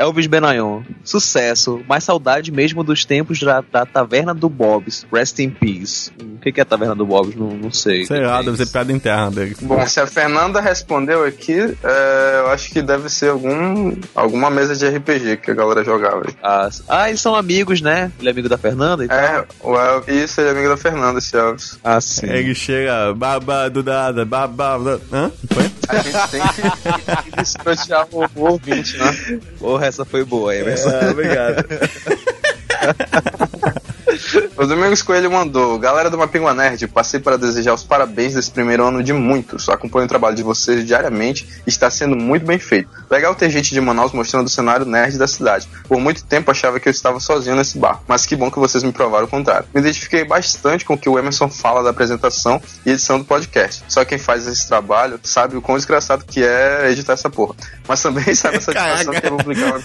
Elvis 0.00 0.26
Benayon, 0.26 0.80
sucesso, 1.04 1.82
mas 1.86 2.04
saudade 2.04 2.50
mesmo 2.50 2.82
dos 2.82 3.04
tempos 3.04 3.38
da, 3.38 3.60
da 3.60 3.84
Taverna 3.84 4.32
do 4.32 4.48
Bob's. 4.48 5.06
Rest 5.12 5.38
in 5.40 5.50
peace. 5.50 6.10
O 6.18 6.38
que, 6.40 6.50
que 6.50 6.58
é 6.58 6.62
a 6.62 6.64
Taverna 6.64 6.94
do 6.94 7.04
Bob's? 7.04 7.36
Não, 7.36 7.50
não 7.50 7.70
sei. 7.70 8.06
Sei 8.06 8.24
lá, 8.24 8.40
deve 8.40 8.56
ser 8.56 8.72
piada 8.72 8.90
interna 8.90 9.30
deles. 9.30 9.58
Bom, 9.60 9.86
se 9.86 10.00
a 10.00 10.06
Fernanda 10.06 10.58
respondeu 10.58 11.22
aqui, 11.22 11.76
é, 11.84 12.40
eu 12.40 12.48
acho 12.48 12.70
que 12.70 12.80
deve 12.80 13.10
ser 13.10 13.28
algum, 13.28 13.94
alguma 14.14 14.48
mesa 14.48 14.74
de 14.74 14.88
RPG 14.88 15.36
que 15.36 15.50
a 15.50 15.54
galera 15.54 15.84
jogava. 15.84 16.22
aí. 16.26 16.34
Ah, 16.42 16.70
ah, 16.88 17.08
eles 17.10 17.20
são 17.20 17.34
amigos, 17.34 17.82
né? 17.82 18.10
Ele 18.18 18.28
é 18.28 18.32
amigo 18.32 18.48
da 18.48 18.56
Fernanda 18.56 19.04
e 19.04 19.08
tal. 19.08 19.18
É, 19.18 19.46
o 19.62 19.76
Elvis, 19.76 20.30
isso, 20.30 20.40
ele 20.40 20.48
é 20.48 20.52
amigo 20.52 20.68
da 20.70 20.78
Fernanda, 20.78 21.18
esse 21.18 21.36
Elvis. 21.36 21.78
Ah, 21.84 22.00
sim. 22.00 22.24
Ele 22.24 22.54
chega, 22.54 23.12
babado 23.12 23.82
dada, 23.82 24.24
babado. 24.24 24.98
Hã? 25.12 25.30
Foi? 25.52 25.70
A 25.90 26.02
gente 26.02 26.30
tem 26.30 26.40
que, 26.40 27.86
que 27.86 28.16
o, 28.16 28.40
o 28.40 28.50
ouvinte, 28.52 28.96
né? 28.96 29.40
Porra, 29.58 29.89
essa 29.90 30.04
foi 30.04 30.24
boa, 30.24 30.56
Emerson. 30.56 30.90
É, 30.90 31.10
obrigado. 31.10 31.64
O 34.56 34.66
Domingos 34.66 35.02
Coelho 35.02 35.30
mandou: 35.30 35.78
Galera 35.78 36.10
do 36.10 36.18
Mapingua 36.18 36.52
Nerd, 36.52 36.86
passei 36.88 37.20
para 37.20 37.38
desejar 37.38 37.74
os 37.74 37.84
parabéns 37.84 38.34
desse 38.34 38.50
primeiro 38.50 38.84
ano 38.84 39.02
de 39.02 39.12
muitos. 39.12 39.68
Acompanho 39.68 40.04
o 40.04 40.08
trabalho 40.08 40.36
de 40.36 40.42
vocês 40.42 40.84
diariamente 40.84 41.46
e 41.66 41.70
está 41.70 41.90
sendo 41.90 42.16
muito 42.16 42.44
bem 42.44 42.58
feito. 42.58 42.90
Legal 43.10 43.34
ter 43.34 43.48
gente 43.50 43.72
de 43.72 43.80
Manaus 43.80 44.12
mostrando 44.12 44.46
o 44.46 44.50
cenário 44.50 44.84
nerd 44.84 45.16
da 45.16 45.26
cidade. 45.26 45.68
Por 45.88 45.98
muito 45.98 46.24
tempo 46.24 46.50
achava 46.50 46.78
que 46.78 46.88
eu 46.88 46.90
estava 46.90 47.20
sozinho 47.20 47.56
nesse 47.56 47.78
bar, 47.78 48.02
mas 48.06 48.26
que 48.26 48.36
bom 48.36 48.50
que 48.50 48.58
vocês 48.58 48.82
me 48.82 48.92
provaram 48.92 49.24
o 49.24 49.28
contrário. 49.28 49.66
Me 49.74 49.80
identifiquei 49.80 50.24
bastante 50.24 50.84
com 50.84 50.94
o 50.94 50.98
que 50.98 51.08
o 51.08 51.18
Emerson 51.18 51.48
fala 51.48 51.82
da 51.82 51.90
apresentação 51.90 52.60
e 52.84 52.90
edição 52.90 53.18
do 53.18 53.24
podcast. 53.24 53.84
Só 53.88 54.04
quem 54.04 54.18
faz 54.18 54.46
esse 54.46 54.66
trabalho 54.68 55.18
sabe 55.22 55.56
o 55.56 55.62
quão 55.62 55.76
desgraçado 55.76 56.24
que 56.24 56.44
é 56.44 56.90
editar 56.90 57.14
essa 57.14 57.30
porra. 57.30 57.54
Mas 57.86 58.02
também 58.02 58.34
sabe 58.34 58.56
a 58.56 58.60
satisfação 58.60 59.12
Caraca. 59.14 59.20
que 59.20 59.26
é 59.26 59.30
publicar 59.30 59.66
uma 59.66 59.80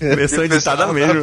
Versão 0.00 0.44
editada 0.44 0.92
mesmo. 0.92 1.22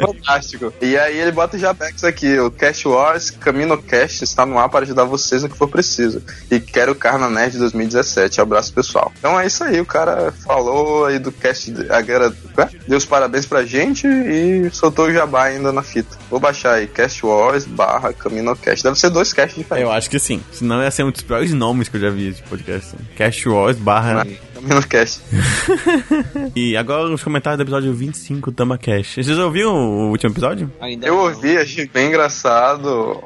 Fantástico. 0.00 0.72
E 0.80 0.96
aí 0.96 1.18
ele 1.18 1.32
bota 1.32 1.56
o 1.56 1.60
Jabex 1.60 2.04
aqui, 2.04 2.38
o 2.38 2.50
Cash 2.50 2.86
Wars 2.86 3.30
Camino 3.30 3.80
Cast 3.80 4.24
está 4.24 4.44
no 4.44 4.58
ar 4.58 4.68
para 4.68 4.84
ajudar 4.84 5.04
vocês 5.04 5.42
no 5.42 5.48
que 5.48 5.56
for 5.56 5.68
preciso. 5.68 6.22
E 6.50 6.60
quero 6.60 6.92
o 6.92 6.94
Carna 6.94 7.28
Nerd 7.28 7.58
2017. 7.58 8.40
Abraço, 8.40 8.72
pessoal. 8.72 9.12
Então 9.18 9.38
é 9.38 9.46
isso 9.46 9.64
aí, 9.64 9.80
o 9.80 9.86
cara 9.86 10.32
falou 10.44 11.06
aí 11.06 11.18
do 11.18 11.32
cast, 11.32 11.72
agora 11.90 12.32
deu 12.86 12.98
os 12.98 13.04
parabéns 13.04 13.46
pra 13.46 13.64
gente 13.64 14.06
e 14.06 14.68
soltou 14.72 15.06
o 15.06 15.12
jabá 15.12 15.44
ainda 15.44 15.72
na 15.72 15.82
fita. 15.82 16.16
Vou 16.30 16.40
baixar 16.40 16.74
aí, 16.74 16.86
Cast 16.86 17.24
Wars 17.24 17.64
barra 17.64 18.12
Camino 18.12 18.54
Cast. 18.56 18.82
Deve 18.82 18.98
ser 18.98 19.10
dois 19.10 19.32
casts 19.32 19.56
diferentes. 19.56 19.90
Eu 19.90 19.96
acho 19.96 20.10
que 20.10 20.18
sim. 20.18 20.42
Senão 20.52 20.82
ia 20.82 20.90
ser 20.90 21.04
um 21.04 21.10
dos 21.10 21.22
piores 21.22 21.52
nomes 21.52 21.88
que 21.88 21.96
eu 21.96 22.00
já 22.00 22.10
vi 22.10 22.32
de 22.32 22.42
podcast. 22.42 22.94
Cash 23.16 23.46
Wars 23.46 23.76
barra. 23.76 24.26
Camino 24.60 24.82
Cast. 24.86 25.20
E 26.54 26.76
agora 26.76 27.04
os 27.12 27.22
comentários 27.22 27.58
do 27.58 27.62
episódio 27.62 27.94
25 27.94 28.50
do 28.50 28.54
Tama 28.54 28.76
Cash. 28.78 29.14
Vocês 29.14 29.38
ouviram 29.38 29.74
o 29.74 30.10
último 30.10 30.32
episódio? 30.32 30.70
Ainda 30.80 31.06
Eu 31.06 31.14
não. 31.14 31.22
ouvi, 31.24 31.56
achei 31.56 31.86
bem 31.86 32.08
engraçado. 32.08 33.16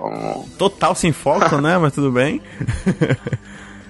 Total 0.59 0.95
sem 0.95 1.13
foco, 1.13 1.61
né? 1.61 1.79
Mas 1.79 1.93
tudo 1.95 2.11
bem. 2.11 2.41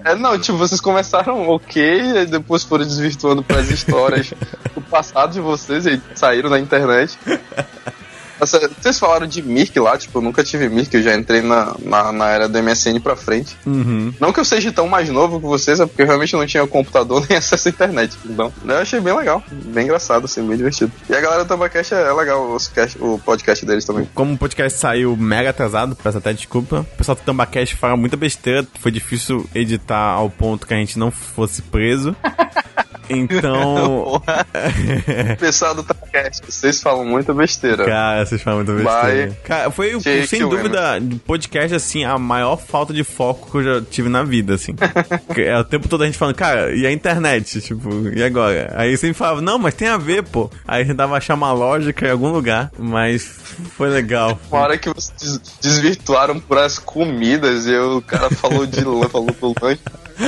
É, 0.04 0.16
não, 0.16 0.36
tipo, 0.36 0.58
vocês 0.58 0.80
começaram 0.80 1.48
ok, 1.48 1.80
e 2.22 2.26
depois 2.26 2.64
foram 2.64 2.84
desvirtuando 2.84 3.40
para 3.40 3.60
as 3.60 3.70
histórias 3.70 4.34
do 4.74 4.80
passado 4.80 5.32
de 5.32 5.38
vocês 5.40 5.86
e 5.86 6.02
saíram 6.16 6.50
na 6.50 6.58
internet. 6.58 7.16
Nossa, 8.42 8.68
vocês 8.80 8.98
falaram 8.98 9.24
de 9.24 9.40
Mirk 9.40 9.78
lá, 9.78 9.96
tipo, 9.96 10.18
eu 10.18 10.22
nunca 10.22 10.42
tive 10.42 10.68
Mirk, 10.68 10.92
eu 10.92 11.00
já 11.00 11.14
entrei 11.14 11.42
na, 11.42 11.76
na, 11.78 12.10
na 12.10 12.28
era 12.28 12.48
do 12.48 12.60
MSN 12.60 12.98
pra 13.00 13.14
frente. 13.14 13.56
Uhum. 13.64 14.12
Não 14.18 14.32
que 14.32 14.40
eu 14.40 14.44
seja 14.44 14.72
tão 14.72 14.88
mais 14.88 15.08
novo 15.08 15.38
que 15.38 15.46
vocês, 15.46 15.78
é 15.78 15.86
porque 15.86 16.02
eu 16.02 16.06
realmente 16.06 16.34
não 16.34 16.44
tinha 16.44 16.66
computador 16.66 17.24
nem 17.30 17.38
acesso 17.38 17.68
à 17.68 17.70
internet. 17.70 18.18
Então, 18.26 18.52
eu 18.66 18.78
achei 18.78 18.98
bem 18.98 19.16
legal, 19.16 19.44
bem 19.48 19.84
engraçado, 19.84 20.24
assim, 20.24 20.44
bem 20.44 20.56
divertido. 20.56 20.90
E 21.08 21.14
a 21.14 21.20
galera 21.20 21.44
do 21.44 21.48
Tambacast 21.48 21.94
é 21.94 22.12
legal, 22.12 22.52
os 22.52 22.66
cast, 22.66 22.98
o 23.00 23.16
podcast 23.16 23.64
deles 23.64 23.84
também. 23.84 24.08
Como 24.12 24.34
o 24.34 24.38
podcast 24.38 24.76
saiu 24.76 25.16
mega 25.16 25.50
atrasado, 25.50 25.94
peço 25.94 26.18
até 26.18 26.32
desculpa. 26.32 26.80
O 26.80 26.96
pessoal 26.96 27.14
do 27.14 27.22
Tambacast 27.22 27.76
fala 27.76 27.96
muita 27.96 28.16
besteira. 28.16 28.66
Foi 28.80 28.90
difícil 28.90 29.48
editar 29.54 30.14
ao 30.14 30.28
ponto 30.28 30.66
que 30.66 30.74
a 30.74 30.78
gente 30.78 30.98
não 30.98 31.12
fosse 31.12 31.62
preso. 31.62 32.16
Então. 33.08 34.22
Pessoal 35.38 35.74
do 35.74 35.82
Tambacast, 35.82 36.42
vocês 36.46 36.80
falam 36.80 37.04
muita 37.04 37.32
besteira. 37.34 37.84
Cara, 37.84 38.24
vocês 38.24 38.42
falam 38.42 38.58
muita 38.64 38.72
besteira. 38.72 39.26
Vai. 39.26 39.36
Cara, 39.44 39.70
foi, 39.70 39.98
Jake 39.98 40.26
sem 40.26 40.40
dúvida, 40.40 41.00
do 41.00 41.16
podcast, 41.18 41.74
assim, 41.74 42.04
a 42.04 42.18
maior 42.18 42.56
falta 42.56 42.92
de 42.92 43.04
foco 43.04 43.50
que 43.50 43.58
eu 43.58 43.62
já 43.80 43.86
tive 43.88 44.08
na 44.08 44.22
vida, 44.22 44.54
assim. 44.54 44.74
É 45.36 45.58
o 45.58 45.64
tempo 45.64 45.88
todo 45.88 46.02
a 46.02 46.06
gente 46.06 46.16
falando, 46.18 46.34
cara, 46.36 46.74
e 46.74 46.86
a 46.86 46.92
internet? 46.92 47.60
Tipo, 47.60 48.08
e 48.08 48.22
agora? 48.22 48.72
Aí 48.76 48.96
sempre 48.96 49.14
falava, 49.14 49.40
não, 49.40 49.58
mas 49.58 49.74
tem 49.74 49.88
a 49.88 49.96
ver, 49.96 50.22
pô. 50.22 50.50
Aí 50.66 50.82
a 50.82 50.84
gente 50.84 50.96
dava 50.96 51.16
achar 51.16 51.34
uma 51.34 51.52
lógica 51.52 52.06
em 52.06 52.10
algum 52.10 52.30
lugar, 52.30 52.70
mas 52.78 53.22
foi 53.76 53.88
legal. 53.88 54.38
Uma 54.50 54.60
hora 54.60 54.78
que 54.78 54.88
vocês 54.88 55.12
des- 55.38 55.58
desvirtuaram 55.60 56.38
por 56.38 56.58
as 56.58 56.78
comidas 56.78 57.66
e 57.66 57.72
eu- 57.72 57.96
o 57.98 58.02
cara 58.02 58.30
falou 58.30 58.66
de 58.66 58.84
lan- 58.84 59.08
falou 59.08 59.30
do 59.40 59.54
lanche. 59.60 59.80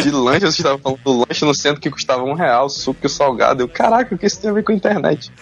De 0.02 0.10
lanche, 0.10 0.40
vocês 0.40 0.58
estavam 0.58 0.78
falando 0.78 1.00
do 1.04 1.24
lanche 1.26 1.44
no 1.44 1.54
centro 1.54 1.80
que 1.80 1.90
custava 1.90 2.22
um 2.22 2.34
real, 2.34 2.68
suco 2.68 3.06
e 3.06 3.08
salgado. 3.08 3.62
Eu, 3.62 3.68
caraca, 3.68 4.14
o 4.14 4.18
que 4.18 4.26
isso 4.26 4.40
tem 4.40 4.50
a 4.50 4.52
ver 4.52 4.62
com 4.62 4.72
a 4.72 4.74
internet? 4.74 5.32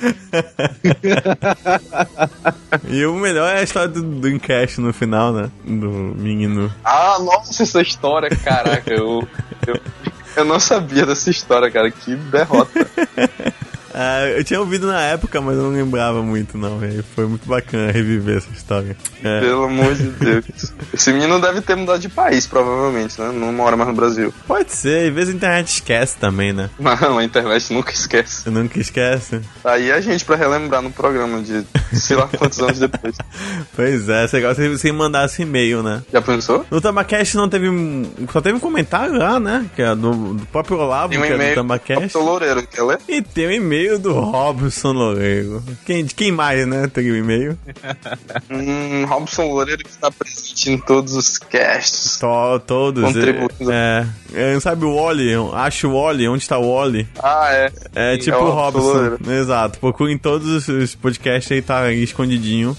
E 2.88 3.04
o 3.06 3.14
melhor 3.14 3.48
é 3.54 3.60
a 3.60 3.62
história 3.62 3.88
do, 3.88 4.02
do 4.02 4.28
Encash 4.28 4.78
no 4.78 4.92
final, 4.92 5.32
né? 5.32 5.50
Do 5.64 5.88
menino. 5.88 6.72
Ah, 6.84 7.18
nossa, 7.20 7.62
essa 7.62 7.80
história, 7.80 8.28
caraca, 8.36 8.92
eu, 8.92 9.26
eu, 9.66 9.80
eu 10.36 10.44
não 10.44 10.58
sabia 10.58 11.06
dessa 11.06 11.30
história, 11.30 11.70
cara, 11.70 11.90
que 11.90 12.14
derrota. 12.14 12.86
Ah, 13.94 14.26
eu 14.26 14.44
tinha 14.44 14.60
ouvido 14.60 14.86
na 14.86 15.00
época, 15.02 15.40
mas 15.40 15.56
eu 15.56 15.64
não 15.64 15.70
lembrava 15.70 16.22
muito, 16.22 16.56
não. 16.56 16.82
E 16.84 17.02
foi 17.02 17.26
muito 17.26 17.46
bacana 17.46 17.92
reviver 17.92 18.38
essa 18.38 18.50
história. 18.52 18.96
É. 19.22 19.40
Pelo 19.40 19.64
amor 19.64 19.94
de 19.94 20.04
Deus. 20.04 20.72
Esse 20.92 21.12
menino 21.12 21.40
deve 21.40 21.60
ter 21.60 21.76
mudado 21.76 22.00
de 22.00 22.08
país, 22.08 22.46
provavelmente, 22.46 23.20
né? 23.20 23.30
Não 23.32 23.52
mora 23.52 23.76
mais 23.76 23.88
no 23.90 23.96
Brasil. 23.96 24.32
Pode 24.46 24.72
ser, 24.72 25.08
às 25.08 25.14
vezes 25.14 25.34
a 25.34 25.36
internet 25.36 25.68
esquece 25.68 26.16
também, 26.16 26.52
né? 26.52 26.70
Não, 26.78 27.18
a 27.18 27.24
internet 27.24 27.72
nunca 27.72 27.92
esquece. 27.92 28.48
Nunca 28.48 28.78
esquece. 28.78 29.40
Aí 29.64 29.90
a 29.90 30.00
gente 30.00 30.24
pra 30.24 30.36
relembrar 30.36 30.82
no 30.82 30.90
programa 30.90 31.40
de 31.42 31.64
sei 31.92 32.16
lá 32.16 32.28
quantos 32.28 32.58
anos 32.60 32.78
depois. 32.78 33.16
Pois 33.74 34.08
é, 34.08 34.26
você 34.26 34.40
gosta 34.40 34.62
se 34.62 34.68
você 34.68 34.92
mandasse 34.92 35.42
e-mail, 35.42 35.82
né? 35.82 36.02
Já 36.12 36.20
pensou? 36.20 36.66
No 36.70 36.80
Tamacast 36.80 37.36
não 37.36 37.48
teve. 37.48 37.68
Só 38.30 38.40
teve 38.40 38.56
um 38.56 38.60
comentário 38.60 39.16
lá, 39.16 39.40
né? 39.40 39.66
Que 39.74 39.82
é 39.82 39.94
do, 39.94 40.34
do 40.34 40.46
próprio 40.46 40.78
Olavo, 40.78 41.10
Tem 41.10 41.18
um 41.18 41.22
que 41.22 41.28
é 41.28 41.30
do 41.30 41.36
e-mail 41.36 41.54
Tamacast. 41.54 42.16
Loureiro, 42.16 42.66
quer 42.66 42.82
ler? 42.82 42.98
E 43.08 43.22
tem 43.22 43.48
um 43.48 43.50
e-mail 43.50 43.81
do 43.98 44.12
Robson 44.20 44.92
Loureiro. 44.92 45.62
Quem, 45.84 46.04
de 46.04 46.14
quem 46.14 46.32
mais, 46.32 46.66
né? 46.66 46.86
Tem 46.88 47.10
um 47.12 47.16
e-mail. 47.16 47.58
Hum, 48.50 49.04
Robson 49.06 49.44
Loureiro 49.46 49.82
que 49.84 49.90
está 49.90 50.10
presente 50.10 50.70
em 50.70 50.78
todos 50.78 51.14
os 51.14 51.38
casts. 51.38 52.18
To, 52.18 52.58
todos. 52.66 53.04
Contribuindo. 53.04 53.70
É, 53.72 54.06
é, 54.34 54.60
sabe 54.60 54.84
o 54.84 54.94
Wally? 54.96 55.30
Acho 55.54 55.88
o 55.88 56.00
Wally. 56.02 56.28
Onde 56.28 56.48
tá 56.48 56.58
o 56.58 56.74
Wally? 56.74 57.06
Ah, 57.22 57.48
é. 57.52 57.72
É 57.94 58.16
tipo 58.18 58.36
é 58.36 58.40
o 58.40 58.44
o 58.44 58.50
Robson. 58.50 58.80
Loureiro. 58.80 59.18
Exato. 59.30 59.78
Procura 59.78 60.12
em 60.12 60.18
todos 60.18 60.68
os- 60.68 60.94
podcasts 60.94 61.50
aí, 61.52 61.62
tá 61.62 61.90
escondidinho. 61.92 62.76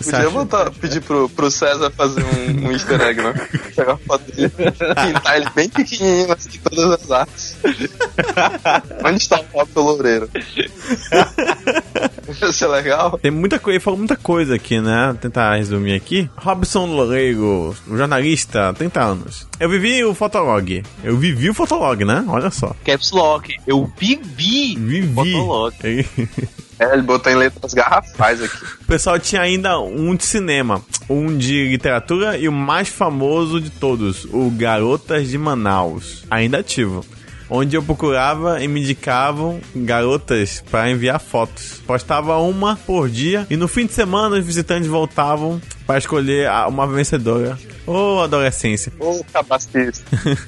Você 0.00 0.12
Podia 0.12 0.30
botar, 0.30 0.70
pedir 0.70 1.00
pro, 1.02 1.28
pro 1.28 1.50
César 1.50 1.90
fazer 1.90 2.24
um, 2.24 2.68
um 2.68 2.72
easter 2.72 3.00
egg, 3.00 3.20
né? 3.20 3.32
Pegar 3.74 3.92
uma 3.92 3.98
foto 3.98 4.32
dele, 4.32 4.48
pintar 4.50 5.36
ele 5.36 5.50
bem 5.54 5.68
pequenininho, 5.68 6.32
assim, 6.32 6.50
todas 6.62 7.02
as 7.02 7.10
artes. 7.10 7.56
Onde 9.04 9.16
está 9.16 9.40
o 9.40 9.44
Robson 9.52 9.80
Loureiro? 9.80 10.30
Isso 12.28 12.64
é 12.64 12.68
legal? 12.68 13.18
Tem 13.18 13.30
muita 13.30 13.58
coisa, 13.58 13.76
ele 13.76 13.84
falou 13.84 13.98
muita 13.98 14.16
coisa 14.16 14.54
aqui, 14.54 14.80
né? 14.80 15.08
Vou 15.08 15.16
tentar 15.16 15.56
resumir 15.56 15.94
aqui. 15.94 16.30
Robson 16.36 16.86
Loureiro, 16.86 17.74
jornalista, 17.88 18.72
30 18.74 19.00
anos. 19.00 19.46
Eu 19.58 19.68
vivi 19.68 20.04
o 20.04 20.14
Fotolog. 20.14 20.82
Eu 21.02 21.16
vivi 21.16 21.50
o 21.50 21.54
Fotolog, 21.54 22.04
né? 22.04 22.24
Olha 22.28 22.50
só. 22.50 22.74
Caps 22.84 23.10
Lock. 23.10 23.54
Eu 23.66 23.90
vivi. 23.98 24.76
Vivi. 24.76 25.32
Fotolog. 25.32 25.74
É, 26.78 26.92
ele 26.92 27.02
botou 27.02 27.32
em 27.32 27.36
letras 27.36 27.74
garrafais 27.74 28.42
aqui. 28.42 28.64
O 28.82 28.84
pessoal 28.86 29.18
tinha 29.18 29.42
ainda 29.42 29.80
um 29.80 30.14
de 30.14 30.24
cinema, 30.24 30.82
um 31.08 31.36
de 31.36 31.68
literatura 31.68 32.38
e 32.38 32.48
o 32.48 32.52
mais 32.52 32.88
famoso 32.88 33.60
de 33.60 33.70
todos, 33.70 34.24
o 34.26 34.50
Garotas 34.50 35.28
de 35.28 35.38
Manaus. 35.38 36.24
Ainda 36.30 36.58
ativo. 36.58 37.04
onde 37.50 37.76
eu 37.76 37.82
procurava 37.82 38.62
e 38.62 38.68
me 38.68 38.80
indicavam 38.80 39.58
garotas 39.74 40.62
para 40.70 40.90
enviar 40.90 41.18
fotos. 41.18 41.80
Postava 41.86 42.36
uma 42.38 42.76
por 42.76 43.08
dia 43.08 43.46
e 43.48 43.56
no 43.56 43.66
fim 43.66 43.86
de 43.86 43.94
semana 43.94 44.36
os 44.36 44.44
visitantes 44.44 44.86
voltavam 44.86 45.60
para 45.88 45.96
escolher 45.96 46.50
uma 46.68 46.86
vencedora. 46.86 47.58
Ô, 47.86 48.20
adolescência. 48.20 48.92
Ô, 49.00 49.24
capacista. 49.32 50.04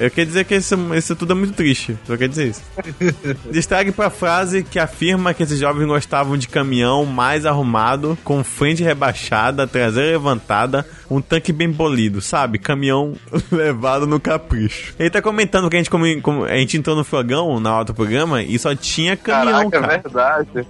Eu 0.00 0.10
quero 0.10 0.26
dizer 0.26 0.44
que 0.46 0.54
isso, 0.56 0.74
isso 0.94 1.14
tudo 1.14 1.32
é 1.32 1.36
muito 1.36 1.52
triste. 1.52 1.96
Só 2.06 2.16
quer 2.16 2.28
dizer 2.30 2.48
isso. 2.48 2.62
Destaque 3.52 3.92
pra 3.92 4.08
frase 4.08 4.62
que 4.64 4.78
afirma 4.78 5.34
que 5.34 5.42
esses 5.42 5.60
jovens 5.60 5.86
gostavam 5.86 6.36
de 6.38 6.48
caminhão 6.48 7.04
mais 7.04 7.44
arrumado, 7.44 8.16
com 8.24 8.42
frente 8.42 8.82
rebaixada, 8.82 9.66
traseira 9.66 10.12
levantada, 10.12 10.84
um 11.10 11.20
tanque 11.20 11.52
bem 11.52 11.70
polido, 11.72 12.22
sabe? 12.22 12.58
Caminhão 12.58 13.14
levado 13.52 14.06
no 14.06 14.18
capricho. 14.18 14.94
Ele 14.98 15.10
tá 15.10 15.20
comentando 15.20 15.68
que 15.68 15.76
a 15.76 15.78
gente, 15.78 15.90
come- 15.90 16.22
a 16.48 16.56
gente 16.56 16.78
entrou 16.78 16.96
no 16.96 17.04
fogão 17.04 17.60
na 17.60 17.74
hora 17.76 17.84
do 17.84 17.94
programa 17.94 18.42
e 18.42 18.58
só 18.58 18.74
tinha 18.74 19.14
caminhão, 19.14 19.68
Caraca, 19.70 19.94
é 19.94 20.02
cara. 20.02 20.02
verdade. 20.48 20.66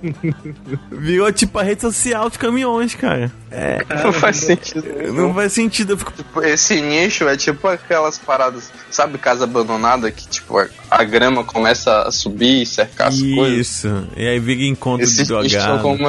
Virou 0.91 1.33
tipo 1.33 1.57
a 1.59 1.62
rede 1.62 1.81
social 1.83 2.29
de 2.29 2.39
caminhões, 2.41 2.95
cara. 2.97 3.31
É, 3.51 3.78
Não 4.05 4.12
faz 4.12 4.36
sentido. 4.36 5.12
não 5.12 5.34
faz 5.34 5.53
sentido. 5.53 5.96
Tipo, 5.96 6.42
Esse 6.42 6.80
nicho 6.80 7.26
é 7.28 7.36
tipo 7.36 7.66
aquelas 7.66 8.18
paradas, 8.18 8.70
sabe, 8.90 9.16
casa 9.18 9.44
abandonada 9.44 10.11
que 10.11 10.26
tipo 10.28 10.59
a, 10.59 10.68
a 10.90 11.05
grama 11.05 11.42
começa 11.44 12.03
a 12.03 12.11
subir 12.12 12.62
e 12.62 12.66
cercar 12.66 13.09
as 13.09 13.20
coisas. 13.20 13.59
Isso. 13.59 14.07
E 14.16 14.26
aí 14.26 14.38
vira 14.38 14.62
encontro 14.64 15.05
Esses 15.05 15.26
de 15.26 15.34
nichos 15.34 15.53
drogado. 15.53 15.82
como, 15.82 16.05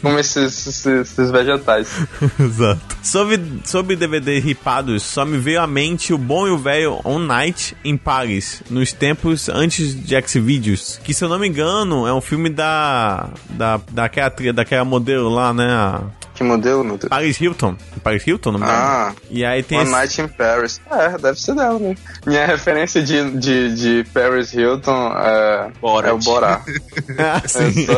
como 0.00 0.18
esses, 0.18 0.66
esses, 0.66 0.86
esses 0.86 1.30
vegetais. 1.30 1.88
Exato. 2.38 2.80
Sobre, 3.02 3.40
sobre 3.64 3.96
DVD 3.96 4.38
ripados, 4.38 5.02
só 5.02 5.24
me 5.24 5.38
veio 5.38 5.60
à 5.60 5.66
mente 5.66 6.12
o 6.12 6.18
bom 6.18 6.46
e 6.46 6.50
o 6.50 6.58
velho 6.58 7.00
On 7.04 7.18
Night 7.18 7.76
em 7.84 7.96
Paris, 7.96 8.62
nos 8.70 8.92
tempos 8.92 9.48
antes 9.48 9.94
de 9.94 10.14
Xvideos. 10.22 11.00
Que 11.02 11.12
se 11.12 11.24
eu 11.24 11.28
não 11.28 11.38
me 11.38 11.48
engano, 11.48 12.06
é 12.06 12.14
um 12.14 12.20
filme 12.20 12.48
da. 12.48 13.28
da 13.50 13.80
daquela, 13.90 14.30
daquela 14.54 14.84
modelo 14.84 15.28
lá, 15.28 15.52
né? 15.52 15.66
a 15.68 16.02
Que 16.40 16.44
modelo, 16.44 16.82
meu 16.82 16.96
Deus? 16.96 17.10
Paris 17.10 17.38
Hilton. 17.38 17.76
Paris 18.02 18.26
Hilton, 18.26 18.52
não 18.52 18.60
me? 18.60 18.64
Ah, 18.66 19.12
E 19.28 19.44
aí 19.44 19.62
tem 19.62 19.76
One 19.76 19.86
esse- 19.90 19.98
Night 19.98 20.22
in 20.22 20.28
Paris. 20.28 20.80
É, 20.90 21.18
deve 21.18 21.38
ser 21.38 21.54
dela, 21.54 21.78
né? 21.78 21.94
Minha 22.26 22.46
referência 22.46 23.02
de, 23.02 23.30
de, 23.38 23.74
de 23.74 24.04
Paris 24.10 24.54
Hilton 24.54 25.12
é, 25.18 25.70
Borat. 25.82 26.08
é 26.08 26.12
o 26.14 26.18
Borá. 26.18 26.62
Ah, 27.18 27.42
É 27.44 27.48
sim. 27.48 27.86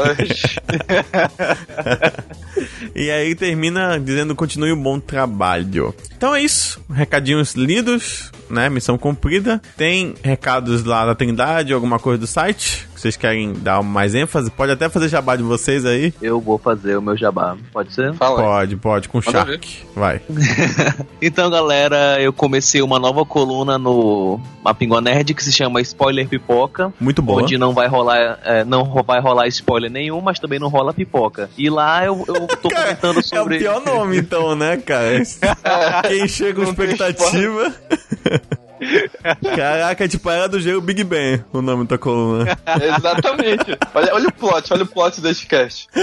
E 2.97 3.11
aí 3.13 3.35
termina 3.37 3.97
dizendo 3.99 4.35
continue 4.35 4.73
um 4.73 4.83
bom 4.83 4.99
trabalho. 4.99 5.95
Então 6.17 6.35
é 6.35 6.43
isso. 6.43 6.81
Recadinhos 6.93 7.55
lidos, 7.55 8.33
né? 8.51 8.69
Missão 8.69 8.99
cumprida. 8.99 9.63
Tem 9.77 10.15
recados 10.23 10.83
lá 10.85 11.07
da 11.07 11.15
Trindade, 11.15 11.73
alguma 11.73 11.99
coisa 12.01 12.19
do 12.19 12.27
site? 12.27 12.89
Vocês 13.03 13.17
querem 13.17 13.53
dar 13.53 13.83
mais 13.83 14.15
ênfase? 14.15 14.49
Pode 14.49 14.71
até 14.71 14.89
fazer 14.89 15.09
jabá 15.09 15.35
de 15.35 15.43
vocês 15.43 15.85
aí. 15.85 16.15
Eu 16.23 16.41
vou 16.41 16.57
fazer 16.57 16.97
o 16.97 17.03
meu 17.03 17.17
jabá. 17.17 17.57
Pode 17.73 17.93
ser? 17.93 18.15
Fala 18.15 18.39
aí. 18.39 18.47
Pode, 18.47 18.77
pode, 18.77 19.09
com 19.09 19.19
Manda 19.19 19.33
Shark. 19.33 19.79
Vai. 19.97 20.21
Então, 21.21 21.49
galera, 21.51 22.21
eu 22.21 22.33
comecei 22.33 22.83
uma 22.83 22.99
nova 22.99 23.25
coluna 23.25 23.79
no 23.79 24.41
Mapingua 24.65 25.01
Nerd 25.01 25.35
que 25.35 25.43
se 25.43 25.53
chama 25.53 25.81
Spoiler 25.81 26.29
Pipoca. 26.29 26.93
Muito 27.01 27.23
boa. 27.23 27.43
Onde 27.43 27.57
não 27.59 27.73
vai 27.73 27.89
rolar, 27.89 28.39
é, 28.45 28.65
não 28.65 28.85
vai 29.03 29.21
rolar 29.21 29.47
spoiler 29.49 29.91
nenhum, 29.91 30.21
mas 30.21 30.39
também 30.39 30.59
não 30.61 30.69
rola 30.69 30.93
pipoca. 30.93 31.49
E 31.57 31.71
lá 31.71 32.05
eu, 32.05 32.25
eu 32.29 32.47
tô 32.47 32.69
comentando 32.71 33.17
É 33.17 33.21
o 33.21 33.23
sobre. 33.23 33.59
pior 33.59 33.85
nome, 33.85 34.19
então, 34.19 34.55
né, 34.55 34.77
cara? 34.77 35.23
Quem 36.09 36.29
chega 36.29 36.65
com 36.65 36.71
expectativa. 36.71 37.73
Caraca, 39.57 40.09
tipo, 40.09 40.31
era 40.31 40.49
do 40.49 40.61
gelo 40.61 40.81
Big 40.81 41.05
Bang 41.05 41.45
o 41.53 41.63
nome 41.63 41.87
da 41.87 41.99
coluna. 41.99 42.57
Exatamente. 42.99 43.79
Olha, 43.95 44.15
olha 44.15 44.29
o 44.29 44.33
plot, 44.33 44.73
olha 44.73 44.83
o 44.85 44.87
plot 44.87 45.21
deste 45.21 45.47
cast. 45.47 45.89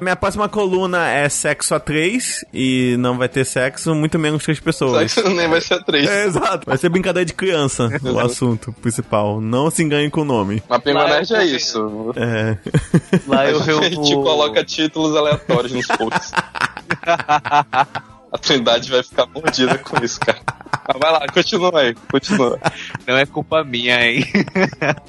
Minha 0.00 0.14
próxima 0.14 0.48
coluna 0.48 1.08
é 1.08 1.28
sexo 1.28 1.74
a 1.74 1.80
três 1.80 2.44
e 2.54 2.94
não 2.98 3.18
vai 3.18 3.28
ter 3.28 3.44
sexo, 3.44 3.94
muito 3.96 4.16
menos 4.18 4.44
três 4.44 4.60
pessoas. 4.60 5.12
que 5.12 5.28
nem 5.28 5.48
vai 5.48 5.60
ser 5.60 5.82
três. 5.82 6.08
É, 6.08 6.26
exato. 6.26 6.66
Vai 6.66 6.78
ser 6.78 6.88
brincadeira 6.88 7.24
de 7.26 7.32
criança, 7.32 7.88
o 8.02 8.18
assunto 8.20 8.72
principal. 8.74 9.40
Não 9.40 9.70
se 9.70 9.82
engane 9.82 10.08
com 10.08 10.20
o 10.20 10.24
nome. 10.24 10.62
Mas 10.68 10.84
Nerd 10.84 11.34
é 11.34 11.44
isso. 11.44 12.14
É. 12.16 12.56
Lá 13.26 13.50
eu 13.50 13.58
a 13.58 13.88
gente 13.88 14.14
coloca 14.14 14.62
títulos 14.62 15.16
aleatórios 15.16 15.72
nos 15.72 15.86
posts. 15.86 16.32
A 18.30 18.38
Trindade 18.38 18.90
vai 18.90 19.02
ficar 19.02 19.26
mordida 19.26 19.78
com 19.78 20.04
isso, 20.04 20.20
cara. 20.20 20.38
Mas 20.86 20.98
vai 21.00 21.12
lá, 21.12 21.26
continua 21.32 21.80
aí, 21.80 21.94
continua. 22.10 22.58
Não 23.06 23.16
é 23.16 23.26
culpa 23.26 23.64
minha, 23.64 24.00
hein? 24.04 24.24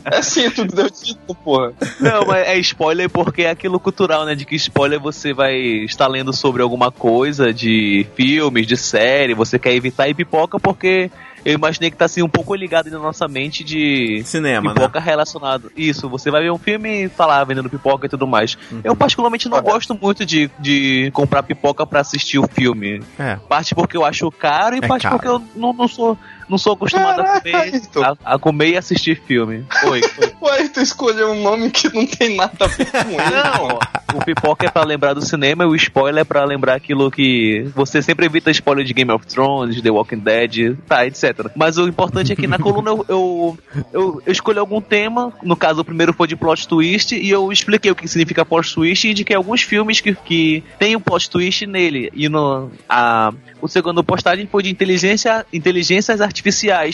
É 0.05 0.21
sim, 0.21 0.49
tu 0.49 0.65
deu 0.65 0.89
título, 0.89 1.35
porra. 1.35 1.73
Não, 1.99 2.25
mas 2.25 2.47
é 2.47 2.57
spoiler 2.59 3.09
porque 3.09 3.43
é 3.43 3.49
aquilo 3.49 3.79
cultural, 3.79 4.25
né? 4.25 4.35
De 4.35 4.45
que 4.45 4.55
spoiler 4.55 4.99
você 4.99 5.33
vai 5.33 5.55
estar 5.57 6.07
lendo 6.07 6.33
sobre 6.33 6.61
alguma 6.61 6.91
coisa 6.91 7.53
de 7.53 8.05
filmes, 8.15 8.67
de 8.67 8.75
série, 8.75 9.33
você 9.33 9.59
quer 9.59 9.73
evitar 9.73 10.09
e 10.09 10.13
pipoca 10.13 10.59
porque 10.59 11.11
eu 11.45 11.53
imaginei 11.53 11.89
que 11.91 11.97
tá 11.97 12.05
assim 12.05 12.21
um 12.21 12.29
pouco 12.29 12.53
ligado 12.55 12.89
na 12.89 12.99
nossa 12.99 13.27
mente 13.27 13.63
de 13.63 14.21
Cinema, 14.25 14.69
né? 14.69 14.73
pipoca 14.73 14.99
relacionado. 14.99 15.71
Isso, 15.75 16.09
você 16.09 16.29
vai 16.31 16.41
ver 16.41 16.51
um 16.51 16.57
filme 16.57 17.05
e 17.05 17.09
tá 17.09 17.25
lá 17.25 17.43
vendendo 17.43 17.69
pipoca 17.69 18.05
e 18.05 18.09
tudo 18.09 18.27
mais. 18.27 18.57
Uhum. 18.71 18.81
Eu 18.83 18.95
particularmente 18.95 19.47
não 19.49 19.61
gosto 19.61 19.97
muito 19.99 20.25
de, 20.25 20.49
de 20.59 21.09
comprar 21.13 21.43
pipoca 21.43 21.85
pra 21.85 22.01
assistir 22.01 22.39
o 22.39 22.47
filme. 22.47 23.01
É. 23.17 23.35
Parte 23.47 23.73
porque 23.75 23.95
eu 23.97 24.05
acho 24.05 24.29
caro 24.31 24.75
e 24.75 24.79
É 24.79 24.87
parte 24.87 25.03
caro. 25.03 25.15
porque 25.15 25.27
eu 25.27 25.41
não, 25.55 25.73
não 25.73 25.87
sou 25.87 26.17
não 26.49 26.57
sou 26.57 26.73
acostumado 26.73 27.21
a 27.21 27.23
Caraca, 27.23 27.41
comer, 27.41 27.55
Ayrton. 27.55 28.03
a, 28.03 28.17
a 28.33 28.39
comer 28.39 28.69
e 28.71 28.77
assistir 28.77 29.21
filme. 29.25 29.65
Oi. 29.85 30.01
Ué, 30.41 30.67
tu 30.69 30.81
escolheu 30.81 31.31
um 31.31 31.41
nome 31.41 31.69
que 31.69 31.93
não 31.93 32.05
tem 32.05 32.35
nada 32.35 32.53
a 32.59 32.67
ver 32.67 32.85
com 32.85 32.97
ele. 33.09 33.15
Não, 33.17 33.79
o 34.17 34.25
pipoca 34.25 34.65
é 34.65 34.71
pra 34.71 34.83
lembrar 34.83 35.13
do 35.13 35.21
cinema 35.21 35.63
e 35.63 35.67
o 35.67 35.75
spoiler 35.75 36.21
é 36.21 36.23
pra 36.23 36.43
lembrar 36.43 36.75
aquilo 36.75 37.11
que 37.11 37.69
você 37.75 38.01
sempre 38.01 38.25
evita 38.25 38.49
spoiler 38.49 38.83
de 38.83 38.93
Game 38.93 39.11
of 39.11 39.25
Thrones, 39.27 39.81
The 39.81 39.91
Walking 39.91 40.19
Dead, 40.19 40.77
tá, 40.87 41.05
etc. 41.05 41.51
Mas 41.55 41.77
o 41.77 41.87
importante 41.87 42.33
é 42.33 42.35
que 42.35 42.47
na 42.47 42.57
coluna 42.57 42.89
eu, 42.89 43.05
eu, 43.07 43.57
eu, 43.93 44.21
eu 44.25 44.31
escolhi 44.31 44.57
algum 44.57 44.81
tema, 44.81 45.31
no 45.43 45.55
caso 45.55 45.81
o 45.81 45.85
primeiro 45.85 46.13
foi 46.13 46.27
de 46.27 46.35
plot 46.35 46.67
twist, 46.67 47.15
e 47.15 47.29
eu 47.29 47.51
expliquei 47.51 47.91
o 47.91 47.95
que 47.95 48.07
significa 48.07 48.43
plot 48.43 48.73
twist 48.73 49.07
e 49.07 49.11
indiquei 49.11 49.35
alguns 49.35 49.61
filmes 49.61 50.01
que, 50.01 50.15
que 50.15 50.63
tem 50.79 50.95
um 50.95 50.99
plot 50.99 51.29
twist 51.29 51.65
nele. 51.67 52.09
E 52.13 52.27
no, 52.27 52.71
a, 52.87 53.31
o 53.61 53.67
segundo 53.67 54.03
postagem 54.03 54.47
foi 54.47 54.63
de 54.63 54.71
inteligência, 54.71 55.45
inteligências 55.53 56.19
artificiais 56.21 56.38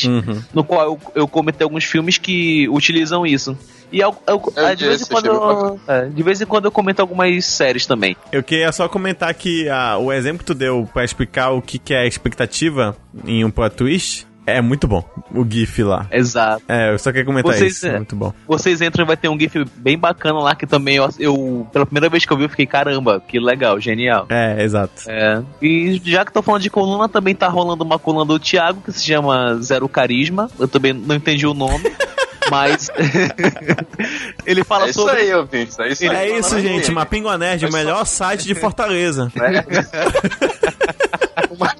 Uhum. 0.05 0.41
no 0.53 0.63
qual 0.63 0.81
eu, 0.85 0.99
eu 1.15 1.27
comentei 1.27 1.63
alguns 1.63 1.83
filmes 1.83 2.17
que 2.17 2.67
utilizam 2.69 3.25
isso. 3.25 3.57
E 3.91 3.99
eu, 3.99 4.15
eu- 4.27 4.41
Eu 4.55 4.75
de, 4.75 4.83
vez 4.85 4.95
em 4.95 5.03
disse, 5.03 5.09
quando 5.11 5.25
eu, 5.27 5.79
é, 5.87 6.05
de 6.07 6.23
vez 6.23 6.41
em 6.41 6.45
quando 6.45 6.65
eu 6.65 6.71
comento 6.71 7.01
algumas 7.01 7.45
séries 7.45 7.85
também. 7.85 8.17
Eu 8.31 8.41
queria 8.43 8.71
só 8.71 8.87
comentar 8.89 9.33
que 9.33 9.69
ah, 9.69 9.97
o 9.97 10.11
exemplo 10.11 10.39
que 10.39 10.45
tu 10.45 10.53
deu 10.55 10.89
pra 10.91 11.03
explicar 11.05 11.51
o 11.51 11.61
que, 11.61 11.77
que 11.77 11.93
é 11.93 12.05
expectativa 12.07 12.97
em 13.25 13.45
um 13.45 13.51
plot 13.51 13.75
twist 13.75 14.27
é 14.45 14.61
muito 14.61 14.87
bom. 14.87 15.03
O 15.33 15.45
GIF 15.49 15.83
lá. 15.83 16.07
Exato. 16.11 16.63
É, 16.67 16.93
eu 16.93 16.99
só 16.99 17.11
queria 17.11 17.25
comentar 17.25 17.53
Vocês, 17.53 17.73
isso. 17.77 17.87
é, 17.87 17.97
Muito 17.97 18.15
bom. 18.15 18.33
Vocês 18.47 18.81
entram 18.81 19.03
e 19.03 19.07
vai 19.07 19.17
ter 19.17 19.27
um 19.29 19.39
GIF 19.39 19.65
bem 19.75 19.97
bacana 19.97 20.39
lá 20.39 20.55
que 20.55 20.65
também 20.67 20.95
eu, 20.95 21.09
eu- 21.19 21.67
pela 21.73 21.85
primeira 21.85 22.09
vez 22.09 22.25
que 22.25 22.31
eu 22.31 22.37
vi, 22.37 22.43
eu 22.43 22.49
fiquei, 22.49 22.65
caramba, 22.65 23.21
que 23.27 23.39
legal, 23.39 23.79
genial. 23.79 24.25
É, 24.29 24.63
exato. 24.63 25.03
É. 25.07 25.41
E 25.61 26.01
já 26.03 26.23
que 26.25 26.31
tô 26.31 26.41
falando 26.41 26.61
de 26.61 26.69
coluna, 26.69 27.07
também 27.09 27.33
tá 27.35 27.47
rolando 27.47 27.83
uma 27.83 27.97
coluna 27.99 28.25
do 28.25 28.39
Thiago 28.39 28.81
que 28.81 28.91
se 28.91 29.03
chama 29.05 29.55
Zero 29.61 29.87
Carisma. 29.89 30.49
Eu 30.59 30.67
também 30.67 30.93
não 30.93 31.15
entendi 31.15 31.45
o 31.47 31.53
nome. 31.53 31.83
Mas 32.51 32.91
ele 34.45 34.63
fala 34.63 34.85
É 34.85 34.89
isso 34.91 35.01
sobre 35.01 35.19
aí, 35.21 35.33
ouvintes. 35.33 35.79
É 35.79 35.87
isso 35.89 36.03
aí. 36.09 36.15
É 36.15 36.37
isso, 36.39 36.59
gente. 36.59 36.91
Mapingo 36.91 37.35
Nerd, 37.35 37.65
o 37.65 37.71
melhor 37.71 38.05
site 38.05 38.45
de 38.45 38.53
Fortaleza. 38.53 39.31
Uma 39.35 39.47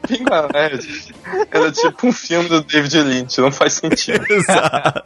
Pinga 0.08 0.48
Nerd. 0.54 1.14
Ela 1.52 1.68
é 1.68 1.72
tipo 1.72 2.08
um 2.08 2.12
filme 2.12 2.48
do 2.50 2.62
David 2.62 3.02
Lynch, 3.02 3.40
não 3.42 3.52
faz 3.52 3.74
sentido. 3.74 4.24
Exato. 4.30 5.04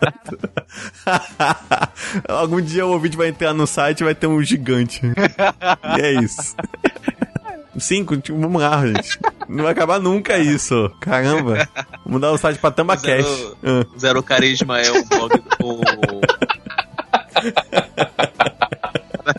Algum 2.27 2.61
dia 2.61 2.85
o 2.85 2.91
ouvinte 2.91 3.15
vai 3.17 3.27
entrar 3.29 3.53
no 3.53 3.65
site 3.67 4.01
e 4.01 4.03
vai 4.03 4.15
ter 4.15 4.27
um 4.27 4.41
gigante. 4.43 5.01
E 5.97 6.01
é 6.01 6.13
isso. 6.21 6.55
Cinco, 7.77 8.17
tipo, 8.17 8.37
vamos 8.39 8.61
lá, 8.61 8.85
gente. 8.85 9.17
Não 9.47 9.63
vai 9.63 9.71
acabar 9.71 9.99
nunca 9.99 10.37
isso. 10.37 10.91
Caramba. 10.99 11.67
Vamos 11.75 12.05
mudar 12.05 12.31
o 12.31 12.37
site 12.37 12.59
pra 12.59 12.71
Tamba 12.71 12.97
Cash. 12.97 13.25
Zero- 13.25 13.57
Ah. 13.63 13.85
Zero 13.97 14.23
Carisma 14.23 14.79
é 14.81 14.91
o 14.91 15.05
blog 15.05 15.41
do. 15.59 15.81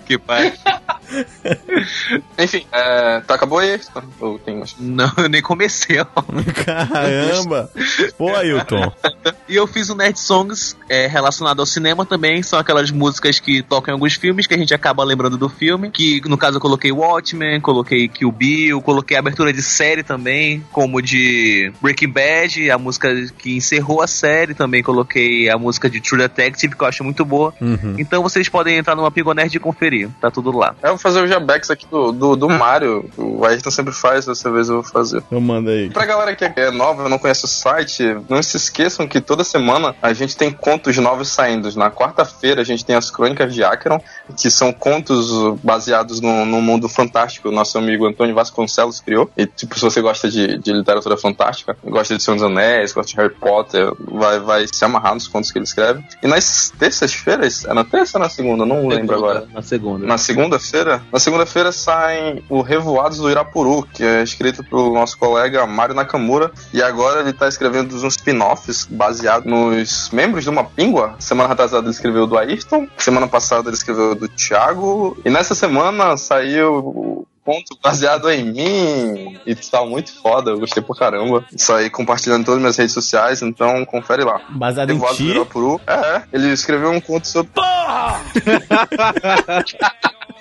que 0.06 0.16
pai. 0.18 0.54
Enfim, 2.42 2.66
é, 2.72 3.20
tá, 3.20 3.34
acabou 3.34 3.58
aí? 3.58 3.78
Ou 4.20 4.38
tem 4.38 4.56
mais? 4.56 4.74
Não, 4.80 5.12
eu 5.16 5.28
nem 5.28 5.42
comecei, 5.42 6.00
ó. 6.00 6.06
Caramba! 6.64 7.70
Pô, 8.16 8.34
Ailton. 8.34 8.92
E 9.48 9.56
eu 9.56 9.66
fiz 9.66 9.88
o 9.90 9.94
Nerd 9.94 10.18
Songs 10.18 10.76
é, 10.88 11.06
relacionado 11.06 11.60
ao 11.60 11.66
cinema 11.66 12.06
também. 12.06 12.42
São 12.42 12.58
aquelas 12.58 12.90
músicas 12.90 13.38
que 13.38 13.62
tocam 13.62 13.92
em 13.92 13.94
alguns 13.94 14.14
filmes 14.14 14.46
que 14.46 14.54
a 14.54 14.58
gente 14.58 14.74
acaba 14.74 15.04
lembrando 15.04 15.36
do 15.36 15.48
filme. 15.48 15.90
Que 15.90 16.20
no 16.26 16.38
caso 16.38 16.56
eu 16.56 16.60
coloquei 16.60 16.92
Watchmen, 16.92 17.60
coloquei 17.60 18.08
Kill 18.08 18.32
Bill, 18.32 18.80
coloquei 18.80 19.16
abertura 19.16 19.52
de 19.52 19.62
série 19.62 20.02
também, 20.02 20.64
como 20.72 21.02
de 21.02 21.72
Breaking 21.80 22.10
Bad, 22.10 22.70
a 22.70 22.78
música 22.78 23.08
que 23.38 23.56
encerrou 23.56 24.02
a 24.02 24.06
série. 24.06 24.54
Também 24.54 24.82
coloquei 24.82 25.48
a 25.48 25.58
música 25.58 25.90
de 25.90 26.00
True 26.00 26.20
Detective, 26.20 26.76
que 26.76 26.82
eu 26.82 26.88
acho 26.88 27.04
muito 27.04 27.24
boa. 27.24 27.52
Uhum. 27.60 27.96
Então 27.98 28.22
vocês 28.22 28.48
podem 28.48 28.78
entrar 28.78 28.94
no 28.94 29.10
Pingo 29.10 29.34
Nerd 29.34 29.56
e 29.56 29.60
conferir. 29.60 30.08
Tá 30.20 30.30
tudo 30.30 30.56
lá. 30.56 30.74
Eu 30.82 30.90
vou 30.90 30.98
fazer 30.98 31.22
o 31.22 31.26
Jabex 31.26 31.70
aqui 31.70 31.86
do, 31.86 32.12
do, 32.12 32.29
do 32.36 32.48
Mario. 32.48 33.08
O 33.16 33.44
Ayrton 33.44 33.70
sempre 33.70 33.92
faz, 33.92 34.26
dessa 34.26 34.50
vez 34.50 34.68
eu 34.68 34.76
vou 34.76 34.84
fazer. 34.84 35.22
Eu 35.30 35.40
mando 35.40 35.70
aí. 35.70 35.90
Pra 35.90 36.04
galera 36.04 36.34
que 36.34 36.44
é 36.44 36.70
nova, 36.70 37.08
não 37.08 37.18
conhece 37.18 37.44
o 37.44 37.48
site, 37.48 38.16
não 38.28 38.42
se 38.42 38.56
esqueçam 38.56 39.06
que 39.06 39.20
toda 39.20 39.44
semana 39.44 39.94
a 40.00 40.12
gente 40.12 40.36
tem 40.36 40.50
contos 40.50 40.96
novos 40.98 41.28
saindo. 41.28 41.70
Na 41.76 41.90
quarta-feira 41.90 42.60
a 42.60 42.64
gente 42.64 42.84
tem 42.84 42.96
as 42.96 43.10
Crônicas 43.10 43.52
de 43.54 43.62
Acheron, 43.62 44.00
que 44.36 44.50
são 44.50 44.72
contos 44.72 45.30
baseados 45.62 46.20
no, 46.20 46.44
no 46.44 46.60
mundo 46.60 46.88
fantástico. 46.88 47.48
O 47.48 47.52
nosso 47.52 47.78
amigo 47.78 48.06
Antônio 48.06 48.34
Vasconcelos 48.34 49.00
criou. 49.00 49.30
E, 49.36 49.46
tipo, 49.46 49.74
se 49.74 49.82
você 49.82 50.00
gosta 50.00 50.30
de, 50.30 50.58
de 50.58 50.72
literatura 50.72 51.16
fantástica, 51.16 51.76
gosta 51.84 52.16
de 52.16 52.22
Senhor 52.22 52.36
dos 52.36 52.44
Anéis, 52.44 52.92
gosta 52.92 53.10
de 53.10 53.16
Harry 53.16 53.34
Potter, 53.34 53.92
vai, 53.98 54.40
vai 54.40 54.66
se 54.72 54.84
amarrar 54.84 55.14
nos 55.14 55.28
contos 55.28 55.50
que 55.50 55.58
ele 55.58 55.64
escreve. 55.64 56.02
E 56.22 56.26
nas 56.26 56.72
terças-feiras, 56.78 57.64
é 57.64 57.74
na 57.74 57.84
terça 57.84 58.18
ou 58.18 58.22
na 58.22 58.28
segunda? 58.28 58.64
Não 58.64 58.86
lembro 58.86 59.16
agora. 59.16 59.46
Na 59.52 59.62
segunda. 59.62 60.06
Na 60.06 60.18
segunda-feira? 60.18 61.02
Na 61.12 61.18
segunda-feira 61.18 61.72
sai 61.72 62.19
o 62.48 62.62
Revoados 62.62 63.18
do 63.18 63.30
Irapuru, 63.30 63.82
que 63.82 64.02
é 64.02 64.22
escrito 64.22 64.62
pelo 64.64 64.92
nosso 64.92 65.18
colega 65.18 65.66
Mário 65.66 65.94
Nakamura. 65.94 66.50
E 66.72 66.82
agora 66.82 67.20
ele 67.20 67.32
tá 67.32 67.48
escrevendo 67.48 67.94
uns 67.94 68.02
spin-offs 68.02 68.86
baseados 68.86 69.50
nos 69.50 70.10
membros 70.10 70.44
de 70.44 70.50
uma 70.50 70.64
píngua. 70.64 71.14
Semana 71.18 71.48
retrasada 71.48 71.84
ele 71.84 71.94
escreveu 71.94 72.26
do 72.26 72.36
Ayrton. 72.38 72.86
Semana 72.96 73.26
passada 73.28 73.68
ele 73.68 73.76
escreveu 73.76 74.14
do 74.14 74.28
Thiago. 74.28 75.16
E 75.24 75.30
nessa 75.30 75.54
semana 75.54 76.16
saiu 76.16 76.76
o 76.78 77.26
conto 77.44 77.76
baseado 77.82 78.30
em 78.30 78.44
mim. 78.44 79.40
E 79.44 79.54
tá 79.54 79.84
muito 79.84 80.12
foda, 80.20 80.50
eu 80.52 80.60
gostei 80.60 80.82
por 80.82 80.96
caramba. 80.96 81.44
Isso 81.54 81.72
aí 81.72 81.90
compartilhando 81.90 82.42
em 82.42 82.44
todas 82.44 82.58
as 82.58 82.62
minhas 82.62 82.76
redes 82.76 82.92
sociais, 82.92 83.42
então 83.42 83.84
confere 83.84 84.24
lá. 84.24 84.40
Baseado 84.50 84.90
em 84.90 84.94
Revoados 84.94 85.18
do 85.18 85.24
ti? 85.24 85.30
Irapuru. 85.30 85.80
É, 85.86 86.22
ele 86.32 86.52
escreveu 86.52 86.90
um 86.90 87.00
conto 87.00 87.26
sobre. 87.26 87.50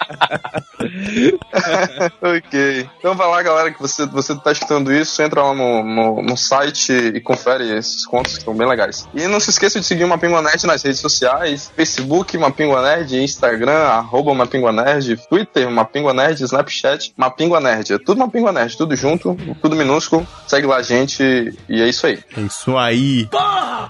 ok. 2.21 2.89
Então 2.97 3.15
vai 3.15 3.27
lá, 3.27 3.41
galera, 3.41 3.71
que 3.71 3.81
você, 3.81 4.05
você 4.05 4.35
tá 4.35 4.51
escutando 4.51 4.93
isso, 4.93 5.21
entra 5.21 5.43
lá 5.43 5.53
no, 5.53 5.83
no, 5.83 6.21
no 6.21 6.37
site 6.37 6.93
e 6.93 7.19
confere 7.19 7.77
esses 7.77 8.05
contos 8.05 8.33
que 8.33 8.39
estão 8.39 8.55
bem 8.55 8.67
legais. 8.67 9.07
E 9.13 9.27
não 9.27 9.39
se 9.39 9.49
esqueça 9.49 9.79
de 9.79 9.85
seguir 9.85 10.05
o 10.05 10.07
Mapingua 10.07 10.41
Nerd 10.41 10.65
nas 10.65 10.83
redes 10.83 10.99
sociais, 10.99 11.71
Facebook, 11.75 12.37
Mapingua 12.37 12.81
Nerd, 12.81 13.21
Instagram, 13.21 13.71
arroba 13.71 14.33
Mapingua 14.33 14.71
Nerd, 14.71 15.17
Twitter, 15.29 15.69
Mapingua 15.69 16.13
Nerd, 16.13 16.41
Snapchat, 16.43 17.13
Mapingua 17.17 17.59
Nerd. 17.59 17.93
É 17.93 17.99
tudo 17.99 18.19
Mapingua 18.19 18.51
Nerd, 18.51 18.77
tudo 18.77 18.95
junto, 18.95 19.35
tudo 19.61 19.75
minúsculo. 19.75 20.25
Segue 20.47 20.67
lá 20.67 20.77
a 20.77 20.83
gente 20.83 21.53
e 21.67 21.81
é 21.81 21.87
isso 21.87 22.07
aí. 22.07 22.23
É 22.35 22.41
isso 22.41 22.77
aí. 22.77 23.27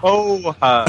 Porra! 0.02 0.86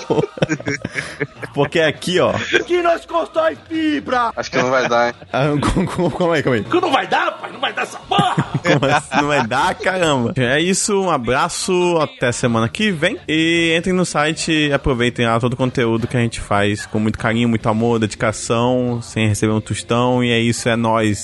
Porque 1.54 1.80
aqui, 1.80 2.20
ó. 2.20 2.32
Que 2.66 2.82
nós 2.82 3.04
cortar 3.04 3.54
fibra! 3.68 4.32
Acho 4.36 4.50
que 4.50 4.58
não 4.58 4.70
vai 4.70 4.88
dar, 4.88 5.08
hein? 5.08 5.09
Ah, 5.32 5.46
com- 5.74 5.86
com- 5.86 6.10
Calma 6.10 6.34
aí, 6.34 6.42
calma 6.42 6.56
aí. 6.58 6.64
Que 6.64 6.80
não 6.80 6.90
vai 6.92 7.06
dar, 7.06 7.32
pai? 7.38 7.52
Não 7.52 7.60
vai 7.60 7.72
dar 7.72 7.82
essa 7.82 7.98
porra! 8.00 8.34
Como 8.62 8.84
assim 8.92 9.16
não 9.16 9.28
vai 9.28 9.46
dar, 9.46 9.74
caramba? 9.74 10.32
É 10.36 10.60
isso, 10.60 11.00
um 11.00 11.08
abraço, 11.10 11.72
até 12.00 12.32
semana 12.32 12.68
que 12.68 12.90
vem. 12.90 13.16
E 13.28 13.74
entrem 13.78 13.94
no 13.94 14.04
site 14.04 14.50
e 14.52 14.72
aproveitem 14.72 15.26
lá 15.26 15.38
todo 15.38 15.52
o 15.52 15.56
conteúdo 15.56 16.06
que 16.08 16.16
a 16.16 16.20
gente 16.20 16.40
faz 16.40 16.84
com 16.86 16.98
muito 16.98 17.18
carinho, 17.18 17.48
muito 17.48 17.68
amor, 17.68 17.98
dedicação, 18.00 19.00
sem 19.02 19.28
receber 19.28 19.52
um 19.52 19.60
tostão. 19.60 20.22
E 20.24 20.30
é 20.32 20.38
isso, 20.40 20.68
é 20.68 20.74
nóis. 20.76 21.18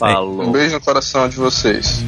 É, 0.00 0.04
Um 0.06 0.10
Falou. 0.14 0.50
beijo 0.50 0.74
no 0.74 0.80
coração 0.80 1.28
de 1.28 1.36
vocês. 1.36 2.02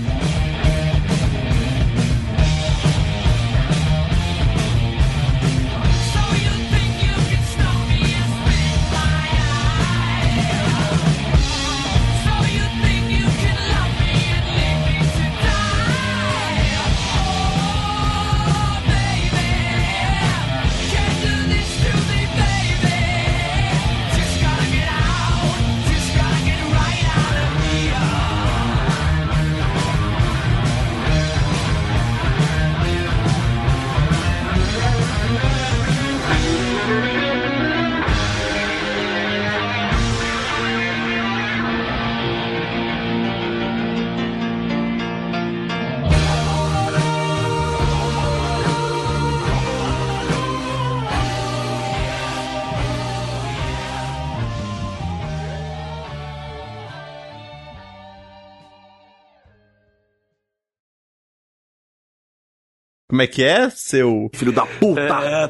Como 63.17 63.23
é 63.23 63.27
que 63.27 63.43
é, 63.43 63.71
seu 63.71 64.31
filho 64.35 64.53
da 64.53 64.67
puta? 64.67 65.49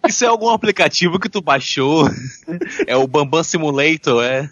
Isso 0.08 0.24
é 0.24 0.28
algum 0.28 0.48
aplicativo 0.48 1.20
que 1.20 1.28
tu 1.28 1.42
baixou? 1.42 2.08
É 2.86 2.96
o 2.96 3.06
Bambam 3.06 3.44
Simulator, 3.44 4.24
é? 4.24 4.48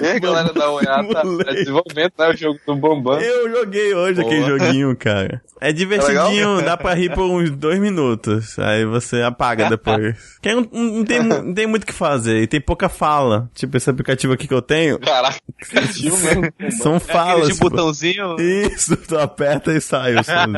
E 0.00 0.06
aí, 0.06 0.20
galera 0.20 0.52
da 0.52 0.70
OEA 0.70 0.84
tá, 0.84 1.22
tá 1.22 1.52
desenvolvendo 1.52 2.12
né, 2.18 2.28
o 2.28 2.36
jogo 2.36 2.60
do 2.66 2.76
Bambam. 2.76 3.20
Eu 3.20 3.50
joguei 3.50 3.94
hoje 3.94 4.20
aquele 4.20 4.40
Boa. 4.44 4.58
joguinho, 4.58 4.96
cara. 4.96 5.42
É 5.60 5.72
divertidinho, 5.72 6.56
legal? 6.56 6.62
dá 6.62 6.76
pra 6.76 6.94
rir 6.94 7.14
por 7.14 7.24
uns 7.24 7.50
dois 7.50 7.78
minutos. 7.78 8.58
Aí 8.58 8.84
você 8.84 9.22
apaga 9.22 9.68
depois. 9.68 10.16
Porque 10.40 10.54
não, 10.54 10.62
não 10.72 11.04
tem, 11.04 11.22
não 11.22 11.52
tem 11.54 11.66
muito 11.66 11.82
o 11.84 11.86
que 11.86 11.92
fazer. 11.92 12.40
E 12.42 12.46
tem 12.46 12.60
pouca 12.60 12.88
fala. 12.88 13.50
Tipo, 13.54 13.76
esse 13.76 13.88
aplicativo 13.90 14.32
aqui 14.32 14.46
que 14.48 14.54
eu 14.54 14.62
tenho, 14.62 14.98
Caraca, 14.98 15.38
mesmo. 15.74 16.52
são 16.80 16.96
Aquele 16.96 17.12
falas. 17.12 17.48
de 17.48 17.54
tipo, 17.54 17.68
botãozinho. 17.70 18.36
Isso, 18.38 18.96
tu 18.96 19.18
aperta 19.18 19.72
e 19.72 19.80
sai 19.80 20.14
o 20.16 20.24
somzinho. 20.24 20.50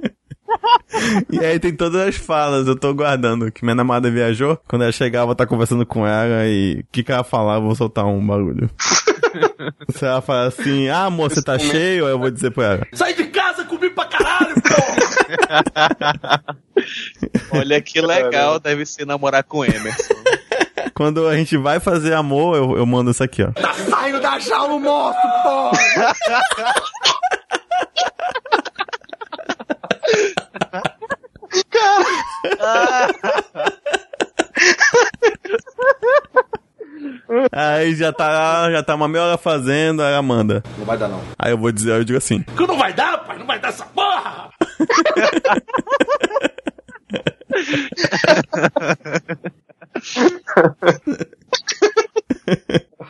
E 1.30 1.38
aí 1.38 1.58
tem 1.58 1.74
todas 1.74 2.08
as 2.08 2.16
falas, 2.16 2.66
eu 2.66 2.76
tô 2.76 2.92
guardando. 2.92 3.50
Que 3.50 3.64
minha 3.64 3.74
namorada 3.74 4.10
viajou, 4.10 4.58
quando 4.68 4.82
ela 4.82 4.92
chegar, 4.92 5.20
eu 5.20 5.26
vou 5.26 5.32
estar 5.32 5.46
conversando 5.46 5.86
com 5.86 6.06
ela 6.06 6.46
e 6.46 6.80
o 6.80 6.84
que, 6.92 7.02
que 7.02 7.12
ela 7.12 7.24
falar, 7.24 7.56
eu 7.56 7.62
vou 7.62 7.74
soltar 7.74 8.06
um 8.06 8.24
barulho. 8.24 8.70
Se 9.90 10.04
ela 10.04 10.20
falar 10.20 10.46
assim, 10.46 10.88
ah, 10.88 11.04
amor, 11.04 11.30
você 11.30 11.42
tá 11.42 11.58
cheio, 11.58 12.06
aí 12.06 12.12
eu 12.12 12.18
vou 12.18 12.30
dizer 12.30 12.50
pra 12.50 12.64
ela. 12.64 12.86
Sai 12.92 13.14
de 13.14 13.24
casa, 13.24 13.64
comi 13.64 13.90
pra 13.90 14.04
caralho, 14.06 14.54
porra! 14.60 16.42
Olha 17.52 17.80
que 17.80 18.00
legal, 18.00 18.58
deve 18.58 18.84
ser 18.86 19.06
namorar 19.06 19.44
com 19.44 19.64
Emerson. 19.64 20.14
Quando 20.94 21.26
a 21.26 21.36
gente 21.36 21.56
vai 21.56 21.78
fazer 21.78 22.14
amor, 22.14 22.56
eu, 22.56 22.76
eu 22.76 22.86
mando 22.86 23.10
isso 23.10 23.22
aqui, 23.22 23.42
ó. 23.42 23.52
Tá 23.52 23.72
saindo 23.72 24.20
da 24.20 24.38
jaula 24.38 24.74
o 24.74 24.80
monstro, 24.80 25.30
porra! 25.42 26.14
Aí 37.60 37.94
já 37.94 38.10
tá, 38.10 38.72
já 38.72 38.82
tá 38.82 38.94
uma 38.94 39.06
meia 39.06 39.24
hora 39.24 39.36
fazendo, 39.36 40.02
aí 40.02 40.14
ela 40.14 40.22
manda. 40.22 40.62
Não 40.78 40.86
vai 40.86 40.96
dar, 40.96 41.08
não. 41.08 41.20
Aí 41.38 41.52
eu 41.52 41.58
vou 41.58 41.70
dizer, 41.70 41.90
eu 41.90 42.04
digo 42.04 42.16
assim. 42.16 42.42
Que 42.42 42.66
não 42.66 42.78
vai 42.78 42.94
dar, 42.94 43.18
pai? 43.18 43.38
Não 43.38 43.46
vai 43.46 43.58
dar 43.58 43.68
essa 43.68 43.84
porra! 43.84 44.48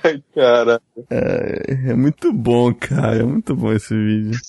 Ai, 0.03 0.21
cara. 0.35 0.83
É, 1.09 1.91
é 1.91 1.95
muito 1.95 2.33
bom, 2.33 2.75
cara. 2.75 3.19
É 3.19 3.23
muito 3.23 3.55
bom 3.55 3.73
esse 3.73 3.95
vídeo. 3.95 4.41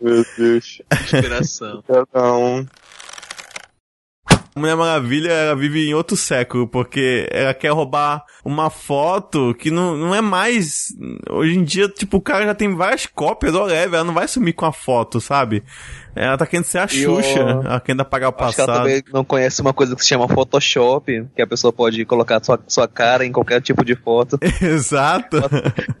Meu 0.00 0.24
Deus. 0.38 0.80
Inspiração. 0.90 1.84
Cada 1.86 2.32
um. 2.32 2.66
Mulher 4.56 4.76
Maravilha, 4.76 5.30
ela 5.30 5.54
vive 5.54 5.88
em 5.88 5.94
outro 5.94 6.16
século, 6.16 6.66
porque 6.66 7.28
ela 7.30 7.54
quer 7.54 7.70
roubar 7.70 8.24
uma 8.44 8.68
foto 8.68 9.54
que 9.54 9.70
não, 9.70 9.96
não 9.96 10.14
é 10.14 10.20
mais. 10.20 10.88
Hoje 11.30 11.56
em 11.56 11.62
dia, 11.62 11.88
tipo, 11.88 12.16
o 12.16 12.20
cara 12.20 12.44
já 12.46 12.54
tem 12.54 12.74
várias 12.74 13.06
cópias, 13.06 13.54
whatever, 13.54 13.94
ela 13.94 14.04
não 14.04 14.14
vai 14.14 14.26
sumir 14.26 14.52
com 14.52 14.66
a 14.66 14.72
foto, 14.72 15.20
sabe? 15.20 15.62
Ela 16.14 16.36
tá 16.36 16.46
querendo 16.46 16.64
ser 16.64 16.78
a 16.78 16.88
Xuxa, 16.88 17.44
o- 17.44 17.66
ela 17.66 17.80
quer 17.80 17.92
ainda 17.92 18.04
pagar 18.04 18.28
o 18.28 18.34
Acho 18.42 18.54
que 18.54 18.60
ela 18.60 18.66
passado. 18.68 18.76
também 18.84 19.02
não 19.12 19.24
conhece 19.24 19.60
uma 19.60 19.72
coisa 19.72 19.94
que 19.94 20.02
se 20.02 20.08
chama 20.08 20.28
Photoshop, 20.28 21.26
que 21.34 21.42
a 21.42 21.46
pessoa 21.46 21.72
pode 21.72 22.04
colocar 22.04 22.42
sua, 22.44 22.58
sua 22.66 22.88
cara 22.88 23.24
em 23.24 23.32
qualquer 23.32 23.60
tipo 23.62 23.84
de 23.84 23.94
foto. 23.94 24.38
Exato. 24.60 25.36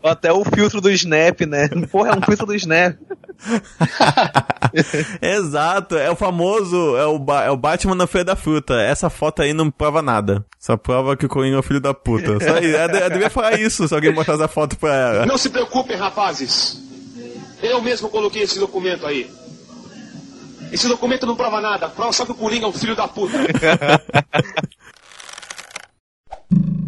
Ou 0.02 0.10
até 0.10 0.32
o 0.32 0.44
filtro 0.44 0.80
do 0.80 0.90
Snap, 0.90 1.40
né? 1.42 1.68
Porra, 1.90 2.10
é 2.10 2.18
um 2.18 2.22
filtro 2.22 2.46
do 2.46 2.54
Snap. 2.54 2.96
Exato, 5.22 5.96
é 5.96 6.10
o 6.10 6.16
famoso, 6.16 6.96
é 6.96 7.06
o, 7.06 7.18
Ba- 7.18 7.44
é 7.44 7.50
o 7.50 7.56
Batman 7.56 7.94
na 7.94 8.06
Feira 8.06 8.24
da 8.26 8.36
Fruta. 8.36 8.74
Essa 8.80 9.08
foto 9.10 9.42
aí 9.42 9.52
não 9.52 9.70
prova 9.70 10.02
nada. 10.02 10.44
Só 10.58 10.76
prova 10.76 11.16
que 11.16 11.26
o 11.26 11.28
Coringa 11.28 11.56
é 11.56 11.58
o 11.60 11.62
filho 11.62 11.80
da 11.80 11.94
puta. 11.94 12.38
Só 12.40 12.58
isso. 12.58 12.76
Ela, 12.76 12.86
de- 12.88 12.98
ela 12.98 13.08
devia 13.10 13.30
falar 13.30 13.58
isso 13.60 13.86
se 13.86 13.94
alguém 13.94 14.12
mostrasse 14.12 14.42
a 14.42 14.48
foto 14.48 14.76
pra 14.76 14.94
ela. 14.94 15.26
Não 15.26 15.38
se 15.38 15.48
preocupem, 15.50 15.96
rapazes. 15.96 16.80
Eu 17.62 17.80
mesmo 17.82 18.08
coloquei 18.08 18.42
esse 18.42 18.58
documento 18.58 19.06
aí. 19.06 19.30
Esse 20.72 20.88
documento 20.88 21.26
não 21.26 21.36
prova 21.36 21.60
nada. 21.60 21.88
Prova 21.88 22.12
só 22.12 22.24
que 22.24 22.32
o 22.32 22.34
Coringa 22.34 22.66
é 22.66 22.68
um 22.68 22.72
filho 22.72 22.96
da 22.96 23.08
puta. 23.08 23.38